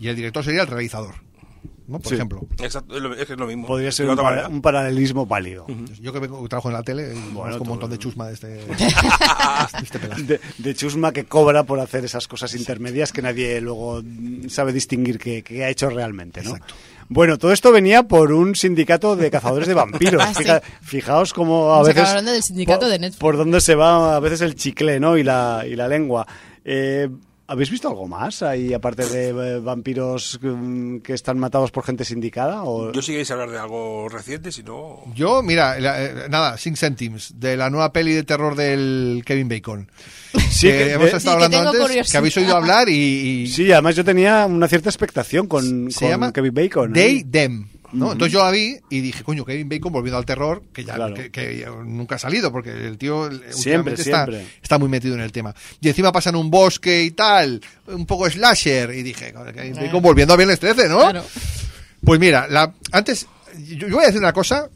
[0.00, 1.14] y el director sería el realizador.
[1.86, 1.98] ¿No?
[1.98, 2.14] Por Sí.
[2.14, 2.46] ejemplo.
[2.62, 3.66] Exacto, es lo, es que es lo mismo.
[3.66, 5.66] Podría ser un, para- paralelismo válido.
[6.00, 8.64] Yo que vengo- trabajo en la tele, conozco un montón de chusma de este, de
[9.82, 9.98] este.
[10.22, 14.02] De, de chusma que cobra por hacer esas cosas intermedias que nadie luego
[14.48, 16.50] sabe distinguir qué, qué ha hecho realmente, ¿no?
[16.50, 16.74] Exacto.
[17.08, 20.22] Bueno, todo esto venía por un sindicato de cazadores de vampiros.
[20.24, 20.44] Ah, sí.
[20.80, 22.08] Fijaos cómo a Nos veces...
[22.08, 23.20] hablando del sindicato por, de Netflix.
[23.20, 25.18] Por dónde se va a veces el chicle, ¿no?
[25.18, 26.26] Y la, y la lengua.
[26.64, 27.10] Eh,
[27.46, 32.04] ¿Habéis visto algo más ahí, aparte de eh, vampiros mm, que están matados por gente
[32.04, 32.62] sindicada?
[32.64, 32.90] O...
[32.90, 35.02] Yo si queréis hablar de algo reciente, si no...
[35.14, 39.90] Yo, mira, eh, nada, Sing Centimes, de la nueva peli de terror del Kevin Bacon.
[40.50, 44.46] Sí, que, hemos estado hablando antes, que habéis oído hablar y, Sí, además yo tenía
[44.46, 46.92] una cierta expectación con, Se llama Kevin Bacon.
[46.92, 47.68] Day Dem.
[47.94, 48.12] ¿No?
[48.12, 50.96] Entonces yo la vi y dije, coño, Kevin Bacon volviendo al terror, que ya
[51.32, 54.26] que, nunca ha salido, porque el tío siempre, está,
[54.62, 55.54] está, muy metido en el tema.
[55.80, 60.02] Y encima pasa en un bosque y tal, un poco slasher, y dije, Kevin Bacon
[60.02, 61.00] volviendo a Viernes 13, ¿no?
[62.04, 63.26] Pues mira, la, antes,
[63.66, 64.68] yo, voy a decir una cosa,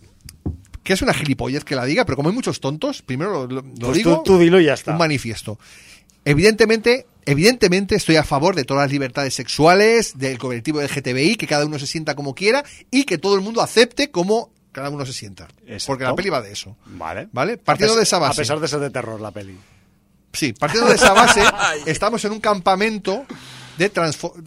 [0.83, 3.99] que es una gilipollez que la diga, pero como hay muchos tontos, primero lo, pues
[3.99, 4.93] digo, tú, dilo y ya está.
[4.93, 5.59] un manifiesto.
[6.25, 11.67] Evidentemente, evidentemente estoy a favor de todas las libertades sexuales, del colectivo LGTBI, que cada
[11.67, 15.13] uno se sienta como quiera y que todo el mundo acepte como cada uno se
[15.13, 15.49] sienta.
[15.87, 16.77] Porque la peli va de eso.
[16.87, 17.29] Vale.
[17.33, 17.59] ¿Vale?
[17.59, 18.41] Partiendo de esa base.
[18.41, 19.59] A pesar de ser de terror la peli.
[20.33, 21.43] Sí, partiendo de esa base,
[21.87, 23.27] estamos en un campamento
[23.79, 23.91] de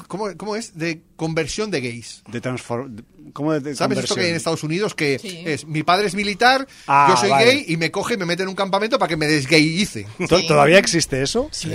[0.08, 0.78] ¿cómo, ¿cómo, es?
[0.78, 2.22] De conversión de gays.
[2.28, 2.98] De transform
[3.34, 4.94] ¿Cómo de, ¿Sabes esto que hay en Estados Unidos?
[4.94, 8.26] Que es, mi padre es militar, ah, yo soy gay y me coge y me
[8.26, 10.06] mete en un campamento para que me desgayice.
[10.48, 11.48] ¿Todavía existe eso?
[11.52, 11.72] Sí,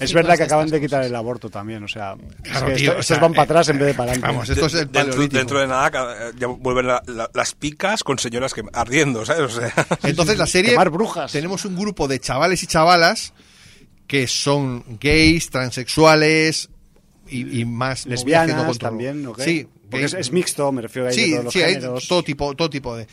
[0.00, 2.16] Es verdad que acaban de quitar el aborto también, o sea,
[2.74, 4.34] estos van para atrás en vez de para adelante.
[4.34, 8.62] Vamos, esto es el dentro, dentro, de nada ya vuelven las picas con señoras que
[8.72, 9.56] ardiendo, ¿sabes?
[9.56, 11.32] O sea, Entonces la serie brujas.
[11.32, 13.32] tenemos un grupo de chavales y chavalas
[14.10, 16.68] que son gays, transexuales
[17.28, 19.40] y, más lesbianas también, ¿ok?
[19.40, 22.68] Sí, porque es, mixto, me refiero a sí, todos los sí, hay todo tipo, todo
[22.68, 23.06] tipo de.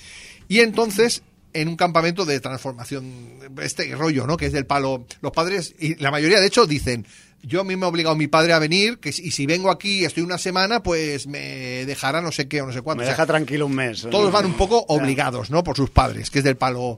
[0.48, 1.22] Y entonces
[1.54, 3.14] en un campamento de transformación,
[3.62, 4.38] este rollo, ¿no?
[4.38, 5.06] Que es del palo.
[5.22, 7.06] Los padres, y la mayoría de hecho dicen,
[7.44, 10.00] yo a mí me ha obligado mi padre a venir, que y si vengo aquí
[10.00, 13.04] y estoy una semana, pues me dejará no sé qué o no sé cuánto.
[13.04, 14.08] Me deja tranquilo un mes.
[14.10, 15.64] Todos van un poco obligados, ¿no?
[15.64, 16.98] Por sus padres, que es del palo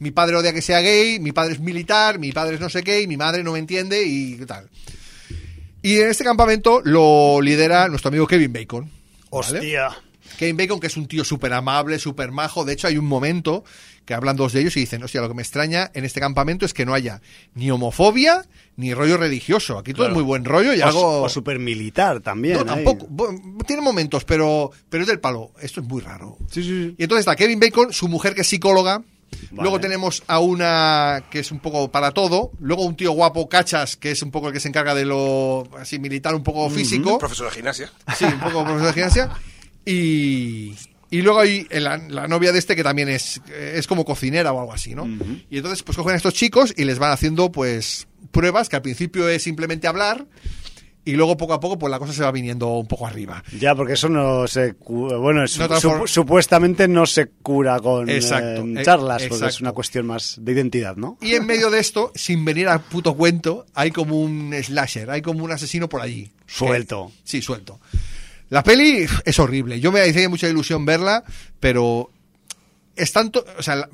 [0.00, 2.82] mi padre odia que sea gay, mi padre es militar, mi padre es no sé
[2.82, 4.68] qué, y mi madre no me entiende y tal.
[5.82, 8.90] Y en este campamento lo lidera nuestro amigo Kevin Bacon.
[9.30, 9.90] Hostia.
[10.38, 12.64] Kevin Bacon, que es un tío súper amable, súper majo.
[12.64, 13.64] De hecho, hay un momento
[14.04, 16.66] que hablan dos de ellos y dicen, hostia, lo que me extraña en este campamento
[16.66, 17.20] es que no haya
[17.54, 18.44] ni homofobia
[18.76, 19.78] ni rollo religioso.
[19.78, 21.22] Aquí todo es muy buen rollo y algo...
[21.22, 22.58] O súper militar también.
[22.58, 23.06] No, tampoco.
[23.66, 25.52] tiene momentos, pero, pero es del palo.
[25.60, 26.38] Esto es muy raro.
[26.50, 29.02] Sí, sí, Y entonces está Kevin Bacon, su mujer que es psicóloga,
[29.52, 32.52] Luego tenemos a una que es un poco para todo.
[32.60, 35.68] Luego un tío guapo, Cachas, que es un poco el que se encarga de lo
[35.78, 37.18] así militar, un poco físico.
[37.18, 37.90] Profesor de gimnasia.
[38.16, 39.30] Sí, un poco profesor de gimnasia.
[39.84, 40.74] Y,
[41.10, 41.98] y luego hay la,
[42.28, 45.08] novia de este que también es, es como cocinera o algo así, ¿no?
[45.50, 48.82] Y entonces pues cogen a estos chicos y les van haciendo pues pruebas que al
[48.82, 50.26] principio es simplemente hablar
[51.04, 53.42] y luego poco a poco pues la cosa se va viniendo un poco arriba.
[53.58, 59.60] Ya, porque eso no se bueno, supuestamente no se cura con eh, charlas, porque es
[59.60, 61.18] una cuestión más de identidad, ¿no?
[61.20, 65.22] Y en medio de esto, sin venir a puto cuento, hay como un slasher, hay
[65.22, 66.30] como un asesino por allí.
[66.46, 67.12] Suelto.
[67.24, 67.80] sí, suelto.
[68.48, 69.78] La peli es horrible.
[69.78, 71.22] Yo me hice mucha ilusión verla,
[71.60, 72.10] pero
[73.00, 73.88] es tanto, o sea,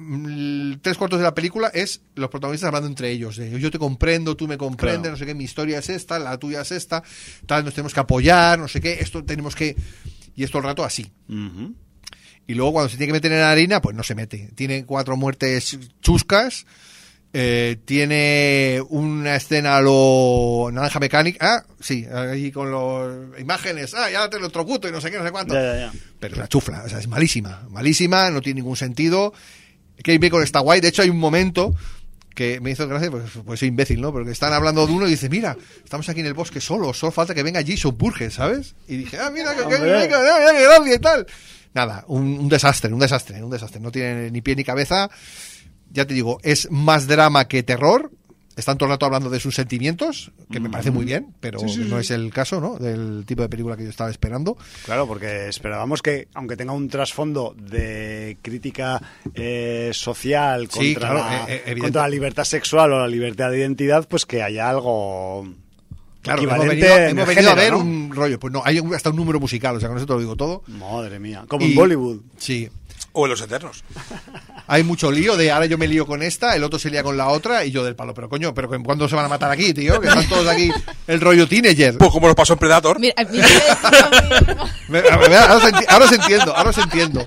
[0.83, 3.37] tres cuartos de la película es los protagonistas hablando entre ellos.
[3.37, 6.63] yo te comprendo, tú me comprendes, no sé qué, mi historia es esta, la tuya
[6.63, 7.03] es esta,
[7.47, 9.77] tal, nos tenemos que apoyar, no sé qué, esto tenemos que...
[10.35, 11.11] Y esto el rato así.
[12.47, 14.51] Y luego cuando se tiene que meter en la harina, pues no se mete.
[14.55, 16.67] Tiene cuatro muertes chuscas
[17.39, 21.57] eh, tiene una escena a lo naranja mecánica.
[21.57, 23.93] Ah, sí, ahí con las imágenes.
[23.93, 25.55] Ah, ya te lo trocuto y no sé qué, no sé cuánto.
[26.19, 27.67] Pero la chufla, o sea, es malísima.
[27.69, 29.35] Malísima, no tiene ningún sentido.
[29.99, 30.81] Kate Bacon está guay.
[30.81, 31.75] De hecho, hay un momento
[32.35, 34.13] que me hizo gracia, pues, pues soy imbécil, ¿no?
[34.13, 37.13] Porque están hablando de uno y dice, mira, estamos aquí en el bosque solo, solo
[37.13, 38.75] falta que venga Jason Burgess, ¿sabes?
[38.89, 41.27] Y dije, ah, mira, que, que, que, y tal.
[41.75, 43.79] Nada, un, un desastre, un desastre, un desastre.
[43.79, 45.11] No tiene ni pie ni cabeza
[45.91, 48.11] ya te digo, es más drama que terror.
[48.57, 51.99] Están todo el rato hablando de sus sentimientos, que me parece muy bien, pero no
[51.99, 52.79] es el caso, ¿no?
[52.79, 54.57] Del tipo de película que yo estaba esperando.
[54.87, 59.03] Claro, porque esperábamos que, aunque tenga un trasfondo de crítica
[59.35, 64.25] eh, social contra, la, eh, contra la libertad sexual o la libertad de identidad, pues
[64.25, 65.47] que haya algo
[66.27, 68.41] Claro, hemos venido, a ver un rollo.
[68.41, 70.63] Pues no, hay hasta un número musical, o sea, con eso te lo digo todo.
[70.67, 72.21] Madre mía, como en Bollywood.
[72.37, 72.69] Sí.
[73.19, 73.83] O en Los Eternos
[74.67, 77.17] hay mucho lío de ahora yo me lío con esta, el otro se lía con
[77.17, 78.15] la otra y yo del palo.
[78.15, 80.01] Pero coño, pero ¿cuándo se van a matar aquí, tío?
[80.01, 80.71] Que están todos aquí
[81.07, 81.97] el rollo teenager.
[81.99, 82.99] Pues como lo pasó en Predator.
[82.99, 83.15] Mira,
[85.89, 87.27] ahora, os entiendo, ahora os entiendo.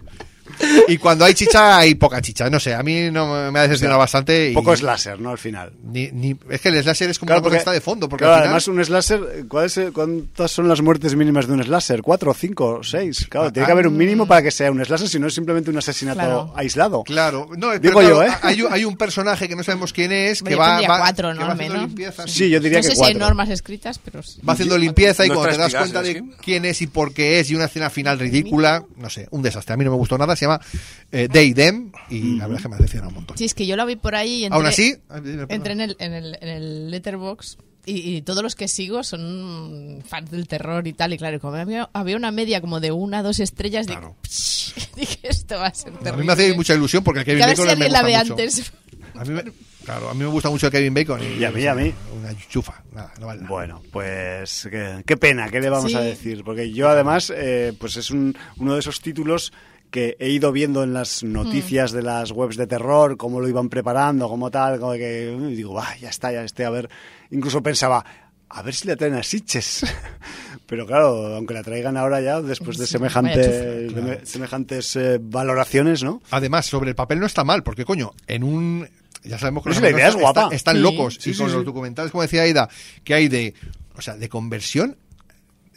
[0.88, 2.50] Y cuando hay chicha, hay poca chicha.
[2.50, 4.52] No sé, a mí no me ha decepcionado bastante.
[4.52, 4.54] Y...
[4.54, 5.32] Poco slasher, ¿no?
[5.32, 5.72] Al final.
[5.84, 6.36] Ni, ni...
[6.50, 8.10] Es que el slasher es como claro, una está de fondo.
[8.10, 8.56] Porque claro, al final...
[8.56, 12.02] además un slasher, ¿cuántas son las muertes mínimas de un slasher?
[12.02, 13.28] ¿Cuatro, cinco, seis?
[13.30, 15.70] Claro, tiene que haber un mínimo para que sea un slasher, si no es simplemente
[15.70, 17.04] un asesinato aislado.
[17.04, 18.30] Claro, no, digo yo, ¿eh?
[18.42, 21.42] Hay, hay, un personaje que no sabemos quién es, que va, va, cuatro, ¿no?
[21.42, 22.28] va haciendo limpieza.
[22.28, 23.16] Sí, yo diría no sé que si cuatro.
[23.16, 24.22] hay normas escritas, pero...
[24.48, 27.50] Va haciendo limpieza y cuando te das cuenta de quién es y por qué es
[27.50, 29.74] y una escena final ridícula, no sé, un desastre.
[29.74, 30.62] A mí no me gustó nada, se llama
[31.12, 33.38] eh, They Them y la verdad es que me ha decepcionado un montón.
[33.38, 34.96] Sí, es que yo la vi por ahí y entré, Aún así,
[35.50, 40.04] entré en el, en el, en el letterbox y, y, todos los que sigo son
[40.08, 41.14] fans del terror y tal.
[41.14, 44.16] Y claro, como había, había una media como de una, dos estrellas, claro.
[44.24, 46.10] dije, dije, esto va a ser terrible.
[46.10, 47.90] A mí me hace mucha ilusión porque el Kevin que a ver Bacon si me
[47.90, 48.34] la ve mucho.
[48.34, 48.72] antes.
[49.16, 49.44] A mí me,
[49.86, 51.22] claro, a mí me gusta mucho el Kevin Bacon.
[51.24, 51.92] Y, y a mí, a mí.
[52.20, 52.84] Una chufa.
[52.94, 53.50] Nada, no vale nada.
[53.50, 55.98] Bueno, pues qué, qué, pena, ¿qué le vamos Sí.
[55.98, 56.44] a decir?
[56.44, 59.52] Porque yo además, eh, pues es un, uno de esos títulos
[59.92, 63.70] que he ido viendo en las noticias de las webs de terror, cómo lo iban
[63.70, 66.90] preparando, cómo tal, como que y digo, va, ya está, ya esté, a ver,
[67.32, 68.06] incluso pensaba,
[68.50, 69.86] a ver si le traen a Sitches.
[70.68, 73.64] Pero claro, aunque la traigan ahora ya, después de Sí, semejante, vaya chufa.
[73.66, 74.04] de Claro.
[74.20, 76.22] me- semejantes eh, valoraciones, ¿no?
[76.30, 78.88] Además, sobre el papel no está mal, porque coño, en un.
[79.24, 80.42] Ya sabemos que No, los sí, la idea es guapa.
[80.44, 80.82] están, están Sí.
[80.84, 81.18] locos.
[81.20, 81.56] Sí, y sí, con sí.
[81.56, 82.70] los documentales, como decía Aida,
[83.04, 83.56] que hay de.
[83.96, 84.96] O sea, de conversión.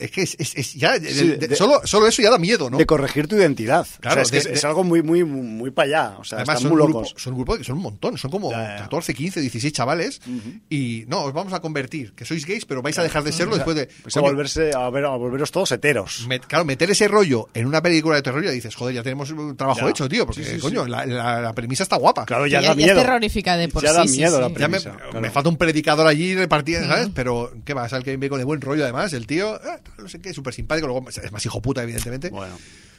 [0.02, 0.94] Es que es, es- es ya.
[0.96, 2.78] Sí, de- de- solo, solo eso ya da miedo, ¿no?
[2.78, 3.86] De corregir tu identidad.
[4.00, 6.16] Claro, o sea, es, que de- es, es algo muy, muy, muy para allá.
[6.18, 7.14] O sea, Además, están son, muy locos.
[7.16, 8.82] son grupos que son un montón, son como Ya, ya.
[8.82, 10.20] 14, 15, 16 chavales.
[10.68, 13.54] Y no, os vamos a convertir, que sois gays, pero vais a dejar de serlo
[13.56, 13.88] después de.
[14.02, 16.26] Pues a, coño, volverse, a, ver, a volveros todos heteros.
[16.28, 19.30] met- claro, meter ese rollo en una película de terror y dices, joder, ya tenemos
[19.30, 19.90] un trabajo Ya.
[19.90, 20.90] hecho, tío, porque Sí, sí, coño, sí.
[20.90, 22.24] La, la- la premisa está guapa.
[22.26, 22.98] Claro, Que ya, ya, da ya miedo.
[22.98, 23.96] es terrorífica de por Ya sí.
[23.96, 24.42] da miedo sí.
[24.42, 27.08] la Ya me, premisa, me falta un predicador allí repartido, ¿sabes?
[27.14, 27.88] Pero, ¿qué va?
[27.88, 29.12] Sale Kevin Bacon de buen rollo, además.
[29.12, 30.86] El tío, eh, no sé qué, súper simpático.
[30.86, 32.30] Luego es más hijo puta, evidentemente.
[32.30, 32.54] Bueno.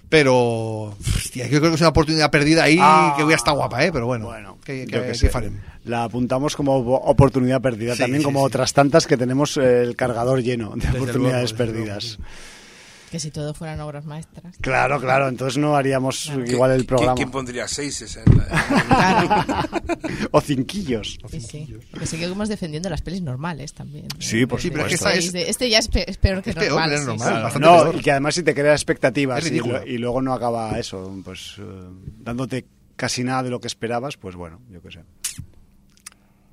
[0.10, 3.54] Pero, hostia, yo creo que es una oportunidad perdida ahí Ah, que voy a estar
[3.56, 3.92] guapa, ¿eh?
[3.92, 5.30] Pero bueno, Bueno, ¿qué, yo qué- qué qué sé.
[5.30, 5.60] farem?
[5.86, 8.46] La apuntamos como op- oportunidad perdida, Sí, también sí, como sí.
[8.46, 12.20] otras tantas que tenemos el cargador lleno de Desde oportunidades luego, perdidas.
[13.14, 14.58] Que si todo fueran obras maestras.
[14.60, 17.14] Claro, claro, entonces no haríamos igual el ¿Quién- programa.
[17.14, 18.46] ¿Quién pondría seises en la-
[18.88, 19.84] Claro.
[20.32, 21.20] o cinquillos.
[21.30, 21.78] Sí, sí.
[21.92, 24.08] Porque seguimos defendiendo las pelis normales también.
[24.18, 26.10] Sí, por De- Sí, pero es que de- esta es- de- Este ya es, pe-
[26.10, 26.92] es peor que Es peor, normal.
[26.94, 27.52] es normal.
[27.52, 27.96] Claro, no, peor.
[27.98, 31.64] y que además si te crea expectativas y, y luego no acaba eso, pues eh,
[32.20, 32.66] dándote
[32.96, 35.00] casi nada de lo que esperabas, pues bueno, yo qué sé.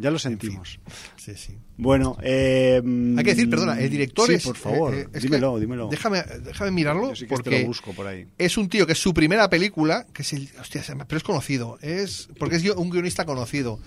[0.00, 0.80] Ya lo sentimos.
[1.16, 1.58] Sí, sí.
[1.76, 2.80] Bueno, eh,
[3.16, 4.44] Hay que decir, perdona, el director sí, es.
[4.44, 5.88] por favor, eh, eh, es dímelo, dímelo.
[5.88, 8.26] Déjame, déjame mirarlo sí este porque lo busco por ahí.
[8.38, 10.48] es un tío que es su primera película, que es el.
[10.58, 11.78] Hostia, pero es conocido.
[11.82, 13.78] Es porque es un guionista conocido.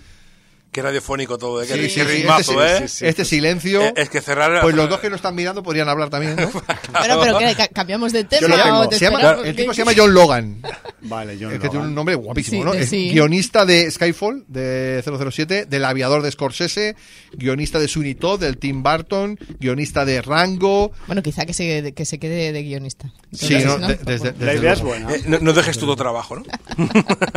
[0.74, 1.66] Qué radiofónico todo, ¿eh?
[1.68, 2.88] Qué, Sí, qué sí, sí, ritmazo, este, ¿eh?
[2.88, 3.06] sí, sí.
[3.06, 3.80] Este silencio.
[3.80, 4.60] Eh, es que cerrar...
[4.60, 6.50] Pues los dos que nos están mirando podrían hablar también, ¿no?
[6.98, 8.78] Bueno, pero que ca- cambiamos de tema Yo lo tengo.
[8.80, 10.62] o te Se llama- esperamos el tipo se llama John Logan.
[11.02, 12.74] Vale, yo Es que tiene un nombre guapísimo, Sí, ¿no?
[12.74, 13.10] Es sí.
[13.12, 16.96] guionista de Skyfall, de 007, del aviador de Scorsese,
[17.34, 20.90] guionista de Sweeney Todd, del Tim Burton, guionista de Rango.
[21.06, 23.12] Bueno, quizá que se, que se quede de guionista.
[23.32, 23.86] Sí, Entonces, ¿no?
[23.88, 25.12] De- desde- La idea es buena.
[25.14, 26.42] Eh, no, no dejes todo trabajo, ¿no?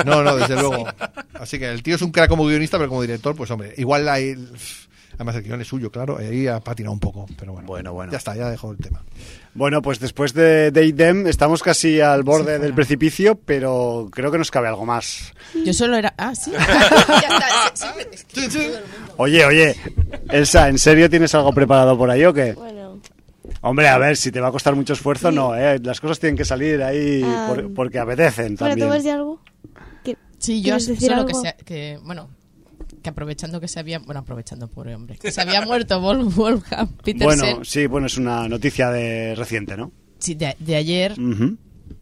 [0.06, 0.88] No, no, desde luego.
[1.34, 4.08] Así que el tío es un crack como guionista, pero como director, pues hombre, igual
[4.10, 4.36] hay...
[5.16, 7.66] Además el guion es suyo, claro, ahí ha patinado un poco, pero bueno.
[7.68, 8.12] Bueno, bueno.
[8.12, 9.02] Ya está, ya dejo el tema.
[9.56, 14.38] Bueno, pues después de Day Dem estamos casi al borde del precipicio, pero creo que
[14.38, 15.34] nos cabe algo más.
[15.66, 16.14] Yo solo era.
[16.20, 16.52] Ah, sí.
[16.52, 17.72] ya está.
[17.74, 18.74] sí, sí, es que
[19.18, 19.76] Oye, oye,
[20.30, 22.54] Elsa, ¿en serio tienes algo preparado por ahí o qué?
[22.54, 23.00] Bueno,
[23.62, 25.80] Hombre, a ver, si te va a costar mucho esfuerzo, no, ¿eh?
[25.82, 27.48] Las cosas tienen que salir ahí Ah.
[27.50, 28.90] por- porque apetecen bueno, ¿tú también.
[28.92, 29.42] ves de algo?
[30.04, 31.28] ¿Qué- Sí, yo ¿Quieres decir solo algo?
[31.30, 31.98] que, sea, que.
[32.04, 32.30] Bueno,
[33.02, 34.00] que aprovechando que se había.
[34.00, 35.18] Bueno, aprovechando, pobre hombre.
[35.18, 37.26] Que se había muerto Wolf- Wolfgang Petersen.
[37.54, 39.92] Bueno, sí, bueno, es una noticia de reciente, ¿no?
[40.20, 41.16] Sí, de, de ayer.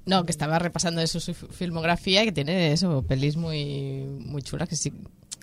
[0.06, 4.42] No, que estaba repasando eso, su fi- filmografía y que tiene eso, pelis muy, muy
[4.42, 4.92] chulas que sí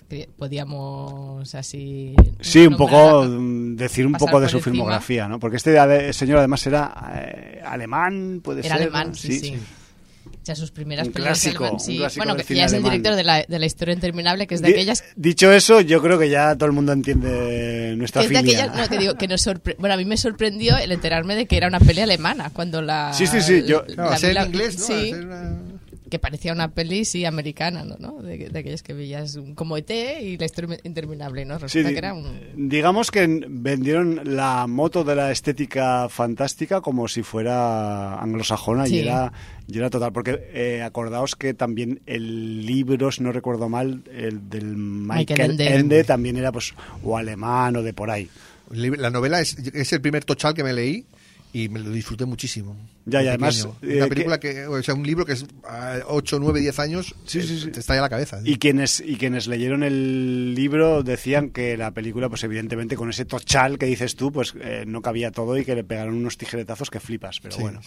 [0.09, 2.13] que podíamos así.
[2.41, 4.73] Sí, un poco mm, decir un poco de su encima.
[4.73, 5.39] filmografía, ¿no?
[5.39, 8.81] Porque este señor además era eh, alemán, puede Era ser.
[8.83, 9.15] alemán, ¿no?
[9.15, 9.55] sí, sí.
[10.45, 11.97] Sea, sus primeras Un clásico, un sí.
[11.97, 14.61] clásico Bueno, que ya es el director de la, de la historia interminable, que es
[14.61, 15.03] de Di- aquellas.
[15.15, 18.75] Dicho eso, yo creo que ya todo el mundo entiende nuestra Que es de aquellas,
[18.75, 21.57] no, que digo, que nos sorpre- bueno, a mí me sorprendió el enterarme de que
[21.57, 23.13] era una peli alemana cuando la.
[23.13, 24.83] Sí, sí, sí, yo- la ser la- en inglés, ¿no?
[24.85, 25.57] A Sí, ser una-
[26.13, 27.95] que parecía una peli, sí, americana, ¿no?
[27.97, 28.21] ¿no?
[28.21, 29.89] De, de aquellas que veías como ET
[30.21, 31.57] y la historia interminable, ¿no?
[31.57, 32.69] Resulta que era un.
[32.69, 38.97] Digamos que vendieron la moto de la estética fantástica como si fuera anglosajona Sí.
[38.97, 39.33] y, era,
[39.67, 40.13] y era total.
[40.13, 45.51] Porque eh, acordaos que también el libro, si no recuerdo mal, el del Michael, Michael
[45.51, 45.75] Ende.
[45.75, 46.03] Ende.
[46.03, 48.29] también era pues o alemán o de por ahí.
[48.69, 51.07] La novela es, es el primer tochal que me leí
[51.53, 52.75] y me lo disfruté muchísimo.
[53.05, 53.67] Ya, y además...
[53.81, 54.65] una película que...
[54.65, 55.45] o sea, un libro que es
[56.07, 57.69] 8, 9, 10 años, sí, sí, sí.
[57.69, 58.39] te está ya la cabeza.
[58.43, 63.25] Y quienes, y quienes leyeron el libro decían que la película, pues evidentemente con ese
[63.25, 66.89] tochal que dices tú, pues eh, no cabía todo y que le pegaron unos tijeretazos
[66.89, 67.81] que flipas, pero bueno.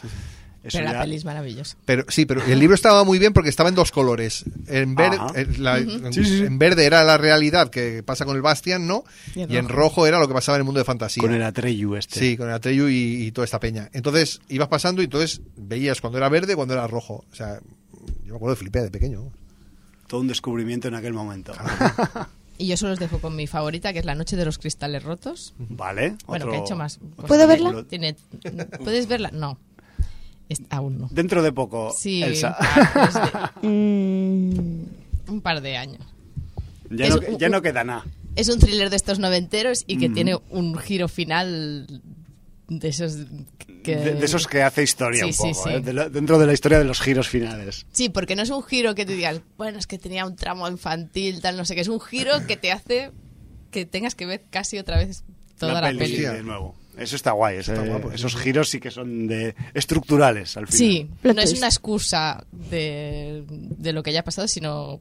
[0.72, 1.76] Pero la peli es maravillosa.
[1.84, 4.44] Pero, sí, pero el libro estaba muy bien porque estaba en dos colores.
[4.66, 9.04] En, verde, en, verde era la realidad que pasa con el Bastian, ¿no?
[9.34, 10.06] Y en, rojo.
[10.06, 11.22] era lo que pasaba en el mundo de fantasía.
[11.22, 12.18] Con el Atreyu este.
[12.18, 13.88] Sí, con el Atreyu y, toda esta peña.
[13.92, 17.24] Entonces ibas pasando y entonces veías cuando era verde y cuando era rojo.
[17.30, 17.60] O sea,
[18.24, 19.30] yo me acuerdo de flipé de pequeño.
[20.06, 21.52] Todo un descubrimiento en aquel momento.
[22.58, 25.02] Y yo solo os dejo con mi favorita, que es La Noche de los Cristales
[25.02, 25.54] Rotos.
[25.58, 26.16] Vale.
[26.26, 26.98] Bueno, que he hecho más.
[27.26, 27.84] ¿Puedo verla?
[28.82, 29.30] ¿Puedes verla?
[29.30, 29.58] No
[30.70, 31.08] aún no.
[31.10, 32.56] Dentro de poco, sí, Elsa.
[33.62, 34.84] Mm.
[35.28, 36.04] un par de años.
[36.90, 38.04] Ya, no, ya no, queda nada.
[38.36, 42.02] Es un thriller de estos noventeros y que tiene un giro final
[42.68, 43.16] de esos
[43.82, 43.96] que...
[43.96, 45.80] De, esos que hace historia un poco, ¿eh?
[45.80, 47.86] dentro de la historia de los giros finales.
[47.92, 50.68] Sí, porque no es un giro que te digas, bueno, es que tenía un tramo
[50.68, 51.80] infantil, tal, no sé qué.
[51.80, 53.10] Es un giro que te hace
[53.70, 55.24] que tengas que ver casi otra vez
[55.58, 56.16] toda la, peli.
[56.18, 56.74] De nuevo.
[56.96, 60.78] Eso está guay, esos giros sí que son de estructurales al final.
[60.78, 65.00] Sí, no es una excusa de, de lo que haya pasado, sino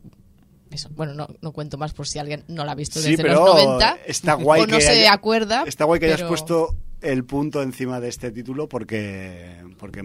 [0.71, 0.89] eso.
[0.95, 3.99] Bueno, no, no, cuento más por si alguien no la ha visto desde los 90
[4.05, 5.63] está guay o no se acuerda.
[5.65, 10.01] Está guay que hayas puesto el punto encima de este título porque porque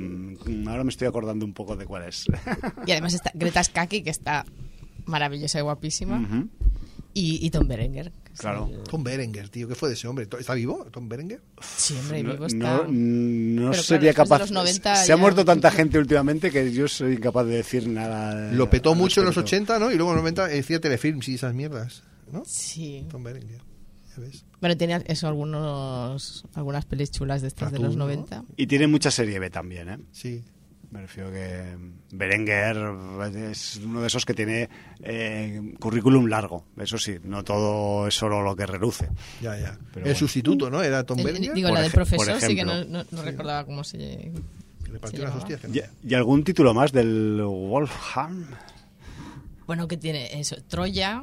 [0.69, 2.27] ahora me estoy acordando un poco de cuál es.
[2.87, 4.45] Y además está Greta Skaki, que está
[5.07, 6.49] maravillosa y guapísima.
[7.15, 8.71] y, y Tom Berenger, Claro.
[8.89, 10.29] Tom Berenger, tío, ¿qué fue de ese hombre?
[10.39, 11.41] ¿Está vivo, Tom Berenger?
[11.77, 12.85] Sí, hombre, vivo está.
[12.89, 14.47] No, sería capaz.
[15.05, 18.53] se ha muerto tanta gente últimamente que yo soy incapaz de decir nada.
[18.53, 19.91] Lo petó mucho en los 80, ¿no?
[19.91, 22.03] Y luego en los 90 decía telefilms y esas mierdas,
[22.33, 22.43] ¿no?
[22.47, 23.07] Sí.
[23.11, 23.61] Tom Berenger.
[24.17, 24.45] ¿Ya ves?
[24.61, 28.45] Bueno, tenía eso, algunos, algunas pelis chulas de estas de los 90.
[28.57, 29.99] Y tiene mucha serie B también, ¿eh?
[30.13, 30.45] Sí.
[30.91, 31.77] Me refiero que
[32.11, 32.77] Berenguer
[33.53, 34.69] es uno de esos que tiene
[35.03, 36.65] eh, currículum largo.
[36.77, 39.09] Eso sí, no todo es solo lo que reluce.
[39.41, 39.79] Ya, ya.
[40.05, 40.83] el sustituto, ¿no?
[40.83, 41.55] Era Tom Berenger.
[41.55, 44.33] Digo, la del profesor, sí que no, no, recordaba cómo se.
[44.93, 45.61] le partió las hostias.
[46.03, 48.49] ¿Y, algún título más del Wolfham?
[49.69, 51.23] Bueno, que tiene eso, Troya,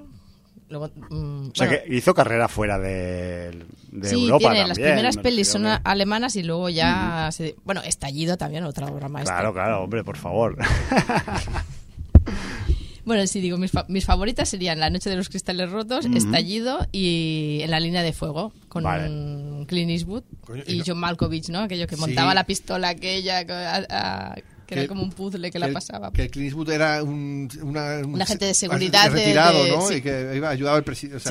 [0.70, 5.48] Mm, o sea que hizo carrera fuera de, de sí, Europa tiene, las primeras pelis
[5.48, 7.30] son alemanas y luego ya...
[7.64, 9.36] bueno, Estallido también, otra obra maestra.
[9.36, 10.58] Claro, claro, hombre, por favor.
[13.06, 17.60] bueno, sí, digo, mis, mis, favoritas serían La Noche de los Cristales Rotos, Estallido y
[17.62, 20.24] En la Línea de Fuego, con Clint Eastwood
[20.66, 21.60] y, John Malkovich, ¿no?
[21.60, 23.46] Aquello que montaba la pistola aquella...
[23.90, 24.36] A,
[24.68, 26.12] que, era como un puzzle que, la pasaba.
[26.12, 29.92] Que Clint Eastwood era un, un agente de seguridad retirado, ¿no?
[29.92, 31.22] Y que iba a ayudar al, presidente.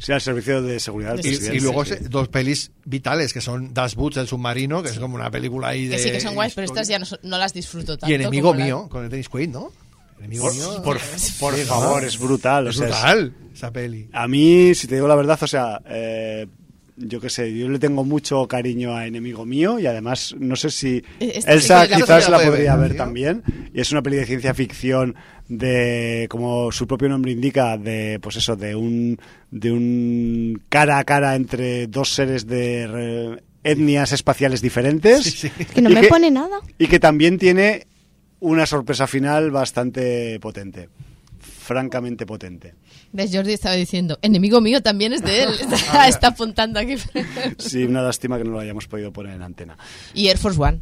[0.00, 0.12] sí.
[0.12, 1.56] al servicio de seguridad del presidente.
[1.56, 5.30] Y, luego dos pelis vitales, que son Das Boots, el submarino, que es como una
[5.30, 5.96] película ahí de...
[5.96, 8.10] Que sí, que son guays, pero estas ya no, las disfruto tanto.
[8.10, 9.70] Y Enemigo Mío, con el Dennis Quaid, ¿no?
[10.18, 10.98] Enemigo mío, por,
[11.66, 12.66] favor, es brutal.
[12.66, 14.08] Es brutal esa peli.
[14.12, 15.80] A mí, si te digo la verdad, o sea...
[15.86, 16.46] Eh,
[16.96, 20.70] yo qué sé, yo le tengo mucho cariño a Enemigo Mío y además no sé
[20.70, 23.42] si Elsa quizás la podría ver también.
[23.74, 25.14] Y es una peli de ciencia ficción
[25.48, 29.18] de, como su propio nombre indica, de pues eso, de un,
[29.50, 35.46] de un cara a cara entre dos seres de etnias espaciales diferentes.
[35.74, 36.60] Que no me pone nada.
[36.78, 37.86] Y que también tiene
[38.40, 40.88] una sorpresa final bastante potente
[41.66, 42.74] francamente potente.
[43.12, 43.30] ¿Ves?
[43.34, 45.50] Jordi estaba diciendo, enemigo mío también es de él.
[46.08, 46.94] Está, apuntando aquí.
[47.58, 49.76] sí, una lástima que no lo hayamos podido poner en antena.
[50.14, 50.80] Y Air Force One.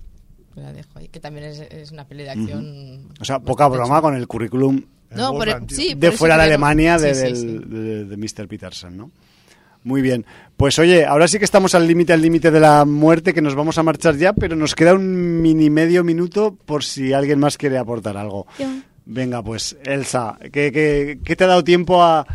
[0.57, 3.09] La dejo ahí, que también es, una peli de acción.
[3.19, 8.17] O sea, poca broma con el currículum no, sí, de fuera de Alemania de, de,
[8.17, 8.47] Mr.
[8.47, 9.11] Peterson, ¿no?
[9.83, 10.25] Muy bien.
[10.57, 13.55] Pues oye, ahora sí que estamos al límite, al límite de la muerte, que nos
[13.55, 17.59] vamos a marchar ya, pero nos queda un mini medio minuto por si alguien más
[17.59, 18.47] quiere aportar algo.
[19.07, 22.27] Venga, pues Elsa, ¿qué, te ha dado tiempo a,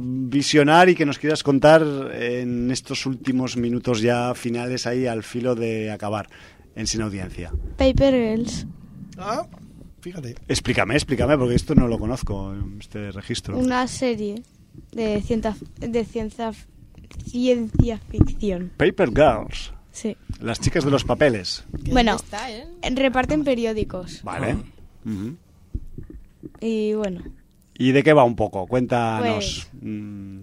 [0.00, 1.82] visionar y que nos quieras contar
[2.14, 6.28] en estos últimos minutos ya finales ahí al filo de acabar
[6.74, 7.52] en Sin Audiencia?
[7.76, 8.66] Paper Girls.
[9.18, 9.46] Ah,
[10.00, 10.36] fíjate.
[10.48, 13.58] Explícame, explícame, porque esto no lo conozco, este registro.
[13.58, 14.42] Una serie
[14.92, 16.52] de ciencia, de ciencia,
[17.26, 18.72] ciencia ficción.
[18.78, 19.74] Paper Girls.
[19.92, 20.16] Sí.
[20.40, 21.64] Las chicas de los papeles.
[21.90, 22.16] Bueno,
[22.48, 22.90] eh?
[22.94, 24.22] reparten periódicos.
[24.22, 24.56] Vale.
[26.64, 27.20] Y bueno.
[27.76, 28.66] ¿Y de qué va un poco?
[28.66, 30.38] Cuéntanos, pues- mm,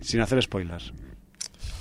[0.00, 0.92] sin hacer spoilers.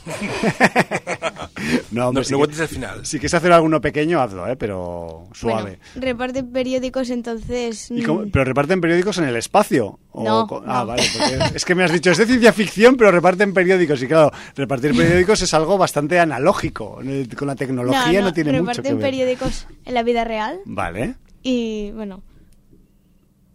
[1.91, 3.05] no, no, cuentes el final.
[3.05, 4.55] Si quieres hacer alguno pequeño, hazlo, ¿eh?
[4.55, 5.77] pero suave.
[5.93, 7.91] reparten periódicos entonces...
[7.91, 8.29] Mm.
[8.31, 9.99] ¿Pero reparten periódicos en el espacio?
[10.15, 11.03] no, Ah, vale,
[11.53, 14.01] es que me has dicho, es de ciencia ficción, pero reparten periódicos.
[14.01, 16.99] Y claro, repartir periódicos es algo bastante analógico.
[17.35, 18.97] Con la tecnología no, tiene mucho que ver.
[18.97, 20.59] Reparten periódicos en la vida real.
[20.65, 21.15] Vale.
[21.43, 22.23] Y bueno,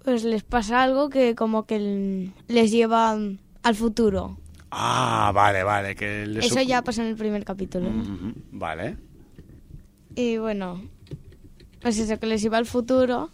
[0.04, 3.18] pues les pasa algo que como que les lleva
[3.62, 4.38] al futuro.
[4.70, 5.94] Ah, vale, vale.
[5.94, 7.90] Que Eso ya pasa en el primer capítulo.
[8.52, 8.98] Vale.
[10.14, 10.82] Y bueno,
[11.80, 13.30] pues eso que les lleva al futuro,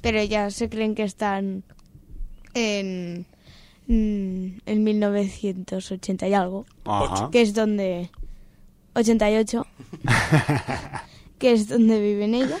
[0.00, 1.64] pero ya se creen que están
[2.54, 3.26] en,
[3.88, 6.64] en 1980 y algo,
[7.30, 8.10] que es donde
[8.94, 9.66] 88,
[11.38, 12.60] que es donde viven ellos.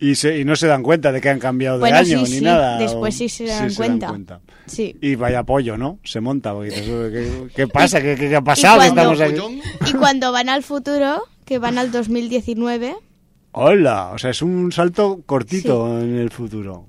[0.00, 2.78] Y, se, y no se dan cuenta de que han cambiado de año ni nada.
[2.78, 4.40] Después sí se dan, cuenta.
[4.66, 4.96] Sí.
[5.00, 5.98] Y vaya pollo, ¿no?
[6.04, 6.54] Se monta.
[7.54, 8.00] ¿qué, pasa?
[8.00, 8.86] ¿Qué, ha pasado?
[8.86, 9.50] Y cuando,
[9.86, 12.96] y cuando van al futuro, que van al 2019.
[13.52, 16.86] Hola, o sea, es un salto cortito en el futuro.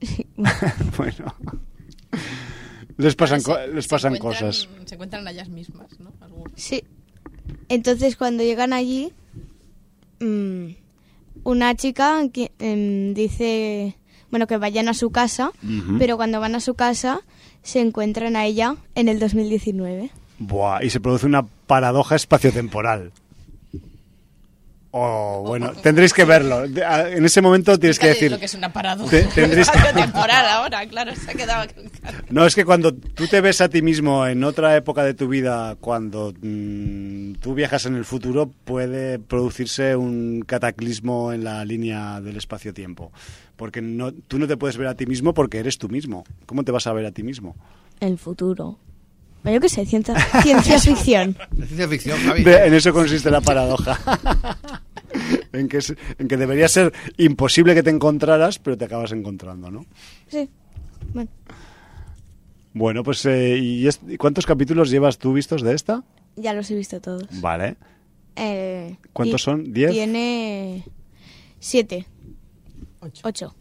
[0.96, 1.36] bueno.
[2.96, 3.40] Les pasan,
[3.74, 4.68] les pasan cosas.
[4.84, 6.12] Se encuentran ellas mismas, ¿no?
[6.56, 6.84] Sí.
[7.68, 9.12] Entonces, cuando llegan allí,
[10.20, 10.70] mmm,
[11.44, 13.96] una chica que, em, dice,
[14.30, 15.52] bueno, que vayan a su casa,
[15.98, 17.20] pero cuando van a su casa
[17.62, 20.10] se encuentran a ella en el 2019.
[20.38, 23.12] Buah, y se produce una paradoja espaciotemporal.
[24.94, 26.64] Oh, bueno, tendréis que verlo.
[26.64, 28.30] En ese momento tienes que decir.
[28.30, 29.10] lo que es una paradoja.
[29.34, 31.66] Tendréis temporal ahora, claro, se ha quedado.
[32.30, 35.28] No, es que cuando tú te ves a ti mismo en otra época de tu
[35.28, 42.20] vida, cuando mm, tú viajas en el futuro, puede producirse un cataclismo en la línea
[42.20, 43.12] del espacio-tiempo.
[43.56, 46.24] Porque no, tú no te puedes ver a ti mismo porque eres tú mismo.
[46.44, 47.56] ¿Cómo te vas a ver a ti mismo?
[48.00, 48.78] El futuro.
[49.44, 51.36] Yo qué sé, ciencia, ciencia ficción.
[51.56, 52.44] Ciencia ficción, Javi.
[52.46, 53.98] en eso consiste la paradoja.
[55.52, 55.80] en, que,
[56.18, 59.84] en que debería ser imposible que te encontraras, pero te acabas encontrando, ¿no?
[60.28, 60.48] Sí.
[61.12, 61.30] Bueno.
[62.74, 66.04] Bueno, pues eh, ¿y, cuántos capítulos llevas tú vistos de esta?
[66.36, 67.24] Ya los he visto todos.
[67.40, 67.76] Vale.
[68.36, 69.72] Eh, ¿Cuántos son?
[69.72, 69.90] ¿Diez?
[69.90, 70.84] Tiene
[71.60, 72.06] siete.
[73.00, 73.22] Ocho.
[73.24, 73.54] Ocho.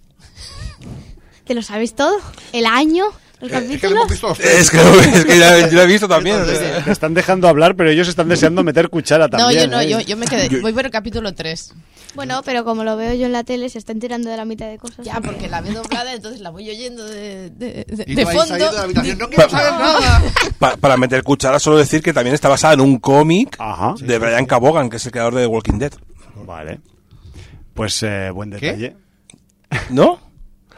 [1.44, 2.16] ¿Te lo sabes todo?
[2.54, 3.06] ¿El año?
[4.40, 6.38] Es que, es que ya, lo he visto también.
[6.86, 9.70] Te están dejando hablar, pero ellos están deseando meter cuchara también.
[9.70, 10.06] No, yo no, ¿eh?
[10.06, 10.62] yo, me quedé.
[10.62, 11.74] Voy por el capítulo 3.
[12.14, 14.68] Bueno, pero como lo veo yo en la tele, se está enterando de la mitad
[14.70, 15.06] de cosas.
[15.06, 18.58] Ya, porque la veo doblada, entonces la voy oyendo de, de, de, fondo.
[18.58, 20.22] no quiero saber nada.
[20.80, 23.58] Para, meter cuchara, solo decir que también está basada en un cómic
[24.00, 25.94] de Brian Cabogan, que es el creador de The Walking Dead.
[26.46, 26.80] Vale.
[27.74, 28.96] Pues eh, buen detalle.
[29.90, 30.31] ¿No?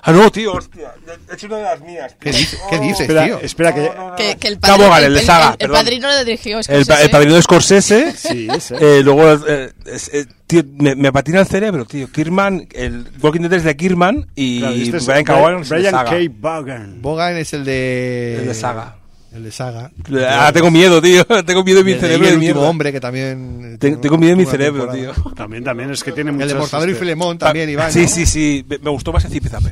[0.05, 0.93] Ah, no, tío, hostia.
[1.33, 2.13] Es una de las mías.
[2.19, 3.39] ¿Qué, dice, ¿Qué dices, espera, tío?
[3.39, 3.91] Espera, que...
[4.17, 6.93] que, que el, padre, el, el, de Saga, el, el padrino lo dirigió Scorsese.
[6.93, 8.11] El, el padrino de Scorsese.
[8.17, 8.75] sí, ese.
[8.81, 12.11] Eh, luego, eh, eh, tío, me, me, patina el cerebro, tío.
[12.11, 15.63] Kirman, el Walking Dead es de Kirman y claro, este Brian K.
[15.69, 16.11] Brian K.
[16.37, 17.01] Bogan.
[17.01, 18.39] Bogan es el de...
[18.39, 18.97] El de Saga.
[19.33, 19.91] El de Saga.
[20.29, 21.25] Ah, tengo miedo, tío.
[21.45, 22.27] Tengo miedo en mi cerebro.
[22.27, 23.77] El último hombre que también.
[23.79, 25.11] tengo miedo en mi cerebro, tío.
[25.35, 25.89] También, también.
[25.89, 26.51] Es que tiene muchos.
[26.51, 27.91] El de Mortadelo y este, Filemón también, Iván.
[27.91, 28.65] Sí, sí, sí.
[28.67, 29.71] Me gustó más el Zipizape.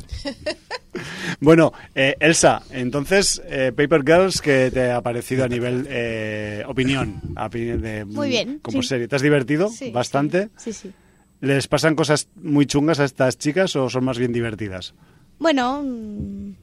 [1.40, 7.22] bueno, eh, Elsa, entonces, eh, Paper Girls, ¿qué te ha parecido a nivel eh, opinión?
[7.52, 8.60] De, muy bien.
[8.62, 9.08] Como serie.
[9.08, 10.50] ¿Te has divertido sí, bastante?
[10.58, 10.92] Sí, sí.
[11.40, 14.96] ¿Les pasan cosas muy chungas a estas chicas o son más bien divertidas?
[15.38, 15.84] Bueno.
[15.84, 16.54] Mm,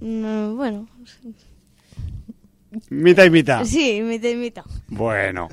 [0.00, 0.88] mm, bueno.
[2.90, 3.64] Mitad y mitad.
[3.64, 4.64] Sí, mitad y mitad.
[4.88, 5.48] Bueno.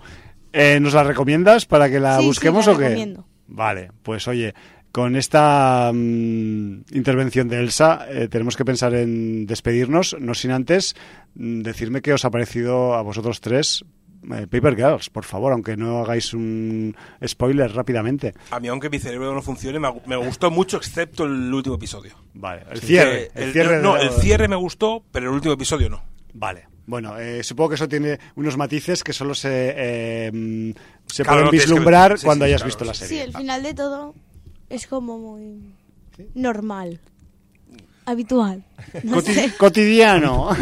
[0.51, 3.17] Eh, ¿Nos la recomiendas para que la busquemos o qué?
[3.47, 4.53] Vale, pues oye,
[4.91, 10.95] con esta mm, intervención de Elsa eh, tenemos que pensar en despedirnos, no sin antes
[11.33, 13.83] mm, decirme qué os ha parecido a vosotros tres
[14.31, 16.95] eh, Paper Girls, por favor, aunque no hagáis un
[17.25, 18.33] spoiler rápidamente.
[18.51, 22.15] A mí, aunque mi cerebro no funcione, me, gustó mucho, excepto el último episodio.
[22.33, 23.31] Vale, el cierre.
[23.33, 26.03] El, cierre no, el cierre me gustó, pero el último episodio no.
[26.33, 30.73] Vale, bueno, eh, supongo que eso tiene unos matices que solo se, eh,
[31.07, 33.17] se pueden vislumbrar cuando hayas visto la serie.
[33.17, 34.13] Sí, el final de todo
[34.69, 35.73] es como muy
[36.33, 36.99] normal,
[38.05, 38.63] habitual.
[39.57, 40.49] Cotidiano.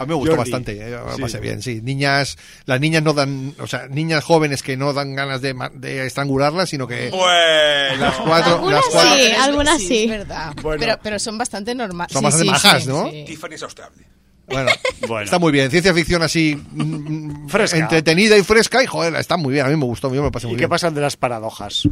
[0.00, 1.82] A mí me gustó bastante, eh, me pasé bien, sí.
[1.82, 6.06] Niñas, las niñas no dan, o sea, niñas jóvenes que no dan ganas de, de
[6.06, 8.06] estrangularlas, sino que bueno.
[8.06, 10.54] las cuatro, algunas las cuatro, sí, algunas sí, es verdad.
[10.78, 12.14] Pero, pero son bastante normales.
[12.14, 13.10] Son bastante majas, ¿no?
[13.10, 14.06] Tiffany es austrable.
[14.50, 14.70] Bueno,
[15.08, 15.70] bueno, está muy bien.
[15.70, 17.78] Ciencia ficción así mm, fresca.
[17.78, 19.66] entretenida y fresca y joder, está muy bien.
[19.66, 20.66] A mí me gustó, a mí me pasé muy ¿Y bien.
[20.66, 21.88] qué pasa de las paradojas?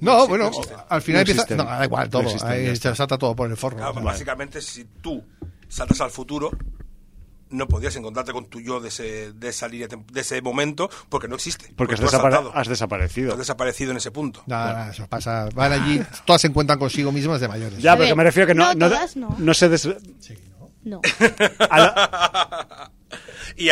[0.00, 0.50] No, bueno,
[0.88, 1.54] al final empieza.
[1.56, 2.28] No, da igual, todo.
[2.44, 3.78] Ahí se salta todo por el forno.
[3.78, 5.22] Claro, Básicamente, si tú
[5.68, 6.50] saltas al futuro,
[7.52, 11.28] no podías encontrarte con tu yo de ese, de esa línea, de ese momento, porque
[11.28, 11.72] no existe.
[11.76, 12.00] Porque, has,
[12.68, 13.32] desaparecido.
[13.32, 14.42] Has desaparecido en ese punto.
[14.46, 15.48] Nada, eso pasa.
[15.54, 17.78] Van allí, todas se encuentran consigo mismas de mayores.
[17.78, 18.90] Ya, pero me refiero que no, no,
[19.38, 19.54] no.
[19.54, 19.88] se des...
[20.18, 20.34] Sí,
[20.84, 21.00] no.
[23.56, 23.68] y,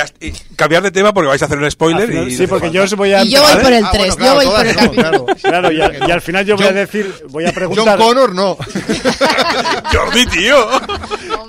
[0.56, 2.28] cambiar de tema porque vais a hacer un spoiler.
[2.28, 3.22] y sí, porque yo os voy a.
[3.22, 6.20] Y yo voy por el 3, ah, yo voy por el claro, claro, y, al
[6.20, 7.98] final yo voy a decir, voy a preguntar.
[7.98, 8.56] John Connor no.
[9.92, 10.56] Jordi, tío.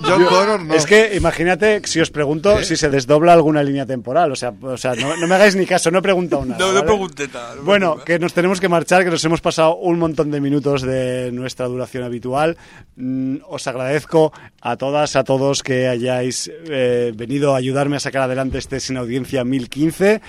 [0.03, 0.73] John Connor no.
[0.73, 4.31] Es que imagínate si os pregunto si se desdobla alguna línea temporal.
[4.31, 6.59] O sea, o sea no, me hagáis ni caso, no he preguntado nada.
[6.59, 7.55] No, no pregunté nada.
[7.61, 11.31] bueno, que nos tenemos que marchar, que nos hemos pasado un montón de minutos de
[11.31, 12.57] nuestra duración habitual.
[12.95, 18.21] Mm, os agradezco a todas, a todos que hayáis eh, venido a ayudarme a sacar
[18.21, 20.21] adelante este Sin Audiencia 1015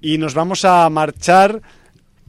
[0.00, 1.60] y nos vamos a marchar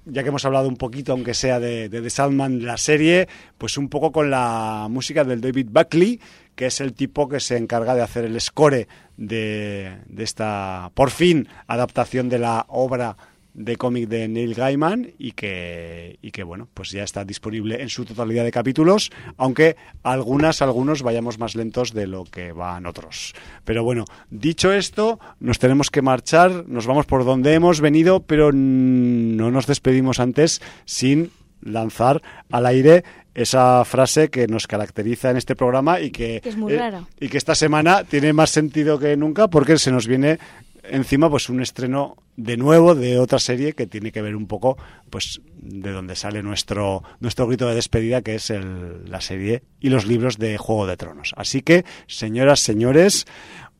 [0.04, 3.78] ya que hemos hablado un poquito, aunque sea de, de The Sandman, la serie, pues
[3.78, 6.20] un poco con la música del David Buckley,
[6.56, 8.86] que es el tipo que se encarga de hacer el score
[9.16, 13.16] de, de esta, por fin, adaptación de la obra
[13.56, 17.90] de cómic de Neil Gaiman y que, y que bueno, pues ya está disponible en
[17.90, 23.34] su totalidad de capítulos, aunque algunas, algunos vayamos más lentos de lo que van otros.
[23.64, 28.52] Pero bueno, dicho esto, nos tenemos que marchar, nos vamos por donde hemos venido, pero
[28.52, 32.22] no nos despedimos antes sin lanzar
[32.52, 33.04] al aire
[33.34, 37.38] esa frase que nos caracteriza en este programa y que, es muy eh, y que
[37.38, 40.40] esta semana tiene más sentido que nunca porque se nos viene
[40.90, 44.78] encima pues un estreno de nuevo de otra serie que tiene que ver un poco
[45.10, 49.90] pues de donde sale nuestro nuestro grito de despedida que es el, la serie y
[49.90, 51.34] los libros de Juego de Tronos.
[51.38, 53.26] Así que, señoras, señores,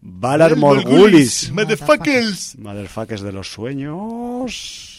[0.02, 4.95] Valar Morgulis, motherfuckers, motherfuckers de los sueños.